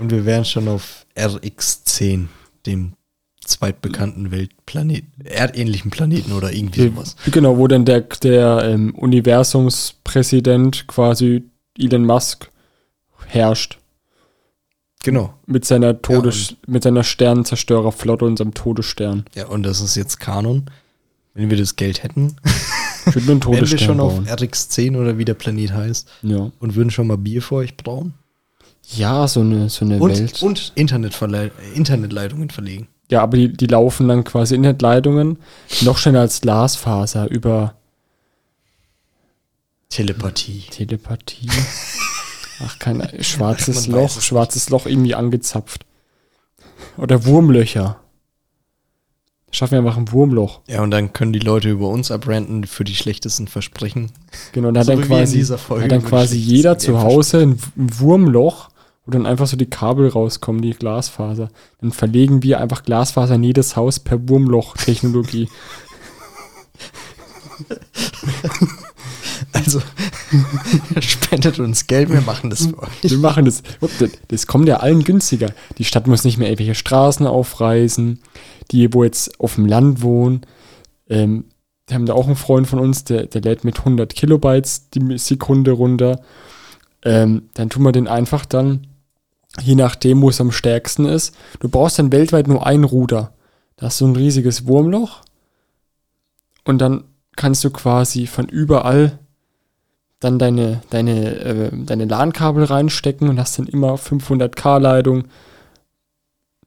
Und 0.00 0.10
wir 0.10 0.24
wären 0.24 0.44
schon 0.44 0.68
auf 0.68 1.04
RX-10, 1.16 2.28
dem 2.64 2.94
zweitbekannten 3.44 4.30
Weltplaneten, 4.30 5.12
erdähnlichen 5.24 5.90
Planeten 5.90 6.32
oder 6.32 6.52
irgendwie 6.52 6.88
sowas. 6.88 7.16
Genau, 7.30 7.58
wo 7.58 7.66
dann 7.68 7.84
der, 7.84 8.00
der 8.02 8.62
ähm, 8.64 8.94
Universumspräsident 8.94 10.86
quasi 10.86 11.44
Elon 11.78 12.04
Musk 12.04 12.50
herrscht. 13.26 13.78
Genau. 15.04 15.34
Mit 15.46 15.64
seiner 15.64 16.00
Todes, 16.00 16.54
mit 16.66 16.82
seiner 16.84 17.02
Sternzerstörerflotte 17.02 18.24
und 18.24 18.36
seinem 18.38 18.54
Todesstern. 18.54 19.24
Ja, 19.34 19.46
und 19.48 19.64
das 19.64 19.80
ist 19.80 19.96
jetzt 19.96 20.20
Kanon. 20.20 20.66
Wenn 21.34 21.50
wir 21.50 21.56
das 21.56 21.76
Geld 21.76 22.02
hätten, 22.02 22.36
Ich 23.06 23.14
würde 23.14 23.26
mir 23.26 23.32
einen 23.32 23.44
wären 23.52 23.70
wir 23.70 23.78
schon 23.78 24.00
auf 24.00 24.14
bauen. 24.14 24.28
RX-10 24.28 24.96
oder 25.00 25.16
wie 25.18 25.24
der 25.24 25.34
Planet 25.34 25.72
heißt 25.72 26.08
Ja. 26.22 26.52
und 26.60 26.74
würden 26.74 26.90
schon 26.90 27.06
mal 27.06 27.16
Bier 27.16 27.40
für 27.42 27.56
euch 27.56 27.76
brauen. 27.76 28.12
ja, 28.94 29.26
so 29.26 29.40
eine, 29.40 29.68
so 29.70 29.84
eine 29.86 29.98
Und, 29.98 30.10
Welt. 30.18 30.42
und 30.42 30.72
Internetverle 30.74 31.50
Internetleitungen 31.74 32.50
verlegen. 32.50 32.86
Ja, 33.12 33.22
aber 33.22 33.36
die, 33.36 33.52
die 33.52 33.66
laufen 33.66 34.08
dann 34.08 34.24
quasi 34.24 34.54
Internetleitungen 34.54 35.36
noch 35.82 35.98
schneller 35.98 36.20
als 36.20 36.40
Glasfaser 36.40 37.30
über 37.30 37.74
Telepathie. 39.90 40.64
Telepathie. 40.70 41.46
Ach, 42.64 42.78
kein 42.78 43.06
schwarzes 43.20 43.86
Man 43.88 44.00
Loch, 44.00 44.16
es 44.16 44.24
schwarzes 44.24 44.70
Loch 44.70 44.86
irgendwie 44.86 45.14
angezapft. 45.14 45.84
Oder 46.96 47.26
Wurmlöcher. 47.26 48.00
Schaffen 49.50 49.72
wir 49.72 49.78
einfach 49.80 49.98
ein 49.98 50.10
Wurmloch. 50.10 50.62
Ja, 50.66 50.82
und 50.82 50.90
dann 50.90 51.12
können 51.12 51.34
die 51.34 51.38
Leute 51.38 51.68
über 51.68 51.88
uns 51.88 52.10
abrenten 52.10 52.64
für 52.64 52.84
die 52.84 52.94
schlechtesten 52.94 53.46
Versprechen. 53.46 54.10
Genau, 54.52 54.68
und 54.68 54.74
dann 54.74 54.84
So 54.84 54.92
hat 54.92 54.98
dann 55.00 55.02
in 55.02 55.08
quasi, 55.08 55.44
hat 55.44 55.90
dann 55.90 56.02
quasi 56.02 56.38
jeder 56.38 56.78
zu. 56.78 56.98
Hause 56.98 57.40
ein 57.42 57.58
Wurmloch, 57.76 58.70
wo 59.04 59.10
dann 59.10 59.26
einfach 59.26 59.46
so 59.46 59.56
die 59.56 59.70
Kabel 59.70 60.08
rauskommen, 60.08 60.62
die 60.62 60.70
Glasfaser. 60.70 61.48
Dann 61.80 61.92
verlegen 61.92 62.42
wir 62.42 62.60
einfach 62.60 62.82
Glasfaser 62.82 63.34
in 63.34 63.44
jedes 63.44 63.76
Haus 63.76 64.00
per 64.00 64.28
Wurmloch-Technologie. 64.28 65.48
Also 69.52 69.82
spendet 71.00 71.58
uns 71.58 71.86
Geld, 71.86 72.10
wir 72.10 72.20
machen 72.22 72.50
das 72.50 72.66
für 72.66 72.78
euch. 72.78 73.02
Wir 73.02 73.18
machen 73.18 73.44
das. 73.44 73.62
Das, 74.28 74.46
kommt 74.46 74.68
ja 74.68 74.78
allen 74.78 75.04
günstiger. 75.04 75.52
Die 75.78 75.84
Stadt 75.84 76.06
muss 76.06 76.24
nicht 76.24 76.38
mehr 76.38 76.48
irgendwelche 76.48 76.74
Straßen 76.74 77.26
aufreißen. 77.26 78.20
Die, 78.70 78.92
wo 78.94 79.04
jetzt 79.04 79.38
auf 79.40 79.56
dem 79.56 79.66
Land 79.66 80.02
wohnen, 80.02 80.42
ähm, 81.08 81.44
wir 81.86 81.96
haben 81.96 82.06
da 82.06 82.14
auch 82.14 82.26
einen 82.26 82.36
Freund 82.36 82.66
von 82.66 82.78
uns, 82.78 83.04
der, 83.04 83.26
der 83.26 83.42
lädt 83.42 83.64
mit 83.64 83.80
100 83.80 84.14
Kilobytes 84.14 84.88
die 84.90 85.18
Sekunde 85.18 85.72
runter. 85.72 86.22
ähm, 87.04 87.48
dann 87.54 87.68
tun 87.68 87.82
wir 87.82 87.92
den 87.92 88.08
einfach 88.08 88.46
dann, 88.46 88.86
je 89.60 89.74
nachdem, 89.74 90.22
wo 90.22 90.28
es 90.30 90.40
am 90.40 90.52
stärksten 90.52 91.04
ist. 91.04 91.34
Du 91.60 91.68
brauchst 91.68 91.98
dann 91.98 92.12
weltweit 92.12 92.48
nur 92.48 92.66
ein 92.66 92.84
Ruder. 92.84 93.32
Da 93.76 93.86
hast 93.86 94.00
du 94.00 94.06
ein 94.06 94.16
riesiges 94.16 94.66
Wurmloch 94.66 95.20
und 96.64 96.78
dann 96.78 97.04
kannst 97.36 97.64
du 97.64 97.70
quasi 97.70 98.26
von 98.26 98.48
überall 98.48 99.18
dann 100.20 100.38
deine, 100.38 100.82
deine, 100.90 101.34
äh, 101.40 101.70
deine 101.72 102.04
LAN-Kabel 102.04 102.64
reinstecken 102.64 103.28
und 103.28 103.40
hast 103.40 103.58
dann 103.58 103.66
immer 103.66 103.94
500k-Leitung 103.94 105.24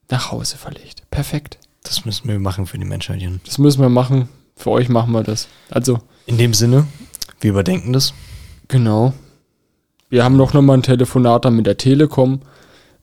nach 0.09 0.31
Hause 0.31 0.57
verlegt. 0.57 1.03
Perfekt. 1.09 1.57
Das 1.83 2.03
müssen 2.03 2.27
wir 2.27 2.39
machen 2.39 2.65
für 2.65 2.77
die 2.77 2.85
Menschheit. 2.85 3.21
Jan. 3.21 3.39
Das 3.45 3.57
müssen 3.57 3.81
wir 3.81 3.89
machen. 3.89 4.27
Für 4.57 4.71
euch 4.71 4.89
machen 4.89 5.11
wir 5.11 5.23
das. 5.23 5.47
Also, 5.69 5.99
In 6.25 6.37
dem 6.37 6.53
Sinne, 6.53 6.87
wir 7.39 7.51
überdenken 7.51 7.93
das. 7.93 8.13
genau. 8.67 9.13
Wir 10.09 10.23
haben 10.23 10.37
noch 10.37 10.53
nochmal 10.53 10.77
ein 10.77 10.83
Telefonat 10.83 11.45
dann 11.45 11.55
mit 11.55 11.65
der 11.65 11.77
Telekom. 11.77 12.41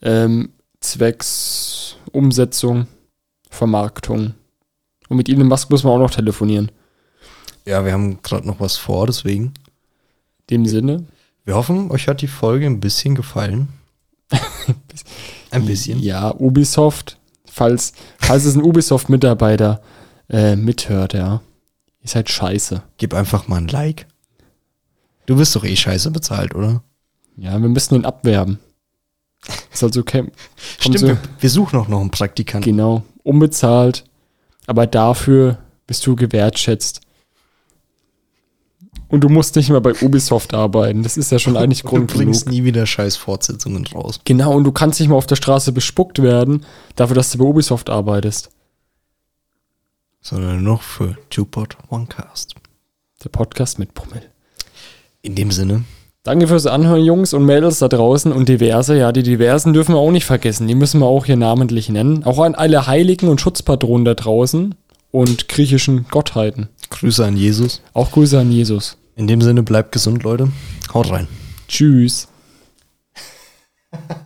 Ähm, 0.03 0.51
zwecks 0.81 1.97
Umsetzung, 2.13 2.87
Vermarktung. 3.51 4.35
Und 5.09 5.17
mit 5.17 5.29
Elon 5.29 5.49
Musk 5.49 5.71
muss 5.71 5.85
man 5.85 5.95
auch 5.95 5.99
noch 5.99 6.11
telefonieren. 6.11 6.71
Ja, 7.65 7.85
wir 7.85 7.93
haben 7.93 8.21
gerade 8.23 8.47
noch 8.47 8.61
was 8.61 8.77
vor, 8.77 9.07
deswegen. 9.07 9.55
In 10.51 10.65
dem 10.65 10.67
Sinne. 10.67 11.07
Wir 11.45 11.55
hoffen, 11.55 11.91
euch 11.91 12.09
hat 12.09 12.21
die 12.21 12.29
Folge 12.29 12.67
ein 12.67 12.81
bisschen 12.81 13.15
gefallen. 13.15 13.69
ein 15.51 15.67
bisschen. 15.67 16.01
Ja, 16.01 16.35
Ubisoft. 16.35 17.19
Falls, 17.47 17.93
falls 18.19 18.45
es 18.45 18.55
ein 18.55 18.63
Ubisoft-Mitarbeiter 18.63 19.83
äh, 20.29 20.57
mithört, 20.57 21.15
ja. 21.15 21.43
Ihr 22.01 22.09
seid 22.09 22.31
scheiße. 22.31 22.83
Gib 22.97 23.15
einfach 23.15 23.49
mal 23.49 23.59
ein 23.59 23.69
Like. 23.69 24.07
Du 25.27 25.39
wirst 25.39 25.55
doch 25.55 25.65
eh 25.65 25.77
scheiße 25.77 26.11
bezahlt, 26.11 26.55
oder? 26.55 26.83
Ja, 27.37 27.61
wir 27.61 27.69
müssen 27.69 27.95
ihn 27.95 28.05
abwerben. 28.05 28.59
Ist 29.73 29.83
also 29.83 30.01
okay. 30.01 30.21
Kommt 30.23 30.33
Stimmt, 30.79 30.99
so- 30.99 31.07
wir, 31.09 31.19
wir 31.41 31.51
suchen 31.51 31.79
auch 31.79 31.89
noch 31.89 32.01
einen 32.01 32.11
Praktikanten. 32.11 32.71
Genau, 32.71 33.03
unbezahlt, 33.25 34.05
aber 34.67 34.87
dafür 34.87 35.59
bist 35.87 36.07
du 36.07 36.15
gewertschätzt. 36.17 37.01
Und 39.09 39.21
du 39.21 39.29
musst 39.29 39.57
nicht 39.57 39.69
mehr 39.69 39.81
bei 39.81 39.93
Ubisoft 40.01 40.55
arbeiten. 40.55 41.03
Das 41.03 41.17
ist 41.19 41.31
ja 41.33 41.39
schon 41.39 41.57
eigentlich 41.59 41.83
Du 41.83 41.89
Grund 41.89 42.13
bringst 42.15 42.47
genug. 42.47 42.55
nie 42.59 42.65
wieder 42.65 42.87
scheiß 42.87 43.17
Fortsetzungen 43.17 43.87
raus. 43.89 44.21
Genau, 44.25 44.55
und 44.55 44.65
du 44.65 44.73
kannst 44.73 45.01
nicht 45.01 45.09
mal 45.11 45.17
auf 45.17 45.27
der 45.27 45.37
Straße 45.37 45.73
bespuckt 45.73 46.23
werden, 46.23 46.65
dafür, 46.97 47.15
dass 47.17 47.31
du 47.31 47.39
bei 47.39 47.45
Ubisoft 47.45 47.91
arbeitest. 47.91 48.51
Sondern 50.23 50.63
noch 50.63 50.83
für 50.83 51.17
Tupod 51.31 51.77
Onecast. 51.91 52.55
Der 53.25 53.29
Podcast 53.29 53.79
mit 53.79 53.93
Brummel. 53.93 54.23
In 55.21 55.35
dem 55.35 55.51
Sinne, 55.51 55.85
Danke 56.25 56.47
fürs 56.47 56.67
Anhören, 56.67 57.05
Jungs 57.05 57.35
und 57.35 57.45
Mädels 57.45 57.81
da 57.81 57.89
draußen 57.89 58.31
und 58.31 58.49
diverse. 58.49 58.97
Ja, 58.97 59.11
die 59.11 59.25
diversen 59.25 59.73
dürfen 59.73 59.97
wir 59.97 59.99
auch 59.99 60.13
nicht 60.13 60.25
vergessen. 60.25 60.69
Die 60.69 60.77
müssen 60.77 61.01
wir 61.01 61.07
auch 61.07 61.27
hier 61.27 61.37
namentlich 61.37 61.89
nennen. 61.89 62.23
Auch 62.23 62.39
an 62.39 62.55
alle 62.55 62.87
Heiligen 62.87 63.27
und 63.27 63.41
Schutzpatronen 63.41 64.05
da 64.05 64.15
draußen 64.15 64.77
und 65.11 65.49
griechischen 65.49 66.07
Gottheiten. 66.09 66.69
Grüße 66.91 67.25
an 67.25 67.37
Jesus. 67.37 67.83
Auch 67.93 68.13
Grüße 68.13 68.39
an 68.39 68.53
Jesus. 68.53 68.99
In 69.17 69.27
dem 69.27 69.41
Sinne, 69.41 69.65
bleibt 69.65 69.91
gesund, 69.91 70.23
Leute. 70.23 70.53
Haut 70.95 71.11
rein. 71.11 71.27
Tschüss. 71.67 72.29